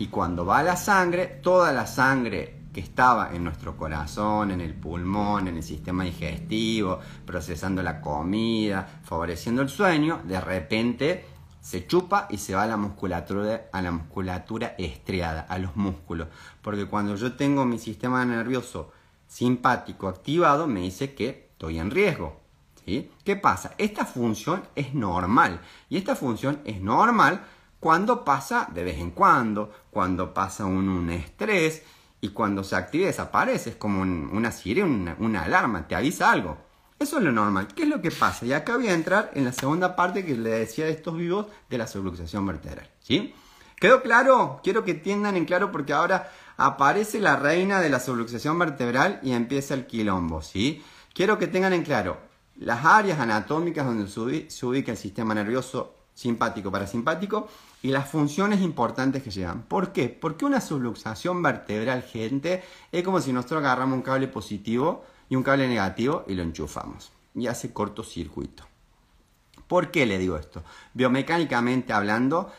Y 0.00 0.06
cuando 0.06 0.46
va 0.46 0.62
la 0.62 0.76
sangre, 0.76 1.26
toda 1.26 1.74
la 1.74 1.86
sangre 1.86 2.62
que 2.72 2.80
estaba 2.80 3.34
en 3.34 3.44
nuestro 3.44 3.76
corazón, 3.76 4.50
en 4.50 4.62
el 4.62 4.72
pulmón, 4.72 5.46
en 5.46 5.58
el 5.58 5.62
sistema 5.62 6.04
digestivo, 6.04 7.00
procesando 7.26 7.82
la 7.82 8.00
comida, 8.00 9.02
favoreciendo 9.04 9.60
el 9.60 9.68
sueño, 9.68 10.22
de 10.24 10.40
repente 10.40 11.26
se 11.60 11.86
chupa 11.86 12.28
y 12.30 12.38
se 12.38 12.54
va 12.54 12.62
a 12.62 12.66
la 12.66 12.78
musculatura, 12.78 13.68
a 13.70 13.82
la 13.82 13.90
musculatura 13.90 14.74
estriada, 14.78 15.42
a 15.42 15.58
los 15.58 15.76
músculos. 15.76 16.28
Porque 16.62 16.86
cuando 16.86 17.14
yo 17.16 17.34
tengo 17.34 17.66
mi 17.66 17.78
sistema 17.78 18.24
nervioso 18.24 18.92
simpático 19.26 20.08
activado, 20.08 20.66
me 20.66 20.80
dice 20.80 21.14
que 21.14 21.50
estoy 21.52 21.78
en 21.78 21.90
riesgo. 21.90 22.40
¿sí? 22.86 23.10
¿Qué 23.22 23.36
pasa? 23.36 23.74
Esta 23.76 24.06
función 24.06 24.62
es 24.74 24.94
normal. 24.94 25.60
Y 25.90 25.98
esta 25.98 26.16
función 26.16 26.62
es 26.64 26.80
normal 26.80 27.44
cuando 27.80 28.24
pasa 28.24 28.68
de 28.72 28.84
vez 28.84 28.98
en 28.98 29.10
cuando, 29.10 29.72
cuando 29.90 30.34
pasa 30.34 30.66
un, 30.66 31.08
estrés 31.10 31.82
y 32.20 32.28
cuando 32.28 32.62
se 32.62 32.76
activa 32.76 33.06
desaparece, 33.06 33.70
es 33.70 33.76
como 33.76 34.02
una 34.02 34.52
sirena, 34.52 35.16
una, 35.18 35.44
alarma, 35.44 35.88
te 35.88 35.96
avisa 35.96 36.30
algo. 36.30 36.58
Eso 36.98 37.16
es 37.16 37.24
lo 37.24 37.32
normal. 37.32 37.68
¿Qué 37.74 37.84
es 37.84 37.88
lo 37.88 38.02
que 38.02 38.10
pasa? 38.10 38.44
Y 38.44 38.52
acá 38.52 38.76
voy 38.76 38.88
a 38.88 38.92
entrar 38.92 39.30
en 39.34 39.46
la 39.46 39.52
segunda 39.52 39.96
parte 39.96 40.26
que 40.26 40.36
le 40.36 40.50
decía 40.50 40.84
de 40.84 40.90
estos 40.90 41.16
vivos 41.16 41.46
de 41.70 41.78
la 41.78 41.86
subluxación 41.86 42.46
vertebral. 42.46 42.90
¿Sí? 43.00 43.34
¿Quedó 43.76 44.02
claro? 44.02 44.60
Quiero 44.62 44.84
que 44.84 44.92
tiendan 44.92 45.36
en 45.38 45.46
claro 45.46 45.72
porque 45.72 45.94
ahora 45.94 46.30
aparece 46.58 47.18
la 47.18 47.36
reina 47.36 47.80
de 47.80 47.88
la 47.88 48.00
subluxación 48.00 48.58
vertebral 48.58 49.18
y 49.22 49.32
empieza 49.32 49.72
el 49.72 49.86
quilombo. 49.86 50.42
¿sí? 50.42 50.84
Quiero 51.14 51.38
que 51.38 51.46
tengan 51.46 51.72
en 51.72 51.84
claro 51.84 52.18
las 52.56 52.84
áreas 52.84 53.18
anatómicas 53.18 53.86
donde 53.86 54.50
se 54.50 54.66
ubica 54.66 54.92
el 54.92 54.98
sistema 54.98 55.34
nervioso 55.34 55.99
simpático, 56.20 56.70
parasimpático 56.70 57.48
y 57.82 57.88
las 57.88 58.06
funciones 58.06 58.60
importantes 58.60 59.22
que 59.22 59.30
llevan. 59.30 59.62
¿Por 59.62 59.92
qué? 59.92 60.10
Porque 60.10 60.44
una 60.44 60.60
subluxación 60.60 61.42
vertebral, 61.42 62.02
gente, 62.02 62.62
es 62.92 63.02
como 63.02 63.20
si 63.20 63.32
nosotros 63.32 63.60
agarramos 63.60 63.96
un 63.96 64.02
cable 64.02 64.28
positivo 64.28 65.02
y 65.30 65.36
un 65.36 65.42
cable 65.42 65.66
negativo 65.66 66.24
y 66.28 66.34
lo 66.34 66.42
enchufamos. 66.42 67.10
Y 67.34 67.46
hace 67.46 67.72
cortocircuito. 67.72 68.64
¿Por 69.66 69.90
qué 69.90 70.04
le 70.04 70.18
digo 70.18 70.36
esto? 70.36 70.62
Biomecánicamente 70.92 71.94
hablando, 71.94 72.52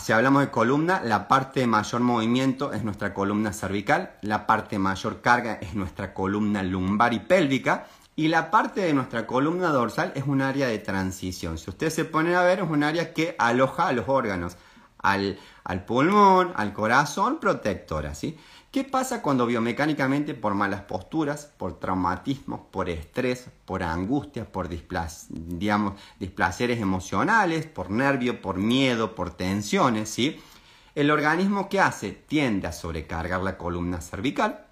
si 0.00 0.12
hablamos 0.12 0.42
de 0.42 0.50
columna, 0.50 1.00
la 1.02 1.28
parte 1.28 1.60
de 1.60 1.66
mayor 1.66 2.02
movimiento 2.02 2.74
es 2.74 2.84
nuestra 2.84 3.14
columna 3.14 3.54
cervical, 3.54 4.18
la 4.20 4.46
parte 4.46 4.76
de 4.76 4.80
mayor 4.80 5.22
carga 5.22 5.54
es 5.54 5.74
nuestra 5.74 6.12
columna 6.12 6.62
lumbar 6.62 7.14
y 7.14 7.20
pélvica, 7.20 7.86
y 8.16 8.28
la 8.28 8.50
parte 8.50 8.80
de 8.80 8.94
nuestra 8.94 9.26
columna 9.26 9.68
dorsal 9.68 10.12
es 10.14 10.24
un 10.26 10.40
área 10.40 10.68
de 10.68 10.78
transición. 10.78 11.58
Si 11.58 11.70
ustedes 11.70 11.94
se 11.94 12.04
ponen 12.04 12.34
a 12.34 12.42
ver, 12.42 12.60
es 12.60 12.70
un 12.70 12.84
área 12.84 13.12
que 13.12 13.34
aloja 13.38 13.88
a 13.88 13.92
los 13.92 14.08
órganos, 14.08 14.56
al, 14.98 15.38
pulmón, 15.86 16.52
al 16.56 16.72
corazón, 16.72 17.38
protectora. 17.40 18.14
¿sí? 18.14 18.38
¿Qué 18.70 18.84
pasa 18.84 19.20
cuando 19.20 19.46
biomecánicamente 19.46 20.34
por 20.34 20.54
malas 20.54 20.82
posturas, 20.82 21.52
por 21.56 21.78
traumatismos, 21.78 22.60
por 22.70 22.88
estrés, 22.88 23.50
por 23.64 23.82
angustias, 23.82 24.46
por 24.46 24.68
digamos, 24.68 26.00
displaceres 26.18 26.80
emocionales, 26.80 27.66
por 27.66 27.90
nervio, 27.90 28.40
por 28.40 28.56
miedo, 28.56 29.14
por 29.14 29.30
tensiones? 29.30 30.08
¿sí? 30.08 30.40
El 30.94 31.10
organismo 31.10 31.68
que 31.68 31.80
hace 31.80 32.12
tiende 32.12 32.68
a 32.68 32.72
sobrecargar 32.72 33.42
la 33.42 33.58
columna 33.58 34.00
cervical, 34.00 34.63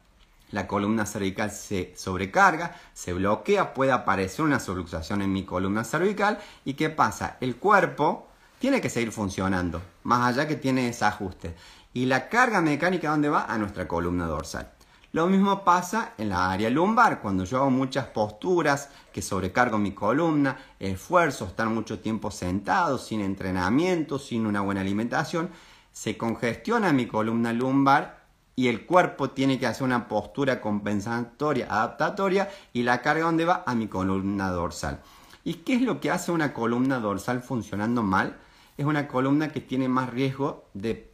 la 0.52 0.66
columna 0.66 1.06
cervical 1.06 1.50
se 1.50 1.92
sobrecarga, 1.96 2.76
se 2.94 3.12
bloquea, 3.12 3.74
puede 3.74 3.90
aparecer 3.90 4.44
una 4.44 4.60
subluxación 4.60 5.22
en 5.22 5.32
mi 5.32 5.44
columna 5.44 5.82
cervical 5.82 6.38
y 6.64 6.74
¿qué 6.74 6.90
pasa? 6.90 7.36
El 7.40 7.56
cuerpo 7.56 8.28
tiene 8.58 8.80
que 8.80 8.90
seguir 8.90 9.10
funcionando, 9.10 9.82
más 10.04 10.28
allá 10.28 10.46
que 10.46 10.56
tiene 10.56 10.84
desajuste. 10.84 11.56
Y 11.94 12.06
la 12.06 12.28
carga 12.28 12.60
mecánica, 12.60 13.10
¿dónde 13.10 13.28
va? 13.28 13.46
A 13.46 13.58
nuestra 13.58 13.88
columna 13.88 14.26
dorsal. 14.26 14.70
Lo 15.12 15.26
mismo 15.26 15.62
pasa 15.62 16.14
en 16.16 16.30
la 16.30 16.50
área 16.50 16.70
lumbar, 16.70 17.20
cuando 17.20 17.44
yo 17.44 17.58
hago 17.58 17.70
muchas 17.70 18.06
posturas 18.06 18.88
que 19.12 19.20
sobrecargo 19.20 19.76
mi 19.76 19.92
columna, 19.92 20.56
esfuerzo, 20.78 21.46
estar 21.46 21.68
mucho 21.68 21.98
tiempo 22.00 22.30
sentado, 22.30 22.96
sin 22.96 23.20
entrenamiento, 23.20 24.18
sin 24.18 24.46
una 24.46 24.62
buena 24.62 24.80
alimentación, 24.80 25.50
se 25.92 26.16
congestiona 26.16 26.94
mi 26.94 27.06
columna 27.06 27.52
lumbar 27.52 28.21
y 28.54 28.68
el 28.68 28.84
cuerpo 28.86 29.30
tiene 29.30 29.58
que 29.58 29.66
hacer 29.66 29.84
una 29.84 30.08
postura 30.08 30.60
compensatoria, 30.60 31.66
adaptatoria 31.70 32.50
y 32.72 32.82
la 32.82 33.00
carga 33.00 33.24
donde 33.24 33.44
va 33.44 33.64
a 33.66 33.74
mi 33.74 33.88
columna 33.88 34.50
dorsal. 34.50 35.00
¿Y 35.44 35.54
qué 35.54 35.74
es 35.74 35.82
lo 35.82 36.00
que 36.00 36.10
hace 36.10 36.32
una 36.32 36.52
columna 36.52 37.00
dorsal 37.00 37.42
funcionando 37.42 38.02
mal? 38.02 38.36
Es 38.76 38.86
una 38.86 39.08
columna 39.08 39.48
que 39.48 39.60
tiene 39.60 39.88
más 39.88 40.10
riesgo 40.10 40.68
de, 40.74 41.10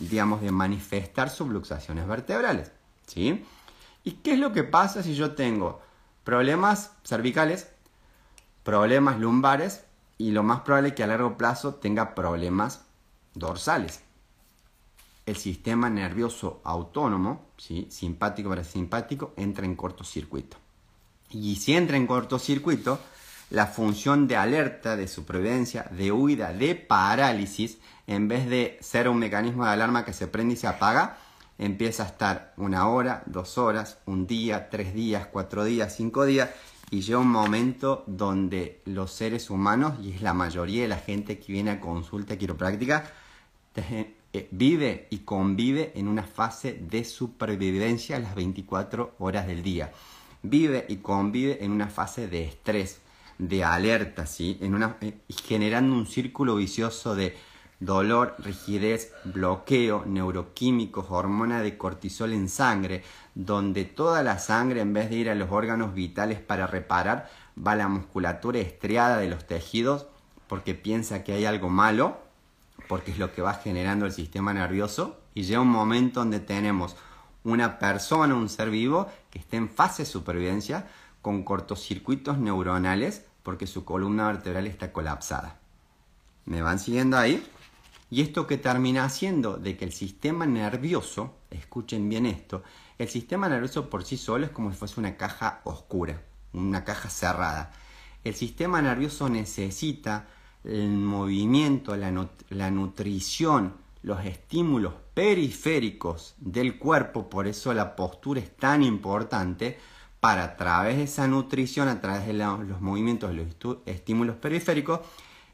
digamos, 0.00 0.40
de 0.42 0.50
manifestar 0.50 1.30
subluxaciones 1.30 2.06
vertebrales. 2.06 2.72
¿sí? 3.06 3.44
¿Y 4.04 4.12
qué 4.12 4.34
es 4.34 4.38
lo 4.38 4.52
que 4.52 4.64
pasa 4.64 5.02
si 5.02 5.14
yo 5.14 5.34
tengo 5.34 5.80
problemas 6.24 6.92
cervicales, 7.04 7.68
problemas 8.62 9.18
lumbares 9.18 9.84
y 10.18 10.32
lo 10.32 10.42
más 10.42 10.60
probable 10.60 10.88
es 10.88 10.94
que 10.94 11.04
a 11.04 11.08
largo 11.08 11.36
plazo 11.36 11.74
tenga 11.74 12.14
problemas 12.14 12.84
dorsales? 13.34 14.05
El 15.26 15.36
sistema 15.36 15.90
nervioso 15.90 16.60
autónomo, 16.64 17.46
¿sí? 17.58 17.88
simpático 17.90 18.48
parasimpático, 18.48 19.34
entra 19.36 19.66
en 19.66 19.74
cortocircuito. 19.74 20.56
Y 21.30 21.56
si 21.56 21.74
entra 21.74 21.96
en 21.96 22.06
cortocircuito, 22.06 23.00
la 23.50 23.66
función 23.66 24.26
de 24.28 24.36
alerta, 24.36 24.96
de 24.96 25.08
supervivencia, 25.08 25.88
de 25.90 26.12
huida, 26.12 26.52
de 26.52 26.76
parálisis, 26.76 27.78
en 28.06 28.28
vez 28.28 28.48
de 28.48 28.78
ser 28.80 29.08
un 29.08 29.18
mecanismo 29.18 29.64
de 29.64 29.72
alarma 29.72 30.04
que 30.04 30.12
se 30.12 30.28
prende 30.28 30.54
y 30.54 30.56
se 30.56 30.68
apaga, 30.68 31.18
empieza 31.58 32.04
a 32.04 32.06
estar 32.06 32.54
una 32.56 32.88
hora, 32.88 33.22
dos 33.26 33.58
horas, 33.58 33.98
un 34.06 34.26
día, 34.26 34.68
tres 34.70 34.94
días, 34.94 35.26
cuatro 35.26 35.64
días, 35.64 35.94
cinco 35.96 36.24
días, 36.24 36.50
y 36.90 37.00
llega 37.00 37.18
un 37.18 37.30
momento 37.30 38.04
donde 38.06 38.80
los 38.84 39.12
seres 39.12 39.50
humanos, 39.50 39.94
y 40.02 40.12
es 40.12 40.22
la 40.22 40.34
mayoría 40.34 40.82
de 40.82 40.88
la 40.88 40.98
gente 40.98 41.38
que 41.38 41.52
viene 41.52 41.72
a 41.72 41.80
consulta 41.80 42.36
quiropráctica, 42.36 43.10
eh, 44.36 44.48
vive 44.50 45.06
y 45.10 45.18
convive 45.18 45.92
en 45.94 46.08
una 46.08 46.22
fase 46.22 46.74
de 46.74 47.04
supervivencia 47.04 48.18
las 48.18 48.34
24 48.34 49.14
horas 49.18 49.46
del 49.46 49.62
día. 49.62 49.92
Vive 50.42 50.84
y 50.88 50.96
convive 50.96 51.64
en 51.64 51.70
una 51.70 51.88
fase 51.88 52.28
de 52.28 52.44
estrés, 52.44 53.00
de 53.38 53.64
alerta, 53.64 54.26
¿sí? 54.26 54.58
En 54.60 54.74
una, 54.74 54.96
eh, 55.00 55.18
generando 55.44 55.94
un 55.94 56.06
círculo 56.06 56.56
vicioso 56.56 57.14
de 57.14 57.36
dolor, 57.80 58.36
rigidez, 58.38 59.12
bloqueo, 59.24 60.04
neuroquímicos, 60.06 61.06
hormona 61.10 61.62
de 61.62 61.76
cortisol 61.76 62.32
en 62.32 62.48
sangre, 62.48 63.02
donde 63.34 63.84
toda 63.84 64.22
la 64.22 64.38
sangre 64.38 64.80
en 64.80 64.92
vez 64.92 65.10
de 65.10 65.16
ir 65.16 65.30
a 65.30 65.34
los 65.34 65.50
órganos 65.50 65.94
vitales 65.94 66.40
para 66.40 66.66
reparar, 66.66 67.30
va 67.56 67.72
a 67.72 67.76
la 67.76 67.88
musculatura 67.88 68.58
estriada 68.58 69.18
de 69.18 69.28
los 69.28 69.46
tejidos 69.46 70.06
porque 70.46 70.74
piensa 70.74 71.24
que 71.24 71.32
hay 71.32 71.44
algo 71.44 71.68
malo, 71.68 72.25
porque 72.88 73.10
es 73.12 73.18
lo 73.18 73.32
que 73.32 73.42
va 73.42 73.54
generando 73.54 74.06
el 74.06 74.12
sistema 74.12 74.52
nervioso, 74.52 75.20
y 75.34 75.42
llega 75.42 75.60
un 75.60 75.68
momento 75.68 76.20
donde 76.20 76.40
tenemos 76.40 76.96
una 77.44 77.78
persona, 77.78 78.34
un 78.34 78.48
ser 78.48 78.70
vivo, 78.70 79.08
que 79.30 79.38
está 79.38 79.56
en 79.56 79.68
fase 79.68 80.02
de 80.02 80.10
supervivencia 80.10 80.88
con 81.22 81.42
cortocircuitos 81.42 82.38
neuronales 82.38 83.24
porque 83.42 83.66
su 83.66 83.84
columna 83.84 84.26
vertebral 84.26 84.66
está 84.66 84.92
colapsada. 84.92 85.58
¿Me 86.44 86.62
van 86.62 86.78
siguiendo 86.78 87.16
ahí? 87.16 87.44
Y 88.10 88.22
esto 88.22 88.46
que 88.46 88.58
termina 88.58 89.04
haciendo 89.04 89.56
de 89.56 89.76
que 89.76 89.84
el 89.84 89.92
sistema 89.92 90.46
nervioso, 90.46 91.34
escuchen 91.50 92.08
bien 92.08 92.26
esto, 92.26 92.62
el 92.98 93.08
sistema 93.08 93.48
nervioso 93.48 93.90
por 93.90 94.04
sí 94.04 94.16
solo 94.16 94.46
es 94.46 94.50
como 94.50 94.70
si 94.70 94.78
fuese 94.78 94.98
una 95.00 95.16
caja 95.16 95.60
oscura, 95.64 96.22
una 96.52 96.84
caja 96.84 97.10
cerrada. 97.10 97.72
El 98.24 98.34
sistema 98.34 98.80
nervioso 98.80 99.28
necesita 99.28 100.26
el 100.66 100.90
movimiento, 100.90 101.96
la, 101.96 102.70
nutrición, 102.70 103.74
los 104.02 104.24
estímulos 104.24 104.94
periféricos 105.14 106.34
del 106.38 106.78
cuerpo, 106.78 107.30
por 107.30 107.46
eso 107.46 107.72
la 107.72 107.94
postura 107.94 108.40
es 108.40 108.56
tan 108.56 108.82
importante, 108.82 109.78
para 110.20 110.44
a 110.44 110.56
través 110.56 110.96
de 110.96 111.04
esa 111.04 111.28
nutrición, 111.28 111.88
a 111.88 112.00
través 112.00 112.26
de 112.26 112.32
los 112.32 112.80
movimientos, 112.80 113.32
los 113.34 113.46
estímulos 113.86 114.36
periféricos, 114.36 115.00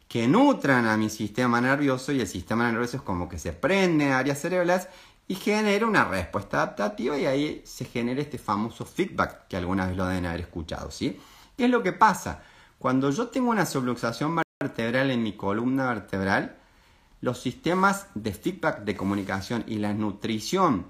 que 0.08 0.28
nutran 0.28 0.86
a 0.86 0.96
mi 0.96 1.10
sistema 1.10 1.60
nervioso 1.60 2.12
y 2.12 2.20
el 2.20 2.26
sistema 2.26 2.70
nervioso 2.70 2.98
es 2.98 3.02
como 3.02 3.28
que 3.28 3.38
se 3.38 3.52
prende 3.52 4.12
áreas 4.12 4.40
cerebrales 4.40 4.88
y 5.26 5.34
genera 5.34 5.86
una 5.86 6.04
respuesta 6.04 6.58
adaptativa 6.58 7.16
y 7.18 7.26
ahí 7.26 7.62
se 7.64 7.84
genera 7.86 8.20
este 8.20 8.38
famoso 8.38 8.84
feedback 8.84 9.46
que 9.48 9.56
alguna 9.56 9.86
vez 9.86 9.96
lo 9.96 10.06
deben 10.06 10.26
haber 10.26 10.40
escuchado, 10.42 10.90
¿sí? 10.90 11.18
¿Qué 11.56 11.64
es 11.64 11.70
lo 11.70 11.82
que 11.82 11.92
pasa? 11.92 12.42
Cuando 12.78 13.10
yo 13.10 13.28
tengo 13.28 13.50
una 13.50 13.64
subluxación 13.64 14.34
vertebral 14.62 15.10
en 15.10 15.22
mi 15.22 15.32
columna 15.34 15.86
vertebral, 15.86 16.56
los 17.20 17.40
sistemas 17.40 18.08
de 18.14 18.32
feedback 18.32 18.80
de 18.84 18.96
comunicación 18.96 19.64
y 19.66 19.76
la 19.76 19.94
nutrición 19.94 20.86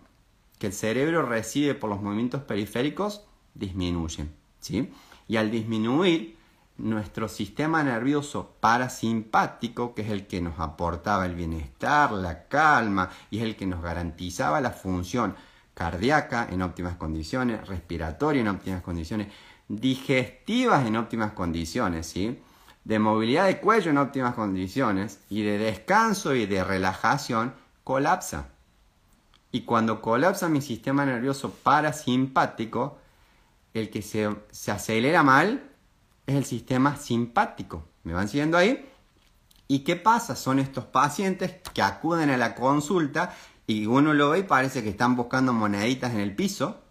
que 0.59 0.69
el 0.69 0.73
cerebro 0.73 1.27
recibe 1.27 1.75
por 1.75 1.91
los 1.91 2.01
movimientos 2.01 2.43
periféricos 2.43 3.25
disminuyen, 3.55 4.33
¿sí? 4.61 4.91
Y 5.29 5.37
al 5.37 5.51
disminuir, 5.51 6.37
nuestro 6.79 7.29
sistema 7.29 7.83
nervioso 7.85 8.57
parasimpático, 8.61 9.95
que 9.95 10.03
es 10.03 10.11
el 10.11 10.27
que 10.27 10.41
nos 10.41 10.59
aportaba 10.59 11.27
el 11.27 11.35
bienestar, 11.35 12.13
la 12.13 12.49
calma 12.49 13.11
y 13.31 13.39
es 13.39 13.45
el 13.45 13.57
que 13.57 13.67
nos 13.67 13.83
garantizaba 13.83 14.61
la 14.61 14.71
función 14.71 15.37
cardíaca 15.75 16.49
en 16.51 16.63
óptimas 16.63 16.97
condiciones, 16.97 17.67
respiratoria 17.69 18.41
en 18.41 18.49
óptimas 18.49 18.83
condiciones, 18.83 19.29
digestivas 19.69 20.87
en 20.87 20.97
óptimas 20.97 21.33
condiciones, 21.33 22.07
¿sí? 22.07 22.39
De 22.85 22.99
movilidad 22.99 23.47
de 23.47 23.61
cuello 23.61 23.91
en 23.91 23.99
óptimas 23.99 24.35
condiciones 24.35 25.21
y 25.31 25.43
de 25.43 25.59
descanso 25.59 26.35
y 26.35 26.47
de 26.47 26.65
relajación, 26.65 27.55
colapsa. 27.85 28.49
Y 29.51 29.63
cuando 29.63 30.01
colapsa 30.01 30.49
mi 30.49 30.61
sistema 30.61 31.05
nervioso 31.05 31.51
parasimpático, 31.51 32.99
el 33.75 33.91
que 33.91 34.03
se, 34.03 34.35
se 34.51 34.71
acelera 34.71 35.23
mal 35.23 35.71
es 36.27 36.35
el 36.37 36.45
sistema 36.45 36.97
simpático. 36.97 37.85
¿Me 38.05 38.13
van 38.13 38.29
siguiendo 38.29 38.57
ahí? 38.57 38.89
¿Y 39.69 39.81
qué 39.81 39.97
pasa? 39.97 40.37
Son 40.37 40.59
estos 40.59 40.85
pacientes 40.85 41.55
que 41.73 41.83
acuden 41.83 42.31
a 42.31 42.37
la 42.37 42.55
consulta 42.55 43.35
y 43.67 43.87
uno 43.87 44.13
lo 44.13 44.31
ve 44.31 44.41
y 44.41 44.43
parece 44.43 44.83
que 44.83 44.91
están 44.91 45.17
buscando 45.17 45.53
moneditas 45.53 46.13
en 46.13 46.21
el 46.21 46.35
piso. 46.35 46.82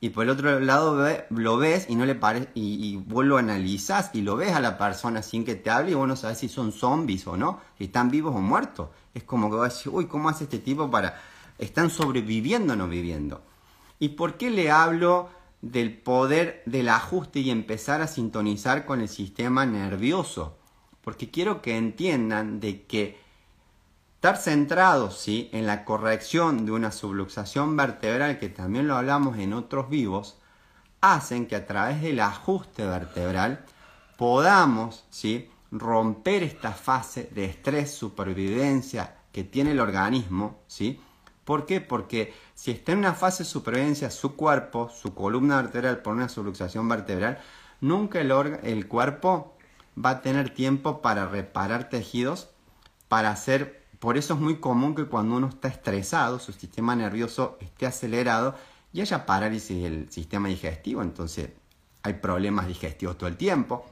Y 0.00 0.10
por 0.10 0.24
el 0.24 0.30
otro 0.30 0.60
lado 0.60 1.06
lo 1.28 1.56
ves 1.58 1.86
y 1.88 1.94
no 1.94 2.06
le 2.06 2.14
parece 2.14 2.48
y, 2.54 2.96
vos 2.96 3.24
lo 3.24 3.36
analizás 3.36 4.10
y 4.14 4.22
lo 4.22 4.36
ves 4.36 4.52
a 4.52 4.60
la 4.60 4.78
persona 4.78 5.22
sin 5.22 5.44
que 5.44 5.56
te 5.56 5.68
hable 5.68 5.90
y 5.90 5.94
vos 5.94 6.08
no 6.08 6.16
sabes 6.16 6.38
si 6.38 6.48
son 6.48 6.72
zombies 6.72 7.26
o 7.26 7.36
no, 7.36 7.60
si 7.76 7.84
están 7.84 8.10
vivos 8.10 8.34
o 8.34 8.40
muertos. 8.40 8.88
Es 9.12 9.24
como 9.24 9.50
que 9.50 9.56
vas 9.56 9.86
a 9.86 9.90
uy, 9.90 10.06
¿cómo 10.06 10.28
hace 10.28 10.44
este 10.44 10.58
tipo 10.58 10.90
para... 10.90 11.20
¿Están 11.58 11.90
sobreviviendo 11.90 12.72
o 12.72 12.76
no 12.76 12.88
viviendo? 12.88 13.42
¿Y 13.98 14.10
por 14.10 14.38
qué 14.38 14.50
le 14.50 14.70
hablo 14.70 15.28
del 15.62 15.92
poder 15.98 16.62
del 16.66 16.88
ajuste 16.88 17.40
y 17.40 17.50
empezar 17.50 18.00
a 18.00 18.06
sintonizar 18.06 18.86
con 18.86 19.00
el 19.00 19.08
sistema 19.08 19.66
nervioso. 19.66 20.56
Porque 21.02 21.30
quiero 21.30 21.62
que 21.62 21.76
entiendan 21.76 22.60
de 22.60 22.82
que 22.84 23.18
estar 24.20 24.36
centrados 24.36 25.16
¿sí? 25.16 25.48
en 25.50 25.66
la 25.66 25.86
corrección 25.86 26.66
de 26.66 26.72
una 26.72 26.92
subluxación 26.92 27.74
vertebral, 27.74 28.38
que 28.38 28.50
también 28.50 28.86
lo 28.86 28.96
hablamos 28.96 29.38
en 29.38 29.54
otros 29.54 29.88
vivos, 29.88 30.36
hacen 31.00 31.46
que 31.46 31.56
a 31.56 31.66
través 31.66 32.02
del 32.02 32.20
ajuste 32.20 32.84
vertebral 32.84 33.64
podamos 34.18 35.06
¿sí? 35.08 35.48
romper 35.70 36.42
esta 36.42 36.72
fase 36.72 37.30
de 37.34 37.46
estrés, 37.46 37.94
supervivencia 37.94 39.16
que 39.32 39.42
tiene 39.42 39.70
el 39.70 39.80
organismo, 39.80 40.58
¿sí? 40.66 41.00
¿Por 41.46 41.64
qué? 41.64 41.80
Porque 41.80 42.34
si 42.54 42.72
está 42.72 42.92
en 42.92 42.98
una 42.98 43.14
fase 43.14 43.44
de 43.44 43.48
supervivencia 43.48 44.10
su 44.10 44.36
cuerpo, 44.36 44.90
su 44.90 45.14
columna 45.14 45.62
vertebral 45.62 46.02
por 46.02 46.12
una 46.12 46.28
subluxación 46.28 46.86
vertebral, 46.90 47.38
nunca 47.80 48.20
el, 48.20 48.30
el 48.64 48.86
cuerpo 48.86 49.56
va 49.96 50.10
a 50.10 50.20
tener 50.20 50.52
tiempo 50.52 51.00
para 51.00 51.26
reparar 51.26 51.88
tejidos, 51.88 52.50
para 53.08 53.30
hacer... 53.30 53.79
Por 54.00 54.16
eso 54.16 54.34
es 54.34 54.40
muy 54.40 54.58
común 54.58 54.94
que 54.94 55.04
cuando 55.04 55.36
uno 55.36 55.48
está 55.48 55.68
estresado, 55.68 56.38
su 56.38 56.52
sistema 56.52 56.96
nervioso 56.96 57.58
esté 57.60 57.86
acelerado 57.86 58.56
y 58.92 59.02
haya 59.02 59.26
parálisis 59.26 59.82
del 59.82 60.10
sistema 60.10 60.48
digestivo. 60.48 61.02
Entonces 61.02 61.50
hay 62.02 62.14
problemas 62.14 62.66
digestivos 62.66 63.18
todo 63.18 63.28
el 63.28 63.36
tiempo, 63.36 63.84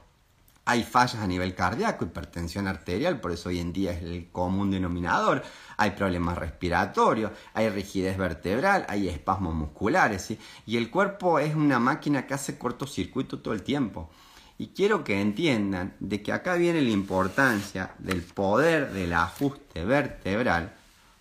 hay 0.65 0.83
fallas 0.83 1.23
a 1.23 1.25
nivel 1.25 1.55
cardíaco, 1.55 2.05
hipertensión 2.05 2.67
arterial, 2.67 3.19
por 3.19 3.31
eso 3.31 3.49
hoy 3.49 3.59
en 3.59 3.73
día 3.73 3.91
es 3.91 4.03
el 4.03 4.29
común 4.31 4.69
denominador. 4.69 5.41
Hay 5.77 5.91
problemas 5.91 6.37
respiratorios, 6.37 7.31
hay 7.55 7.69
rigidez 7.69 8.17
vertebral, 8.17 8.85
hay 8.87 9.09
espasmos 9.09 9.55
musculares. 9.55 10.31
Y 10.67 10.77
el 10.77 10.91
cuerpo 10.91 11.39
es 11.39 11.55
una 11.55 11.79
máquina 11.79 12.27
que 12.27 12.35
hace 12.35 12.59
cortocircuito 12.59 13.39
todo 13.39 13.55
el 13.55 13.63
tiempo. 13.63 14.11
Y 14.59 14.67
quiero 14.67 15.05
que 15.05 15.21
entiendan 15.21 15.95
de 16.01 16.21
que 16.21 16.33
acá 16.33 16.55
viene 16.55 16.81
la 16.81 16.89
importancia 16.89 17.95
del 17.97 18.21
poder 18.21 18.91
del 18.91 19.13
ajuste 19.13 19.85
vertebral, 19.85 20.75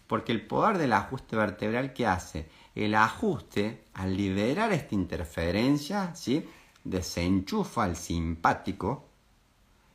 porque 0.08 0.32
el 0.32 0.44
poder 0.44 0.76
del 0.76 0.92
ajuste 0.92 1.36
vertebral 1.36 1.92
que 1.92 2.04
hace, 2.04 2.48
el 2.74 2.96
ajuste 2.96 3.84
al 3.94 4.16
liberar 4.16 4.72
esta 4.72 4.96
interferencia, 4.96 6.16
¿sí? 6.16 6.48
desenchufa 6.82 7.84
al 7.84 7.94
simpático, 7.94 9.04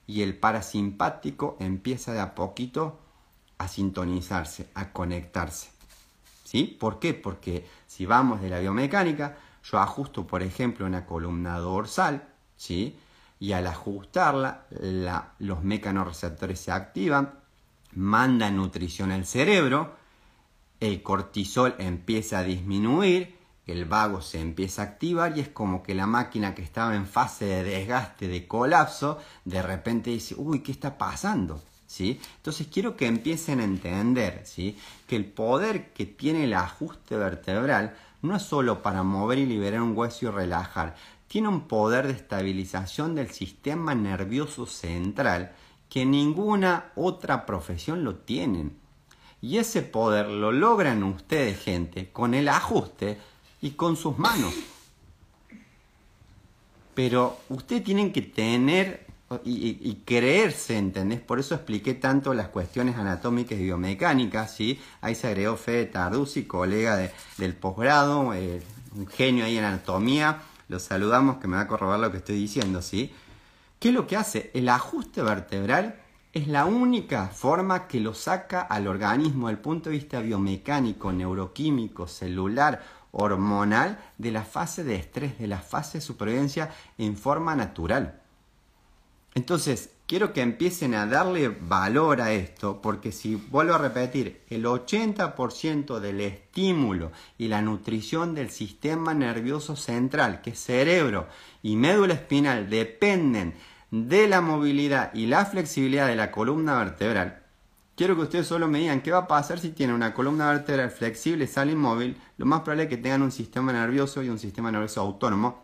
y 0.08 0.22
el 0.22 0.38
parasimpático 0.38 1.58
empieza 1.60 2.14
de 2.14 2.22
a 2.22 2.36
poquito 2.36 2.98
a 3.58 3.68
sintonizarse, 3.68 4.70
a 4.74 4.94
conectarse. 4.94 5.70
¿Sí? 6.46 6.78
¿Por 6.80 6.98
qué? 6.98 7.14
Porque 7.14 7.68
si 7.88 8.06
vamos 8.06 8.42
de 8.42 8.50
la 8.50 8.60
biomecánica, 8.60 9.38
yo 9.70 9.80
ajusto, 9.80 10.26
por 10.26 10.44
ejemplo, 10.44 10.86
una 10.86 11.06
columna 11.06 11.58
dorsal, 11.58 12.24
¿sí? 12.56 12.96
Y 13.44 13.52
al 13.52 13.68
ajustarla, 13.68 14.68
los 15.40 15.64
mecanorreceptores 15.64 16.62
se 16.62 16.72
activan, 16.72 17.34
manda 17.92 18.50
nutrición 18.50 19.12
al 19.12 19.26
cerebro, 19.26 19.96
el 20.80 21.04
cortisol 21.04 21.76
empieza 21.78 22.40
a 22.40 22.44
disminuir 22.44 23.44
el 23.66 23.86
vago 23.86 24.22
se 24.22 24.42
empieza 24.42 24.82
a 24.82 24.86
activar 24.86 25.38
y 25.38 25.42
es 25.42 25.50
como 25.50 25.84
que 25.84 25.96
la 25.96 26.06
máquina 26.06 26.54
que 26.54 26.62
estaba 26.62 26.96
en 26.96 27.06
fase 27.06 27.46
de 27.46 27.64
desgaste, 27.64 28.28
de 28.28 28.48
colapso, 28.48 29.20
de 29.46 29.62
repente 29.62 30.10
dice, 30.10 30.36
uy, 30.38 30.60
¿qué 30.60 30.72
está 30.72 30.98
pasando? 30.98 31.62
¿Sí? 31.86 32.20
Entonces 32.38 32.68
quiero 32.68 32.98
que 32.98 33.08
empiecen 33.08 33.60
a 33.60 33.66
entender 33.66 34.42
¿sí? 34.46 34.78
que 35.08 35.16
el 35.16 35.26
poder 35.26 35.94
que 35.94 36.06
tiene 36.06 36.46
el 36.46 36.54
ajuste 36.54 37.16
vertebral 37.16 37.96
no 38.22 38.36
es 38.36 38.44
solo 38.44 38.82
para 38.82 39.04
mover 39.04 39.38
y 39.38 39.46
liberar 39.46 39.82
un 39.82 39.96
hueso 39.96 40.26
y 40.26 40.30
relajar, 40.30 40.96
tiene 41.34 41.48
un 41.48 41.62
poder 41.62 42.06
de 42.06 42.14
estabilización 42.14 43.16
del 43.16 43.32
sistema 43.32 43.96
nervioso 43.96 44.68
central 44.68 45.56
que 45.90 46.06
ninguna 46.06 46.92
otra 46.96 47.48
profesión 47.48 48.04
lo 48.04 48.18
tienen. 48.18 48.78
Y 49.42 49.58
ese 49.58 49.82
poder 49.82 50.28
lo 50.28 50.52
logran 50.52 51.02
ustedes, 51.02 51.60
gente, 51.60 52.12
con 52.12 52.36
el 52.36 52.50
ajuste 52.50 53.18
y 53.64 53.72
con 53.72 53.96
sus 53.96 54.16
manos. 54.20 54.54
Pero 56.94 57.40
ustedes 57.50 57.84
tienen 57.84 58.14
que 58.14 58.22
tener 58.22 59.08
y, 59.44 60.04
creerse, 60.06 60.78
¿entendés? 60.78 61.20
Por 61.20 61.40
eso 61.40 61.56
expliqué 61.56 61.96
tanto 61.96 62.36
las 62.36 62.50
cuestiones 62.50 62.96
anatómicas 62.96 63.58
y 63.58 63.64
biomecánicas, 63.64 64.56
¿sí? 64.56 64.80
Ahí 65.02 65.16
se 65.16 65.30
agregó 65.30 65.58
Fede 65.58 65.88
Tarduzzi, 65.88 66.44
colega 66.44 67.10
del 67.40 67.56
posgrado, 67.56 68.36
eh, 68.36 68.62
un 68.96 69.08
genio 69.08 69.46
ahí 69.46 69.58
en 69.58 69.64
anatomía. 69.64 70.44
Los 70.74 70.82
saludamos, 70.82 71.38
que 71.38 71.48
me 71.48 71.56
va 71.56 71.62
a 71.62 71.68
corrobar 71.68 72.00
lo 72.00 72.10
que 72.10 72.18
estoy 72.18 72.36
diciendo, 72.36 72.82
¿sí? 72.82 73.14
¿Qué 73.78 73.90
es 73.90 73.94
lo 73.94 74.08
que 74.08 74.18
hace? 74.18 74.50
El 74.56 74.68
ajuste 74.70 75.22
vertebral 75.22 76.00
es 76.34 76.48
la 76.48 76.66
única 76.66 77.28
forma 77.28 77.88
que 77.88 78.00
lo 78.00 78.16
saca 78.16 78.62
al 78.62 78.88
organismo 78.88 79.50
desde 79.50 79.58
el 79.60 79.62
punto 79.62 79.92
de 79.92 79.98
vista 79.98 80.20
biomecánico, 80.20 81.14
neuroquímico, 81.14 82.08
celular, 82.08 82.82
hormonal, 83.12 84.00
de 84.18 84.32
la 84.32 84.42
fase 84.42 84.84
de 84.84 84.96
estrés, 84.96 85.38
de 85.38 85.46
la 85.46 85.60
fase 85.60 86.00
de 86.00 86.02
supervivencia 86.02 86.72
en 86.98 87.18
forma 87.18 87.56
natural. 87.56 88.20
Entonces, 89.36 89.92
quiero 90.08 90.34
que 90.34 90.42
empiecen 90.42 90.94
a 90.96 91.06
darle 91.06 91.50
valor 91.50 92.22
a 92.22 92.34
esto, 92.34 92.82
porque 92.82 93.12
si 93.12 93.36
vuelvo 93.36 93.76
a 93.76 93.78
repetir, 93.78 94.42
el 94.50 94.66
80% 94.66 96.00
del 96.00 96.22
estímulo 96.22 97.12
y 97.38 97.48
la 97.48 97.62
nutrición 97.62 98.36
del 98.36 98.50
sistema 98.50 99.14
nervioso 99.14 99.76
central, 99.76 100.42
que 100.42 100.52
es 100.52 100.60
cerebro 100.60 101.28
y 101.62 101.76
médula 101.76 102.16
espinal, 102.16 102.70
dependen 102.70 103.56
de 103.92 104.28
la 104.28 104.42
movilidad 104.42 105.14
y 105.14 105.28
la 105.28 105.46
flexibilidad 105.46 106.08
de 106.08 106.16
la 106.16 106.32
columna 106.32 106.78
vertebral, 106.78 107.44
quiero 107.96 108.16
que 108.16 108.24
ustedes 108.24 108.48
solo 108.48 108.68
me 108.68 108.80
digan 108.80 109.02
qué 109.02 109.12
va 109.12 109.20
a 109.20 109.28
pasar 109.28 109.60
si 109.60 109.70
tienen 109.70 109.96
una 109.96 110.14
columna 110.14 110.52
vertebral 110.52 110.92
flexible, 110.92 111.48
sale 111.48 111.74
inmóvil, 111.74 112.18
lo 112.38 112.46
más 112.46 112.62
probable 112.62 112.84
es 112.84 112.90
que 112.90 112.98
tengan 112.98 113.22
un 113.22 113.32
sistema 113.32 113.72
nervioso 113.72 114.24
y 114.24 114.30
un 114.30 114.40
sistema 114.40 114.72
nervioso 114.72 115.02
autónomo 115.02 115.63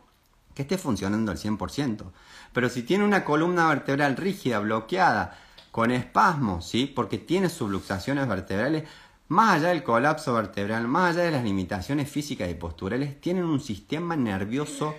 que 0.59 0.63
esté 0.63 0.77
funcionando 0.77 1.31
al 1.31 1.37
100%. 1.37 2.03
Pero 2.51 2.67
si 2.67 2.83
tiene 2.83 3.05
una 3.05 3.23
columna 3.23 3.69
vertebral 3.69 4.17
rígida, 4.17 4.59
bloqueada, 4.59 5.39
con 5.71 5.89
espasmos, 5.89 6.67
¿sí? 6.67 6.85
porque 6.85 7.17
tiene 7.17 7.47
subluxaciones 7.47 8.27
vertebrales, 8.27 8.83
más 9.29 9.55
allá 9.55 9.69
del 9.69 9.83
colapso 9.83 10.33
vertebral, 10.33 10.85
más 10.85 11.11
allá 11.15 11.23
de 11.23 11.31
las 11.31 11.45
limitaciones 11.45 12.11
físicas 12.11 12.49
y 12.49 12.55
posturales, 12.55 13.21
tienen 13.21 13.45
un 13.45 13.61
sistema 13.61 14.17
nervioso 14.17 14.93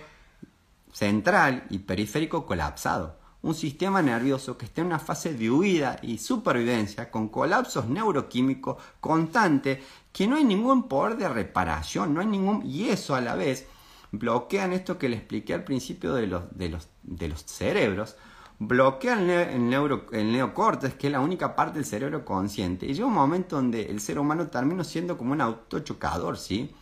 central 0.91 1.65
y 1.69 1.77
periférico 1.77 2.47
colapsado 2.47 3.19
un 3.43 3.55
sistema 3.55 4.03
nervioso 4.03 4.55
que 4.55 4.65
está 4.65 4.81
en 4.81 4.87
una 4.87 4.99
fase 4.99 5.33
de 5.33 5.49
huida 5.49 5.97
y 6.03 6.19
supervivencia 6.19 7.09
con 7.09 7.29
colapsos 7.29 7.87
neuroquímicos 7.87 8.77
constantes 8.99 9.79
que 10.13 10.27
no 10.27 10.35
hay 10.35 10.43
ningún 10.43 10.87
poder 10.87 11.17
de 11.17 11.27
reparación, 11.27 12.13
no 12.13 12.21
hay 12.21 12.27
ningún 12.27 12.63
y 12.63 12.89
eso 12.89 13.15
a 13.15 13.21
la 13.21 13.33
vez 13.33 13.67
bloquean 14.11 14.73
esto 14.73 14.97
que 14.97 15.09
le 15.09 15.17
expliqué 15.17 15.53
al 15.53 15.63
principio 15.63 16.13
de 16.13 16.27
los, 16.27 16.43
de 16.55 16.69
los, 16.69 16.89
de 17.03 17.27
los 17.27 17.45
cerebros, 17.45 18.17
bloquean 18.59 19.29
el, 19.29 19.69
neuro, 19.69 20.05
el 20.11 20.31
neocortes, 20.31 20.93
que 20.93 21.07
es 21.07 21.13
la 21.13 21.19
única 21.19 21.55
parte 21.55 21.79
del 21.79 21.85
cerebro 21.85 22.23
consciente, 22.25 22.85
y 22.85 22.93
llega 22.93 23.07
un 23.07 23.13
momento 23.13 23.55
donde 23.55 23.83
el 23.83 23.99
ser 23.99 24.19
humano 24.19 24.47
termina 24.47 24.83
siendo 24.83 25.17
como 25.17 25.31
un 25.33 25.41
autochocador, 25.41 26.37
¿sí? 26.37 26.73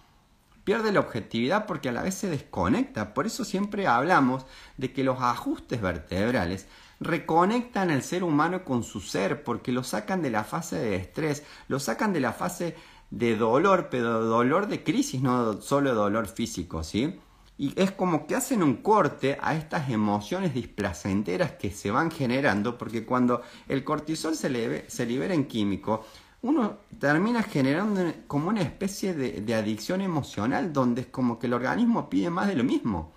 pierde 0.70 0.92
la 0.92 1.00
objetividad 1.00 1.66
porque 1.66 1.90
a 1.90 1.92
la 1.92 2.04
vez 2.04 2.14
se 2.14 2.30
desconecta. 2.30 3.16
Por 3.16 3.26
eso 3.26 3.44
siempre 3.44 3.88
hablamos 3.88 4.46
de 4.78 4.94
que 4.94 5.04
los 5.04 5.20
ajustes 5.20 5.82
vertebrales 5.82 6.68
reconectan 7.00 7.90
al 7.90 8.04
ser 8.04 8.24
humano 8.24 8.64
con 8.64 8.84
su 8.84 9.00
ser, 9.00 9.44
porque 9.44 9.72
lo 9.72 9.84
sacan 9.84 10.22
de 10.22 10.30
la 10.30 10.44
fase 10.44 10.76
de 10.76 10.96
estrés, 10.96 11.44
lo 11.70 11.80
sacan 11.80 12.14
de 12.14 12.20
la 12.20 12.34
fase 12.34 12.76
de 13.12 13.36
dolor, 13.36 13.90
pero 13.90 14.24
dolor 14.24 14.68
de 14.68 14.84
crisis, 14.84 15.22
no 15.22 15.62
solo 15.62 15.96
dolor 15.96 16.28
físico, 16.28 16.84
¿sí? 16.84 17.20
Y 17.58 17.74
es 17.76 17.92
como 17.92 18.26
que 18.26 18.36
hacen 18.36 18.64
un 18.64 18.78
corte 18.78 19.38
a 19.42 19.54
estas 19.56 19.90
emociones 19.90 20.54
displacenteras 20.54 21.54
que 21.54 21.72
se 21.72 21.92
van 21.92 22.10
generando, 22.10 22.78
porque 22.78 23.06
cuando 23.06 23.42
el 23.68 23.84
cortisol 23.84 24.36
se, 24.36 24.90
se 24.90 25.06
libera 25.06 25.34
en 25.34 25.46
químico, 25.46 26.06
uno 26.42 26.78
termina 27.00 27.44
generando 27.44 28.14
como 28.28 28.50
una 28.50 28.62
especie 28.62 29.14
de, 29.14 29.54
adicción 29.54 30.02
emocional 30.02 30.72
donde 30.72 31.02
es 31.02 31.08
como 31.08 31.38
que 31.38 31.48
el 31.48 31.54
organismo 31.54 32.10
pide 32.10 32.30
más 32.30 32.48
de 32.48 32.56
lo 32.56 32.64
mismo. 32.64 33.12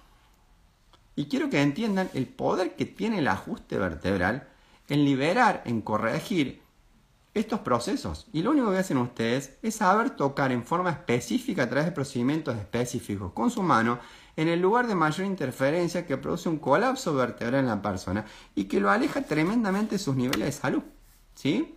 Y 1.14 1.26
quiero 1.26 1.48
que 1.48 1.62
entiendan 1.62 2.10
el 2.14 2.26
poder 2.26 2.74
que 2.74 2.86
tiene 2.86 3.18
el 3.18 3.28
ajuste 3.28 3.78
vertebral 3.78 4.48
en 4.88 5.04
liberar, 5.04 5.62
en 5.66 5.82
corregir 5.82 6.61
estos 7.34 7.60
procesos. 7.60 8.26
Y 8.32 8.42
lo 8.42 8.50
único 8.50 8.70
que 8.70 8.78
hacen 8.78 8.98
ustedes 8.98 9.54
es 9.62 9.76
saber 9.76 10.10
tocar 10.10 10.52
en 10.52 10.64
forma 10.64 10.90
específica 10.90 11.64
a 11.64 11.68
través 11.68 11.86
de 11.86 11.92
procedimientos 11.92 12.56
específicos 12.56 13.32
con 13.32 13.50
su 13.50 13.62
mano 13.62 13.98
en 14.36 14.48
el 14.48 14.60
lugar 14.60 14.86
de 14.86 14.94
mayor 14.94 15.26
interferencia 15.26 16.06
que 16.06 16.16
produce 16.16 16.48
un 16.48 16.58
colapso 16.58 17.14
vertebral 17.14 17.60
en 17.60 17.66
la 17.66 17.82
persona 17.82 18.24
y 18.54 18.64
que 18.64 18.80
lo 18.80 18.90
aleja 18.90 19.22
tremendamente 19.22 19.96
de 19.96 19.98
sus 19.98 20.16
niveles 20.16 20.46
de 20.46 20.52
salud. 20.52 20.82
¿Sí? 21.34 21.74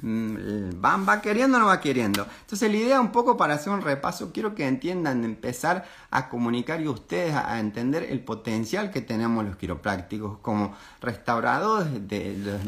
Mm, 0.00 0.78
¿Van, 0.78 1.08
¿Va 1.08 1.22
queriendo 1.22 1.56
o 1.56 1.60
no 1.60 1.66
va 1.66 1.80
queriendo? 1.80 2.26
Entonces 2.42 2.70
la 2.70 2.76
idea 2.76 3.00
un 3.00 3.12
poco 3.12 3.36
para 3.38 3.54
hacer 3.54 3.72
un 3.72 3.80
repaso, 3.80 4.30
quiero 4.32 4.54
que 4.54 4.66
entiendan, 4.66 5.24
empezar 5.24 5.86
a 6.10 6.28
comunicar 6.28 6.82
y 6.82 6.88
ustedes 6.88 7.34
a, 7.34 7.58
entender 7.60 8.04
el 8.04 8.20
potencial 8.20 8.90
que 8.90 9.00
tenemos 9.00 9.44
los 9.44 9.56
quiroprácticos 9.56 10.38
como 10.40 10.74
restauradores 11.00 12.06
de, 12.08 12.58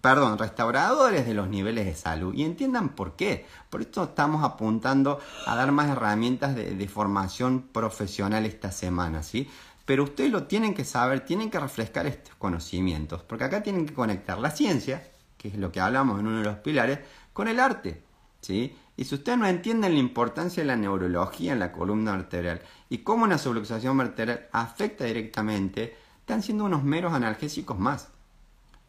perdón, 0.00 0.38
restauradores 0.38 1.26
de 1.26 1.34
los 1.34 1.48
niveles 1.48 1.86
de 1.86 1.94
salud 1.94 2.34
y 2.34 2.44
entiendan 2.44 2.90
por 2.90 3.16
qué. 3.16 3.46
Por 3.70 3.80
esto 3.80 4.04
estamos 4.04 4.44
apuntando 4.44 5.20
a 5.46 5.56
dar 5.56 5.72
más 5.72 5.88
herramientas 5.88 6.54
de, 6.54 6.88
formación 6.88 7.62
profesional 7.72 8.46
esta 8.46 8.70
semana, 8.70 9.22
¿sí? 9.22 9.48
Pero 9.84 10.04
ustedes 10.04 10.30
lo 10.30 10.44
tienen 10.44 10.74
que 10.74 10.84
saber, 10.84 11.20
tienen 11.20 11.50
que 11.50 11.60
refrescar 11.60 12.06
estos 12.06 12.34
conocimientos, 12.36 13.22
porque 13.22 13.44
acá 13.44 13.62
tienen 13.62 13.86
que 13.86 13.94
conectar 13.94 14.38
la 14.38 14.50
ciencia, 14.50 15.10
que 15.36 15.48
es 15.48 15.56
lo 15.56 15.72
que 15.72 15.80
hablamos 15.80 16.20
en 16.20 16.26
uno 16.26 16.38
de 16.38 16.44
los 16.44 16.56
pilares, 16.58 17.00
con 17.32 17.48
el 17.48 17.60
arte. 17.60 18.02
¿sí? 18.40 18.76
Y 18.96 19.04
si 19.04 19.16
ustedes 19.16 19.38
no 19.38 19.46
entienden 19.46 19.94
la 19.94 19.98
importancia 19.98 20.62
de 20.62 20.68
la 20.68 20.76
neurología 20.76 21.52
en 21.52 21.58
la 21.58 21.72
columna 21.72 22.12
vertebral 22.12 22.62
y 22.88 22.98
cómo 22.98 23.24
una 23.24 23.38
subluxación 23.38 23.98
vertebral 23.98 24.48
afecta 24.52 25.04
directamente, 25.04 25.96
están 26.20 26.42
siendo 26.42 26.64
unos 26.64 26.84
meros 26.84 27.12
analgésicos 27.12 27.78
más. 27.78 28.08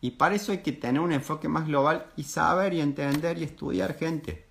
Y 0.06 0.12
para 0.12 0.36
eso 0.36 0.52
hay 0.52 0.60
que 0.60 0.72
tener 0.72 1.02
un 1.02 1.12
enfoque 1.12 1.48
más 1.48 1.66
global 1.66 2.06
y 2.16 2.26
saber 2.26 2.76
y 2.76 2.80
entender 2.80 3.40
y 3.40 3.44
estudiar 3.44 3.98
gente. 3.98 4.46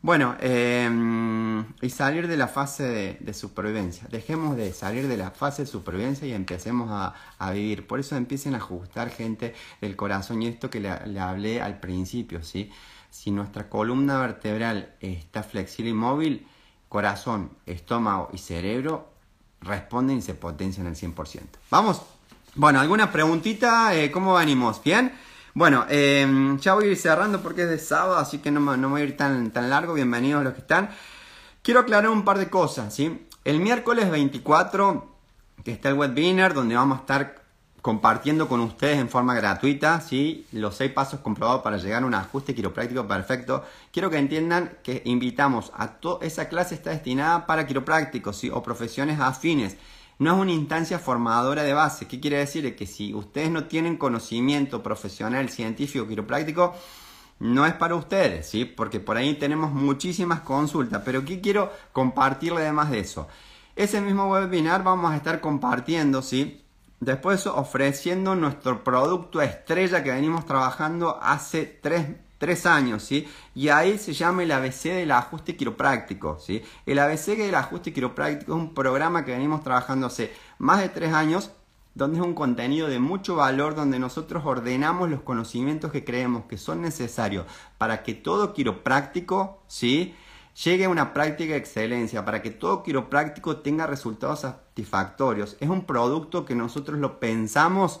Bueno, 0.00 0.34
em, 0.40 1.64
y 1.80 1.90
salir 1.90 2.26
de 2.26 2.36
la 2.36 2.48
fase 2.48 3.18
de, 3.20 3.34
supervivencia. 3.34 4.08
Dejemos 4.10 4.56
de 4.56 4.72
salir 4.72 5.06
de 5.06 5.16
la 5.16 5.30
fase 5.30 5.62
de 5.62 5.68
supervivencia 5.68 6.26
y 6.26 6.32
empecemos 6.32 6.88
a, 6.90 7.50
vivir. 7.52 7.86
Por 7.86 8.00
eso 8.00 8.16
empiecen 8.16 8.54
a 8.54 8.56
ajustar 8.56 9.10
gente 9.10 9.54
del 9.80 9.94
corazón 9.94 10.42
y 10.42 10.48
esto 10.48 10.70
que 10.70 10.80
le, 10.80 11.20
hablé 11.20 11.62
al 11.62 11.78
principio, 11.78 12.42
¿sí? 12.42 12.68
Si 13.10 13.30
nuestra 13.30 13.68
columna 13.68 14.18
vertebral 14.18 14.96
está 14.98 15.44
flexible 15.44 15.92
y 15.92 15.94
móvil, 15.94 16.48
corazón, 16.88 17.52
estómago 17.66 18.28
y 18.32 18.38
cerebro 18.38 19.12
responden 19.60 20.18
y 20.18 20.22
se 20.22 20.34
potencian 20.34 20.88
al 20.88 20.96
100%. 20.96 21.42
¿Vamos? 21.70 22.02
Bueno, 22.54 22.80
¿alguna 22.80 23.10
preguntita? 23.10 23.94
Eh, 23.94 24.10
¿Cómo 24.10 24.34
venimos? 24.34 24.82
¿Bien? 24.84 25.10
Bueno, 25.54 25.86
em, 25.88 26.58
ya 26.58 26.74
voy 26.74 26.84
a 26.84 26.88
ir 26.88 26.98
cerrando 26.98 27.40
porque 27.40 27.62
es 27.62 27.70
de 27.70 27.78
sábado, 27.78 28.18
así 28.18 28.40
que 28.40 28.50
no, 28.50 28.60
me 28.60 28.86
voy 28.86 29.00
a 29.00 29.04
ir 29.04 29.16
tan, 29.16 29.50
tan 29.52 29.70
largo. 29.70 29.94
Bienvenidos 29.94 30.44
los 30.44 30.52
que 30.52 30.60
están. 30.60 30.90
Quiero 31.62 31.80
aclarar 31.80 32.10
un 32.10 32.26
par 32.26 32.38
de 32.38 32.50
cosas, 32.50 32.94
¿sí? 32.94 33.26
El 33.44 33.60
miércoles 33.60 34.10
24, 34.10 35.16
que 35.64 35.72
está 35.72 35.88
el 35.88 35.94
webinar, 35.94 36.52
donde 36.52 36.74
vamos 36.74 36.98
a 36.98 37.00
estar 37.00 37.42
compartiendo 37.80 38.48
con 38.48 38.60
ustedes 38.60 38.98
en 38.98 39.08
forma 39.08 39.32
gratuita, 39.34 40.02
¿sí? 40.02 40.46
Los 40.52 40.76
seis 40.76 40.92
pasos 40.92 41.20
comprobados 41.20 41.62
para 41.62 41.78
llegar 41.78 42.02
a 42.02 42.06
un 42.06 42.14
ajuste 42.14 42.54
quiropráctico 42.54 43.08
perfecto. 43.08 43.64
Quiero 43.92 44.10
que 44.10 44.18
entiendan 44.18 44.76
que 44.82 45.00
invitamos 45.06 45.72
a 45.74 45.92
toda 45.92 46.26
esa 46.26 46.50
clase 46.50 46.74
está 46.74 46.90
destinada 46.90 47.46
para 47.46 47.66
quiroprácticos, 47.66 48.36
¿sí? 48.36 48.50
O 48.50 48.62
profesiones 48.62 49.20
afines 49.20 49.78
no 50.22 50.34
es 50.34 50.40
una 50.40 50.52
instancia 50.52 50.98
formadora 50.98 51.62
de 51.62 51.72
base. 51.72 52.06
¿Qué 52.06 52.20
quiere 52.20 52.38
decir? 52.38 52.74
Que 52.76 52.86
si 52.86 53.12
ustedes 53.12 53.50
no 53.50 53.64
tienen 53.64 53.96
conocimiento 53.96 54.82
profesional, 54.82 55.48
científico, 55.48 56.06
quiropráctico, 56.06 56.74
no 57.40 57.66
es 57.66 57.74
para 57.74 57.96
ustedes, 57.96 58.48
¿sí? 58.48 58.64
Porque 58.64 59.00
por 59.00 59.16
ahí 59.16 59.34
tenemos 59.34 59.72
muchísimas 59.72 60.40
consultas. 60.40 61.02
Pero 61.04 61.24
¿qué 61.24 61.40
quiero 61.40 61.72
compartirle 61.92 62.60
además 62.60 62.90
de 62.90 63.00
eso? 63.00 63.26
Ese 63.74 64.00
mismo 64.00 64.30
webinar 64.30 64.84
vamos 64.84 65.10
a 65.10 65.16
estar 65.16 65.40
compartiendo, 65.40 66.22
¿sí? 66.22 66.62
Después 67.00 67.46
ofreciendo 67.48 68.36
nuestro 68.36 68.84
producto 68.84 69.42
estrella 69.42 70.04
que 70.04 70.12
venimos 70.12 70.46
trabajando 70.46 71.18
hace 71.20 71.64
tres 71.82 72.06
tres 72.42 72.66
años, 72.66 73.04
¿sí? 73.04 73.28
Y 73.54 73.68
ahí 73.68 73.98
se 73.98 74.14
llama 74.14 74.42
el 74.42 74.50
ABC 74.50 74.86
del 74.86 75.12
ajuste 75.12 75.56
quiropráctico, 75.56 76.40
¿sí? 76.40 76.60
El 76.86 76.98
ABC 76.98 77.36
del 77.36 77.54
ajuste 77.54 77.92
quiropráctico 77.92 78.52
es 78.52 78.58
un 78.58 78.74
programa 78.74 79.24
que 79.24 79.30
venimos 79.30 79.62
trabajando 79.62 80.08
hace 80.08 80.32
más 80.58 80.80
de 80.80 80.88
tres 80.88 81.12
años 81.12 81.52
donde 81.94 82.18
es 82.18 82.24
un 82.24 82.34
contenido 82.34 82.88
de 82.88 82.98
mucho 82.98 83.36
valor, 83.36 83.76
donde 83.76 84.00
nosotros 84.00 84.42
ordenamos 84.44 85.08
los 85.08 85.20
conocimientos 85.20 85.92
que 85.92 86.04
creemos 86.04 86.46
que 86.46 86.58
son 86.58 86.82
necesarios 86.82 87.46
para 87.78 88.02
que 88.02 88.12
todo 88.12 88.54
quiropráctico, 88.54 89.62
¿sí? 89.68 90.12
llegue 90.64 90.86
a 90.86 90.88
una 90.88 91.12
práctica 91.14 91.52
de 91.52 91.60
excelencia, 91.60 92.24
para 92.24 92.42
que 92.42 92.50
todo 92.50 92.82
quiropráctico 92.82 93.58
tenga 93.58 93.86
resultados 93.86 94.40
satisfactorios. 94.40 95.56
Es 95.60 95.68
un 95.68 95.84
producto 95.84 96.44
que 96.44 96.56
nosotros 96.56 96.98
lo 96.98 97.20
pensamos 97.20 98.00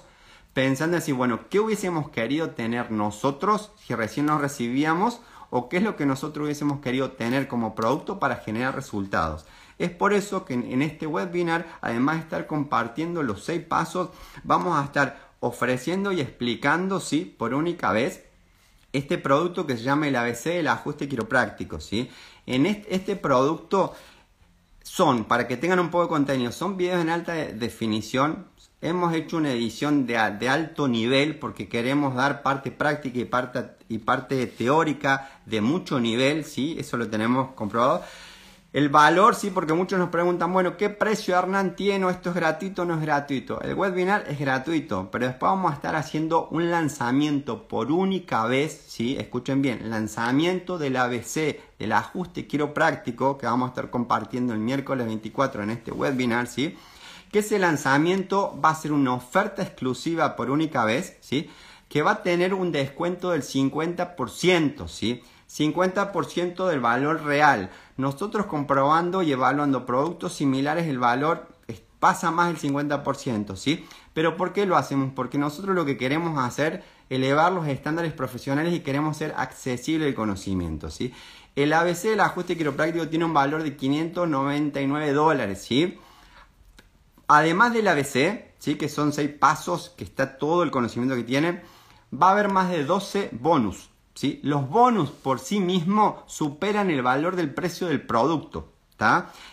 pensando 0.54 0.96
así, 0.96 1.12
bueno, 1.12 1.48
¿qué 1.48 1.60
hubiésemos 1.60 2.10
querido 2.10 2.50
tener 2.50 2.90
nosotros 2.90 3.72
si 3.76 3.94
recién 3.94 4.26
nos 4.26 4.40
recibíamos? 4.40 5.20
¿O 5.50 5.68
qué 5.68 5.78
es 5.78 5.82
lo 5.82 5.96
que 5.96 6.06
nosotros 6.06 6.44
hubiésemos 6.44 6.80
querido 6.80 7.12
tener 7.12 7.46
como 7.46 7.74
producto 7.74 8.18
para 8.18 8.36
generar 8.36 8.74
resultados? 8.74 9.44
Es 9.78 9.90
por 9.90 10.12
eso 10.12 10.44
que 10.44 10.54
en 10.54 10.80
este 10.80 11.06
webinar, 11.06 11.66
además 11.80 12.16
de 12.16 12.22
estar 12.22 12.46
compartiendo 12.46 13.22
los 13.22 13.44
seis 13.44 13.62
pasos, 13.62 14.10
vamos 14.44 14.78
a 14.78 14.84
estar 14.84 15.32
ofreciendo 15.40 16.12
y 16.12 16.20
explicando, 16.20 17.00
¿sí? 17.00 17.24
Por 17.36 17.52
única 17.52 17.90
vez, 17.92 18.22
este 18.92 19.18
producto 19.18 19.66
que 19.66 19.76
se 19.76 19.82
llama 19.82 20.06
el 20.06 20.16
ABC 20.16 20.44
del 20.44 20.68
ajuste 20.68 21.08
quiropráctico, 21.08 21.80
¿sí? 21.80 22.10
En 22.46 22.66
este, 22.66 23.16
producto 23.16 23.92
son, 24.82 25.24
para 25.24 25.48
que 25.48 25.56
tengan 25.56 25.80
un 25.80 25.90
poco 25.90 26.04
de 26.04 26.08
contenido, 26.10 26.52
son 26.52 26.76
videos 26.76 27.00
en 27.00 27.10
alta 27.10 27.32
definición. 27.32 28.46
Hemos 28.82 29.14
hecho 29.14 29.36
una 29.36 29.52
edición 29.52 30.06
de, 30.06 30.14
de 30.40 30.48
alto 30.48 30.88
nivel 30.88 31.38
porque 31.38 31.68
queremos 31.68 32.16
dar 32.16 32.42
parte 32.42 32.72
práctica 32.72 33.20
y 33.20 33.24
parte, 33.24 33.64
y 33.88 33.98
parte 33.98 34.44
teórica 34.48 35.30
de 35.46 35.60
mucho 35.60 36.00
nivel, 36.00 36.44
¿sí? 36.44 36.74
Eso 36.76 36.96
lo 36.96 37.08
tenemos 37.08 37.52
comprobado. 37.52 38.02
El 38.72 38.88
valor, 38.88 39.36
sí, 39.36 39.50
porque 39.50 39.72
muchos 39.72 40.00
nos 40.00 40.08
preguntan, 40.08 40.52
bueno, 40.52 40.76
¿qué 40.78 40.88
precio 40.88 41.38
Hernán 41.38 41.76
tiene? 41.76 42.10
¿Esto 42.10 42.30
es 42.30 42.34
gratuito 42.34 42.82
o 42.82 42.84
no 42.84 42.94
es 42.94 43.02
gratuito? 43.02 43.60
El 43.60 43.74
webinar 43.74 44.24
es 44.28 44.40
gratuito, 44.40 45.10
pero 45.12 45.26
después 45.26 45.52
vamos 45.52 45.70
a 45.70 45.74
estar 45.74 45.94
haciendo 45.94 46.48
un 46.48 46.70
lanzamiento 46.70 47.68
por 47.68 47.92
única 47.92 48.46
vez, 48.46 48.86
¿sí? 48.88 49.14
Escuchen 49.16 49.62
bien, 49.62 49.90
lanzamiento 49.90 50.76
del 50.76 50.96
ABC, 50.96 51.60
del 51.78 51.92
ajuste 51.92 52.48
quiropráctico, 52.48 53.38
que 53.38 53.46
vamos 53.46 53.66
a 53.66 53.68
estar 53.68 53.90
compartiendo 53.90 54.54
el 54.54 54.58
miércoles 54.58 55.06
24 55.06 55.62
en 55.62 55.70
este 55.70 55.92
webinar, 55.92 56.46
¿sí? 56.48 56.74
Que 57.32 57.40
ese 57.40 57.58
lanzamiento 57.58 58.56
va 58.64 58.70
a 58.70 58.74
ser 58.74 58.92
una 58.92 59.14
oferta 59.14 59.62
exclusiva 59.62 60.36
por 60.36 60.50
única 60.50 60.84
vez, 60.84 61.16
¿sí? 61.20 61.50
Que 61.88 62.02
va 62.02 62.12
a 62.12 62.22
tener 62.22 62.54
un 62.54 62.70
descuento 62.70 63.30
del 63.30 63.42
50%, 63.42 64.86
¿sí? 64.86 65.22
50% 65.50 66.66
del 66.68 66.80
valor 66.80 67.24
real. 67.24 67.70
Nosotros 67.96 68.46
comprobando 68.46 69.22
y 69.22 69.32
evaluando 69.32 69.84
productos 69.84 70.34
similares, 70.34 70.86
el 70.86 70.98
valor 70.98 71.48
pasa 72.02 72.32
más 72.32 72.48
del 72.48 72.72
50%, 72.72 73.54
¿sí? 73.54 73.86
Pero 74.12 74.36
¿por 74.36 74.52
qué 74.52 74.66
lo 74.66 74.76
hacemos? 74.76 75.12
Porque 75.14 75.38
nosotros 75.38 75.76
lo 75.76 75.84
que 75.84 75.96
queremos 75.96 76.36
hacer, 76.36 76.82
elevar 77.10 77.52
los 77.52 77.68
estándares 77.68 78.12
profesionales 78.12 78.74
y 78.74 78.80
queremos 78.80 79.16
ser 79.16 79.34
accesible 79.36 80.08
el 80.08 80.14
conocimiento, 80.16 80.90
¿sí? 80.90 81.12
El 81.54 81.72
ABC 81.72 82.08
del 82.08 82.20
ajuste 82.20 82.56
quiropráctico 82.56 83.06
tiene 83.08 83.24
un 83.24 83.34
valor 83.34 83.62
de 83.62 83.76
599 83.76 85.12
dólares, 85.12 85.62
¿sí? 85.62 85.96
Además 87.34 87.72
del 87.72 87.88
ABC, 87.88 88.52
¿sí? 88.58 88.74
Que 88.76 88.90
son 88.90 89.14
6 89.14 89.30
pasos, 89.38 89.94
que 89.96 90.04
está 90.04 90.36
todo 90.36 90.62
el 90.62 90.70
conocimiento 90.70 91.16
que 91.16 91.24
tiene, 91.24 91.62
va 92.12 92.28
a 92.28 92.32
haber 92.32 92.50
más 92.50 92.68
de 92.68 92.84
12 92.84 93.30
bonus, 93.32 93.88
¿sí? 94.14 94.38
Los 94.42 94.68
bonus 94.68 95.10
por 95.10 95.38
sí 95.38 95.58
mismos 95.58 96.16
superan 96.26 96.90
el 96.90 97.00
valor 97.00 97.34
del 97.34 97.54
precio 97.54 97.86
del 97.86 98.02
producto. 98.02 98.72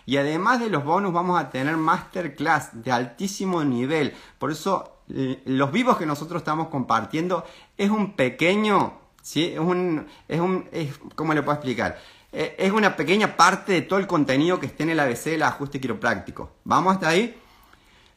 Y 0.06 0.18
además 0.18 0.60
de 0.60 0.70
los 0.70 0.84
bonus 0.84 1.14
vamos 1.14 1.40
a 1.40 1.50
tener 1.50 1.78
masterclass 1.78 2.84
de 2.84 2.92
altísimo 2.92 3.64
nivel. 3.64 4.14
Por 4.38 4.52
eso 4.52 4.98
los 5.08 5.72
vivos 5.72 5.98
que 5.98 6.06
nosotros 6.06 6.42
estamos 6.42 6.68
compartiendo 6.68 7.46
es 7.78 7.90
un 7.90 8.14
pequeño, 8.18 8.94
¿sí? 9.22 9.46
Es 9.54 9.60
un, 9.60 10.06
es 10.28 10.40
un, 10.42 10.68
¿cómo 11.16 11.34
le 11.34 11.42
puedo 11.44 11.56
explicar? 11.56 11.98
Eh, 12.34 12.58
es 12.60 12.72
una 12.74 12.98
pequeña 12.98 13.38
parte 13.38 13.72
de 13.72 13.82
todo 13.82 14.00
el 14.00 14.06
contenido 14.06 14.60
que 14.60 14.66
esté 14.68 14.84
en 14.84 14.90
el 14.90 15.00
ABC 15.00 15.24
del 15.32 15.44
ajuste 15.44 15.80
quiropráctico. 15.80 16.52
¿Vamos 16.66 16.96
hasta 16.96 17.08
ahí? 17.08 17.36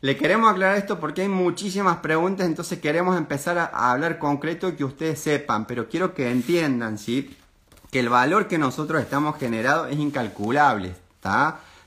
Le 0.03 0.16
queremos 0.16 0.50
aclarar 0.50 0.78
esto 0.78 0.98
porque 0.98 1.22
hay 1.22 1.28
muchísimas 1.28 1.98
preguntas, 1.98 2.48
entonces 2.48 2.80
queremos 2.80 3.16
empezar 3.16 3.57
a, 3.57 3.92
hablar 3.92 4.18
concreto 4.18 4.68
y 4.68 4.72
que 4.72 4.82
ustedes 4.82 5.20
sepan, 5.20 5.64
pero 5.64 5.88
quiero 5.88 6.12
que 6.12 6.28
entiendan, 6.28 6.98
¿sí? 6.98 7.36
Que 7.88 8.00
el 8.00 8.09
valor 8.09 8.48
que 8.48 8.59
nosotros 8.59 9.00
estamos 9.00 9.38
generando 9.38 9.86
es 9.86 9.96
incalculable. 9.96 10.96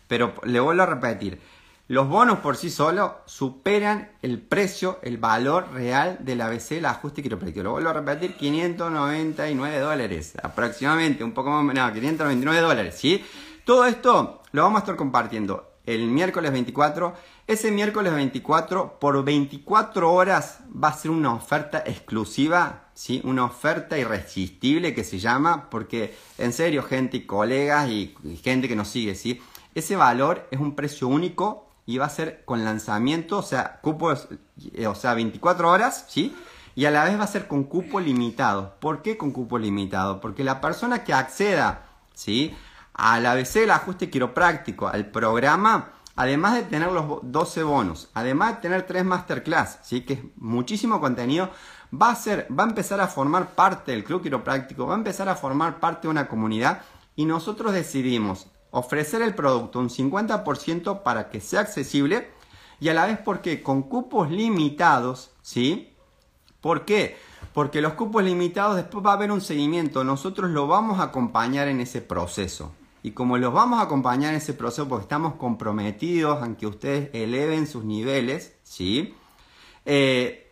Pero 0.07 0.33
le 0.43 0.61
vuelvo 0.61 0.83
a 0.83 0.85
repetir, 0.85 1.41
los 1.89 2.07
bonos 2.07 2.39
por 2.39 2.55
sí 2.55 2.69
solos 2.69 3.11
superan 3.25 4.11
el 4.21 4.39
precio, 4.39 4.97
el 5.01 5.17
valor 5.17 5.73
real 5.73 6.19
del 6.21 6.39
ABC, 6.39 6.71
el 6.77 6.85
ajuste 6.85 7.21
quiropráctico. 7.21 7.63
Lo 7.63 7.71
vuelvo 7.71 7.89
a 7.89 7.93
repetir, 7.93 8.37
599 8.37 9.79
dólares, 9.79 10.35
aproximadamente, 10.41 11.21
un 11.21 11.33
poco 11.33 11.49
más, 11.49 11.75
no, 11.75 11.91
599 11.91 12.61
dólares, 12.61 12.95
¿sí? 12.97 13.25
Todo 13.65 13.85
esto 13.85 14.41
lo 14.53 14.61
vamos 14.61 14.77
a 14.77 14.83
estar 14.83 14.95
compartiendo 14.95 15.75
el 15.85 16.07
miércoles 16.07 16.51
24 16.51 17.13
ese 17.47 17.71
miércoles 17.71 18.11
24, 18.13 18.97
por 18.99 19.23
24 19.23 20.11
horas, 20.11 20.61
va 20.71 20.87
a 20.87 20.93
ser 20.93 21.11
una 21.11 21.31
oferta 21.31 21.83
exclusiva, 21.85 22.85
¿sí? 22.95 23.21
Una 23.23 23.45
oferta 23.45 23.99
irresistible 23.99 24.95
que 24.95 25.03
se 25.03 25.19
llama, 25.19 25.69
porque 25.69 26.15
en 26.39 26.53
serio, 26.53 26.81
gente 26.81 27.17
y 27.17 27.25
colegas 27.27 27.87
y, 27.89 28.15
gente 28.43 28.67
que 28.67 28.75
nos 28.75 28.87
sigue, 28.87 29.13
¿sí? 29.13 29.41
Ese 29.75 29.95
valor 29.95 30.47
es 30.49 30.59
un 30.59 30.75
precio 30.75 31.07
único 31.07 31.69
y 31.85 31.99
va 31.99 32.05
a 32.05 32.09
ser 32.09 32.43
con 32.45 32.65
lanzamiento, 32.65 33.37
o 33.37 33.43
sea, 33.43 33.79
cupos, 33.81 34.27
eh, 34.73 34.87
o 34.87 34.95
sea, 34.95 35.13
24 35.13 35.69
horas, 35.69 36.05
¿sí? 36.09 36.35
Y 36.73 36.85
a 36.85 36.91
la 36.91 37.03
vez 37.03 37.19
va 37.19 37.25
a 37.25 37.27
ser 37.27 37.47
con 37.47 37.65
cupo 37.65 37.99
limitado. 37.99 38.75
¿Por 38.79 39.03
qué 39.03 39.17
con 39.17 39.31
cupo 39.31 39.59
limitado? 39.59 40.19
Porque 40.19 40.43
la 40.43 40.61
persona 40.61 41.03
que 41.03 41.13
acceda, 41.13 41.85
¿sí? 42.15 42.55
Al 42.93 43.25
ABC 43.27 43.59
del 43.59 43.71
ajuste 43.71 44.09
quiropráctico, 44.09 44.87
al 44.87 45.05
programa, 45.11 45.91
además 46.15 46.55
de 46.55 46.63
tener 46.63 46.91
los 46.91 47.19
12 47.23 47.63
bonos, 47.63 48.09
además 48.13 48.55
de 48.55 48.61
tener 48.61 48.87
3 48.87 49.05
masterclass, 49.05 49.79
¿sí? 49.83 50.01
que 50.01 50.13
es 50.13 50.19
muchísimo 50.37 50.99
contenido, 51.01 51.49
va 51.93 52.11
a, 52.11 52.15
ser, 52.15 52.47
va 52.57 52.63
a 52.63 52.67
empezar 52.67 52.99
a 53.01 53.07
formar 53.07 53.51
parte 53.55 53.91
del 53.91 54.03
club 54.03 54.21
quiropráctico, 54.21 54.87
va 54.87 54.95
a 54.95 54.97
empezar 54.97 55.29
a 55.29 55.35
formar 55.35 55.79
parte 55.79 56.07
de 56.07 56.11
una 56.11 56.27
comunidad 56.27 56.81
y 57.15 57.25
nosotros 57.25 57.73
decidimos 57.73 58.47
ofrecer 58.71 59.21
el 59.21 59.35
producto 59.35 59.79
un 59.79 59.89
50% 59.89 61.03
para 61.03 61.29
que 61.29 61.39
sea 61.39 61.61
accesible 61.61 62.29
y 62.79 62.89
a 62.89 62.93
la 62.93 63.05
vez 63.05 63.17
porque 63.23 63.63
con 63.63 63.83
cupos 63.83 64.29
limitados, 64.29 65.31
¿sí? 65.41 65.93
¿Por 66.59 66.83
qué? 66.83 67.17
Porque 67.53 67.79
los 67.79 67.93
cupos 67.93 68.23
limitados 68.23 68.75
después 68.75 69.05
va 69.05 69.11
a 69.11 69.13
haber 69.13 69.31
un 69.31 69.39
seguimiento, 69.39 70.03
nosotros 70.03 70.51
lo 70.51 70.67
vamos 70.67 70.99
a 70.99 71.03
acompañar 71.03 71.69
en 71.69 71.79
ese 71.79 72.01
proceso. 72.01 72.73
Y 73.05 73.11
como 73.11 73.37
los 73.37 73.53
vamos 73.53 73.77
a 73.77 73.83
acompañar 73.83 74.31
en 74.31 74.37
ese 74.37 74.55
proceso 74.55 74.87
porque 74.87 75.03
estamos 75.03 75.35
comprometidos 75.35 76.41
a 76.41 76.57
que 76.57 76.65
ustedes 76.65 77.11
eleven 77.13 77.67
sus 77.67 77.83
niveles, 77.83 78.55
¿sí? 78.63 79.13
Eh, 79.85 80.51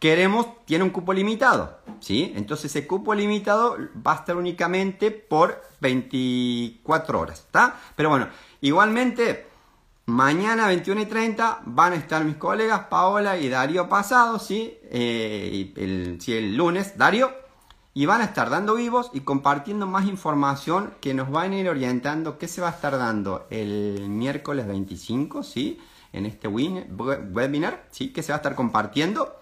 queremos, 0.00 0.48
tiene 0.64 0.82
un 0.82 0.90
cupo 0.90 1.12
limitado, 1.12 1.78
¿sí? 2.00 2.32
Entonces 2.34 2.74
ese 2.74 2.88
cupo 2.88 3.14
limitado 3.14 3.76
va 4.04 4.14
a 4.14 4.16
estar 4.16 4.36
únicamente 4.36 5.12
por 5.12 5.62
24 5.80 7.20
horas, 7.20 7.38
¿está? 7.38 7.76
Pero 7.94 8.08
bueno, 8.08 8.26
igualmente, 8.60 9.46
mañana 10.06 10.66
21 10.66 11.02
y 11.02 11.06
30 11.06 11.60
van 11.66 11.92
a 11.92 11.96
estar 11.96 12.24
mis 12.24 12.34
colegas 12.34 12.86
Paola 12.86 13.38
y 13.38 13.48
Darío 13.48 13.88
Pasado, 13.88 14.40
¿sí? 14.40 14.76
Eh, 14.90 15.72
el, 15.76 16.20
sí, 16.20 16.32
el 16.32 16.56
lunes, 16.56 16.98
Darío, 16.98 17.43
y 17.94 18.06
van 18.06 18.20
a 18.20 18.24
estar 18.24 18.50
dando 18.50 18.74
vivos 18.74 19.10
y 19.14 19.20
compartiendo 19.20 19.86
más 19.86 20.06
información 20.06 20.92
que 21.00 21.14
nos 21.14 21.30
van 21.30 21.52
a 21.52 21.56
ir 21.56 21.68
orientando 21.68 22.38
qué 22.38 22.48
se 22.48 22.60
va 22.60 22.68
a 22.68 22.72
estar 22.72 22.98
dando 22.98 23.46
el 23.50 24.08
miércoles 24.08 24.66
25, 24.66 25.44
¿sí? 25.44 25.80
En 26.12 26.26
este 26.26 26.48
webinar, 26.48 27.86
¿sí? 27.90 28.12
Que 28.12 28.24
se 28.24 28.32
va 28.32 28.36
a 28.36 28.38
estar 28.38 28.56
compartiendo. 28.56 29.36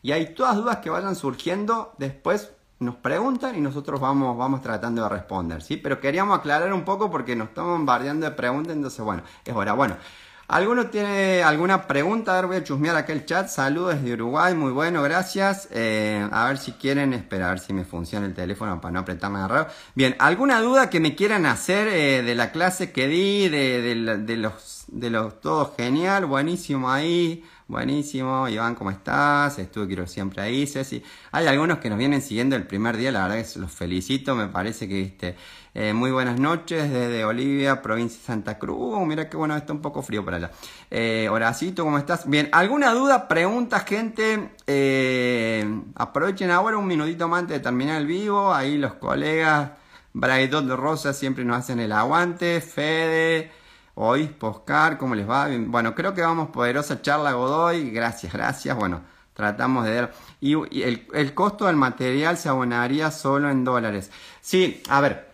Y 0.00 0.12
hay 0.12 0.34
todas 0.34 0.56
dudas 0.56 0.78
que 0.78 0.88
vayan 0.88 1.16
surgiendo, 1.16 1.92
después 1.98 2.52
nos 2.78 2.94
preguntan 2.94 3.56
y 3.56 3.60
nosotros 3.60 4.00
vamos, 4.00 4.38
vamos 4.38 4.62
tratando 4.62 5.02
de 5.02 5.08
responder, 5.10 5.62
¿sí? 5.62 5.76
Pero 5.76 6.00
queríamos 6.00 6.38
aclarar 6.38 6.72
un 6.72 6.84
poco 6.84 7.10
porque 7.10 7.36
nos 7.36 7.48
estamos 7.48 7.72
bombardeando 7.72 8.24
de 8.24 8.32
preguntas, 8.32 8.74
entonces 8.74 9.04
bueno, 9.04 9.22
es 9.44 9.54
hora. 9.54 9.74
Bueno, 9.74 9.96
¿Alguno 10.50 10.86
tiene 10.86 11.42
alguna 11.42 11.86
pregunta? 11.86 12.32
A 12.32 12.36
ver, 12.36 12.46
voy 12.46 12.56
a 12.56 12.64
chusmear 12.64 12.96
acá 12.96 13.12
el 13.12 13.26
chat. 13.26 13.48
Saludos 13.48 13.96
desde 13.96 14.14
Uruguay, 14.14 14.54
muy 14.54 14.72
bueno, 14.72 15.02
gracias. 15.02 15.68
Eh, 15.72 16.26
a 16.32 16.48
ver 16.48 16.56
si 16.56 16.72
quieren 16.72 17.12
esperar 17.12 17.58
si 17.58 17.74
me 17.74 17.84
funciona 17.84 18.24
el 18.24 18.32
teléfono 18.32 18.80
para 18.80 18.92
no 18.92 19.00
apretarme 19.00 19.46
raro. 19.46 19.68
Bien, 19.94 20.16
¿alguna 20.18 20.62
duda 20.62 20.88
que 20.88 21.00
me 21.00 21.14
quieran 21.14 21.44
hacer 21.44 21.88
eh, 21.88 22.22
de 22.22 22.34
la 22.34 22.50
clase 22.50 22.92
que 22.92 23.08
di, 23.08 23.50
de, 23.50 23.94
los, 24.38 24.84
de 24.86 25.10
los 25.10 25.38
todo 25.42 25.74
genial, 25.76 26.24
buenísimo 26.24 26.90
ahí? 26.90 27.44
Buenísimo, 27.68 28.48
Iván, 28.48 28.74
¿cómo 28.74 28.90
estás? 28.90 29.58
Estuve 29.58 29.88
quiero 29.88 30.06
siempre 30.06 30.40
ahí, 30.40 30.66
Ceci. 30.66 31.02
Hay 31.32 31.46
algunos 31.48 31.76
que 31.76 31.90
nos 31.90 31.98
vienen 31.98 32.22
siguiendo 32.22 32.56
el 32.56 32.66
primer 32.66 32.96
día, 32.96 33.12
la 33.12 33.28
verdad 33.28 33.46
que 33.46 33.58
los 33.58 33.70
felicito, 33.70 34.34
me 34.34 34.46
parece 34.46 34.88
que 34.88 35.02
este, 35.02 35.36
eh, 35.74 35.92
muy 35.92 36.10
buenas 36.10 36.40
noches 36.40 36.90
desde 36.90 37.26
Olivia, 37.26 37.82
provincia 37.82 38.18
de 38.20 38.24
Santa 38.24 38.58
Cruz. 38.58 39.06
Mira 39.06 39.28
qué 39.28 39.36
bueno, 39.36 39.54
está 39.54 39.74
un 39.74 39.82
poco 39.82 40.00
frío 40.00 40.24
por 40.24 40.32
allá. 40.32 40.50
Eh, 40.90 41.28
Horacito, 41.30 41.84
¿cómo 41.84 41.98
estás? 41.98 42.26
Bien, 42.26 42.48
¿alguna 42.52 42.94
duda, 42.94 43.28
pregunta, 43.28 43.80
gente? 43.80 44.48
Eh, 44.66 45.82
aprovechen 45.94 46.50
ahora 46.50 46.78
un 46.78 46.86
minutito 46.86 47.28
más 47.28 47.40
antes 47.40 47.58
de 47.58 47.62
terminar 47.62 48.00
el 48.00 48.06
vivo. 48.06 48.54
Ahí 48.54 48.78
los 48.78 48.94
colegas 48.94 49.72
Braidot 50.14 50.64
de 50.64 50.74
Rosa 50.74 51.12
siempre 51.12 51.44
nos 51.44 51.58
hacen 51.58 51.80
el 51.80 51.92
aguante. 51.92 52.62
Fede, 52.62 53.52
hoy, 54.00 54.28
Poscar, 54.28 54.96
¿cómo 54.96 55.14
les 55.14 55.28
va? 55.28 55.48
Bueno, 55.66 55.94
creo 55.94 56.14
que 56.14 56.22
vamos, 56.22 56.50
poderosa 56.50 57.02
charla 57.02 57.32
Godoy. 57.32 57.90
Gracias, 57.90 58.32
gracias. 58.32 58.76
Bueno, 58.76 59.02
tratamos 59.34 59.84
de 59.84 59.90
ver. 59.90 60.12
Y, 60.40 60.54
el, 60.82 61.34
costo 61.34 61.66
del 61.66 61.76
material 61.76 62.38
se 62.38 62.48
abonaría 62.48 63.10
solo 63.10 63.50
en 63.50 63.64
dólares. 63.64 64.10
Sí, 64.40 64.82
a 64.88 65.00
ver. 65.00 65.28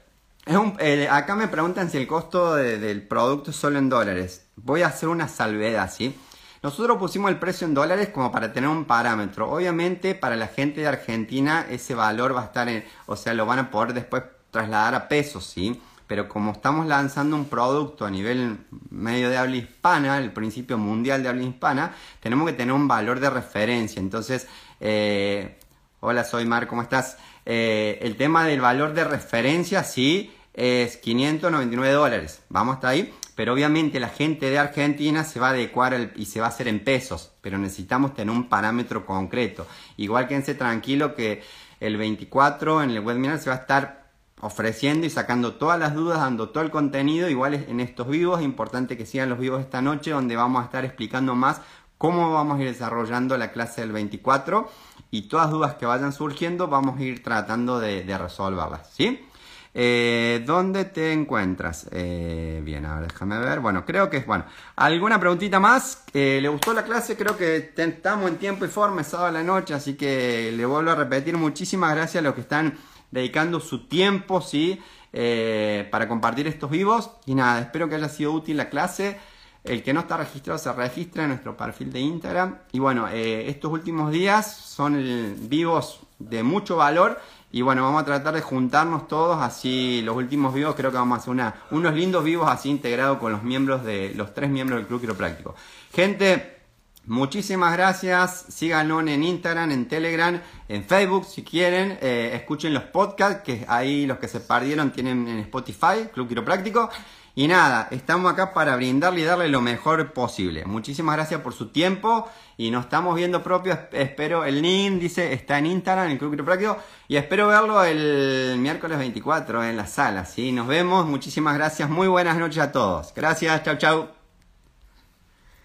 Acá 1.10 1.36
me 1.36 1.48
preguntan 1.48 1.90
si 1.90 1.98
el 1.98 2.06
costo 2.06 2.54
del 2.54 3.06
producto 3.06 3.50
es 3.50 3.56
solo 3.56 3.78
en 3.78 3.88
dólares. 3.88 4.46
Voy 4.56 4.82
a 4.82 4.88
hacer 4.88 5.08
una 5.08 5.28
salvedad, 5.28 5.90
¿sí? 5.92 6.18
Nosotros 6.62 6.96
pusimos 6.96 7.30
el 7.30 7.38
precio 7.38 7.66
en 7.66 7.74
dólares 7.74 8.08
como 8.08 8.32
para 8.32 8.52
tener 8.52 8.70
un 8.70 8.86
parámetro. 8.86 9.50
Obviamente 9.50 10.14
para 10.14 10.36
la 10.36 10.46
gente 10.46 10.80
de 10.80 10.86
Argentina 10.86 11.66
ese 11.68 11.94
valor 11.94 12.34
va 12.34 12.42
a 12.42 12.44
estar 12.44 12.68
en, 12.68 12.84
o 13.04 13.16
sea, 13.16 13.34
lo 13.34 13.44
van 13.44 13.58
a 13.58 13.70
poder 13.70 13.92
después 13.92 14.22
trasladar 14.50 14.94
a 14.94 15.08
pesos, 15.08 15.44
¿sí? 15.44 15.80
Pero 16.06 16.28
como 16.28 16.52
estamos 16.52 16.86
lanzando 16.86 17.36
un 17.36 17.46
producto 17.46 18.04
a 18.04 18.10
nivel 18.10 18.58
medio 18.90 19.30
de 19.30 19.36
habla 19.36 19.56
hispana, 19.56 20.18
el 20.18 20.32
principio 20.32 20.76
mundial 20.76 21.22
de 21.22 21.28
habla 21.28 21.42
hispana, 21.42 21.94
tenemos 22.20 22.46
que 22.46 22.52
tener 22.52 22.74
un 22.74 22.86
valor 22.86 23.20
de 23.20 23.30
referencia. 23.30 24.00
Entonces, 24.00 24.46
eh, 24.80 25.58
hola, 26.00 26.24
soy 26.24 26.44
Mar, 26.44 26.66
¿cómo 26.66 26.82
estás? 26.82 27.16
Eh, 27.46 27.98
el 28.02 28.16
tema 28.16 28.44
del 28.44 28.60
valor 28.60 28.92
de 28.92 29.04
referencia, 29.04 29.82
sí, 29.82 30.32
es 30.52 30.96
599 30.98 31.92
dólares. 31.92 32.42
Vamos 32.48 32.76
hasta 32.76 32.88
ahí. 32.88 33.12
Pero 33.34 33.52
obviamente 33.52 33.98
la 33.98 34.08
gente 34.08 34.48
de 34.48 34.58
Argentina 34.58 35.24
se 35.24 35.40
va 35.40 35.48
a 35.48 35.50
adecuar 35.50 36.12
y 36.14 36.26
se 36.26 36.40
va 36.40 36.46
a 36.46 36.50
hacer 36.50 36.68
en 36.68 36.84
pesos. 36.84 37.32
Pero 37.40 37.58
necesitamos 37.58 38.14
tener 38.14 38.34
un 38.34 38.48
parámetro 38.48 39.04
concreto. 39.04 39.66
Igual 39.96 40.28
quédense 40.28 40.54
tranquilo 40.54 41.14
que 41.14 41.42
el 41.80 41.96
24 41.96 42.82
en 42.82 42.90
el 42.90 43.00
webinar 43.00 43.38
se 43.40 43.50
va 43.50 43.56
a 43.56 43.60
estar 43.60 44.03
ofreciendo 44.44 45.06
y 45.06 45.10
sacando 45.10 45.54
todas 45.54 45.78
las 45.78 45.94
dudas, 45.94 46.18
dando 46.18 46.50
todo 46.50 46.62
el 46.62 46.70
contenido. 46.70 47.30
Igual 47.30 47.54
en 47.54 47.80
estos 47.80 48.06
vivos, 48.08 48.40
es 48.40 48.44
importante 48.44 48.96
que 48.96 49.06
sigan 49.06 49.30
los 49.30 49.38
vivos 49.38 49.60
esta 49.60 49.80
noche, 49.80 50.10
donde 50.10 50.36
vamos 50.36 50.62
a 50.62 50.66
estar 50.66 50.84
explicando 50.84 51.34
más 51.34 51.62
cómo 51.96 52.32
vamos 52.32 52.58
a 52.58 52.62
ir 52.62 52.68
desarrollando 52.68 53.38
la 53.38 53.50
clase 53.52 53.80
del 53.80 53.92
24 53.92 54.70
y 55.10 55.22
todas 55.22 55.50
dudas 55.50 55.74
que 55.74 55.86
vayan 55.86 56.12
surgiendo 56.12 56.68
vamos 56.68 56.98
a 56.98 57.02
ir 57.02 57.22
tratando 57.22 57.80
de, 57.80 58.18
resolverlas, 58.18 58.90
¿sí? 58.92 59.26
Eh, 59.72 60.42
¿Dónde 60.46 60.84
te 60.84 61.12
encuentras? 61.12 61.88
Eh, 61.90 62.60
bien, 62.62 62.84
ahora 62.84 63.06
déjame 63.06 63.38
ver. 63.38 63.58
Bueno, 63.60 63.84
creo 63.84 64.08
que 64.10 64.18
es 64.18 64.26
bueno. 64.26 64.44
¿Alguna 64.76 65.18
preguntita 65.18 65.58
más? 65.58 66.04
Eh, 66.12 66.38
¿Le 66.42 66.48
gustó 66.48 66.74
la 66.74 66.84
clase? 66.84 67.16
Creo 67.16 67.36
que 67.36 67.72
estamos 67.74 68.30
en 68.30 68.36
tiempo 68.36 68.64
y 68.66 68.68
forma, 68.68 69.02
sábado 69.02 69.28
a 69.30 69.32
la 69.32 69.42
noche, 69.42 69.74
así 69.74 69.94
que 69.94 70.52
le 70.54 70.66
vuelvo 70.66 70.90
a 70.90 70.94
repetir 70.94 71.36
muchísimas 71.36 71.94
gracias 71.94 72.20
a 72.20 72.24
los 72.24 72.34
que 72.34 72.42
están 72.42 72.74
dedicando 73.14 73.60
su 73.60 73.86
tiempo, 73.86 74.40
¿sí? 74.40 74.80
Eh, 75.12 75.86
para 75.90 76.08
compartir 76.08 76.48
estos 76.48 76.68
vivos. 76.68 77.10
Y 77.24 77.34
nada, 77.36 77.60
espero 77.60 77.88
que 77.88 77.94
haya 77.94 78.08
sido 78.08 78.32
útil 78.32 78.56
la 78.56 78.68
clase. 78.68 79.16
El 79.62 79.82
que 79.82 79.94
no 79.94 80.00
está 80.00 80.16
registrado 80.16 80.58
se 80.58 80.70
registra 80.72 81.22
en 81.22 81.30
nuestro 81.30 81.56
perfil 81.56 81.92
de 81.92 82.00
Instagram. 82.00 82.58
Y 82.72 82.80
bueno, 82.80 83.08
eh, 83.08 83.48
estos 83.48 83.72
últimos 83.72 84.10
días 84.10 84.54
son 84.54 85.36
vivos 85.48 86.00
de 86.18 86.42
mucho 86.42 86.76
valor. 86.76 87.20
Y 87.52 87.62
bueno, 87.62 87.84
vamos 87.84 88.02
a 88.02 88.04
tratar 88.04 88.34
de 88.34 88.42
juntarnos 88.42 89.06
todos, 89.06 89.40
así 89.40 90.02
los 90.02 90.16
últimos 90.16 90.52
vivos 90.52 90.74
creo 90.74 90.90
que 90.90 90.96
vamos 90.96 91.18
a 91.18 91.20
hacer 91.20 91.30
una, 91.30 91.54
unos 91.70 91.94
lindos 91.94 92.24
vivos 92.24 92.50
así 92.50 92.68
integrados 92.68 93.18
con 93.18 93.30
los 93.30 93.44
miembros 93.44 93.84
de 93.84 94.12
los 94.16 94.34
tres 94.34 94.50
miembros 94.50 94.80
del 94.80 94.88
Club 94.88 95.02
Quiropráctico. 95.02 95.54
Gente, 95.92 96.63
Muchísimas 97.06 97.72
gracias. 97.74 98.46
Síganos 98.48 99.06
en 99.06 99.22
Instagram, 99.22 99.70
en 99.70 99.88
Telegram, 99.88 100.40
en 100.68 100.84
Facebook 100.84 101.26
si 101.26 101.42
quieren. 101.42 101.98
Eh, 102.00 102.32
escuchen 102.34 102.72
los 102.72 102.84
podcasts, 102.84 103.42
que 103.44 103.64
ahí 103.68 104.06
los 104.06 104.18
que 104.18 104.28
se 104.28 104.40
perdieron 104.40 104.90
tienen 104.90 105.28
en 105.28 105.38
Spotify, 105.40 106.08
Club 106.12 106.28
Quiropráctico. 106.28 106.88
Y 107.36 107.48
nada, 107.48 107.88
estamos 107.90 108.32
acá 108.32 108.54
para 108.54 108.76
brindarle 108.76 109.20
y 109.20 109.24
darle 109.24 109.48
lo 109.48 109.60
mejor 109.60 110.12
posible. 110.12 110.64
Muchísimas 110.66 111.16
gracias 111.16 111.40
por 111.40 111.52
su 111.52 111.68
tiempo 111.68 112.30
y 112.56 112.70
nos 112.70 112.84
estamos 112.84 113.16
viendo 113.16 113.42
propio. 113.42 113.76
Espero, 113.90 114.44
el 114.44 114.62
link 114.62 115.00
dice, 115.00 115.32
está 115.32 115.58
en 115.58 115.66
Instagram, 115.66 116.06
en 116.06 116.12
el 116.12 116.18
Club 116.18 116.30
Quiropráctico. 116.30 116.78
Y 117.08 117.16
espero 117.16 117.48
verlo 117.48 117.82
el 117.84 118.56
miércoles 118.58 118.98
24 118.98 119.64
en 119.64 119.76
la 119.76 119.86
sala. 119.86 120.24
¿sí? 120.24 120.52
Nos 120.52 120.68
vemos, 120.68 121.06
muchísimas 121.06 121.54
gracias. 121.56 121.90
Muy 121.90 122.06
buenas 122.06 122.38
noches 122.38 122.62
a 122.62 122.72
todos. 122.72 123.12
Gracias, 123.14 123.62
chau 123.64 123.76
chau. 123.76 124.23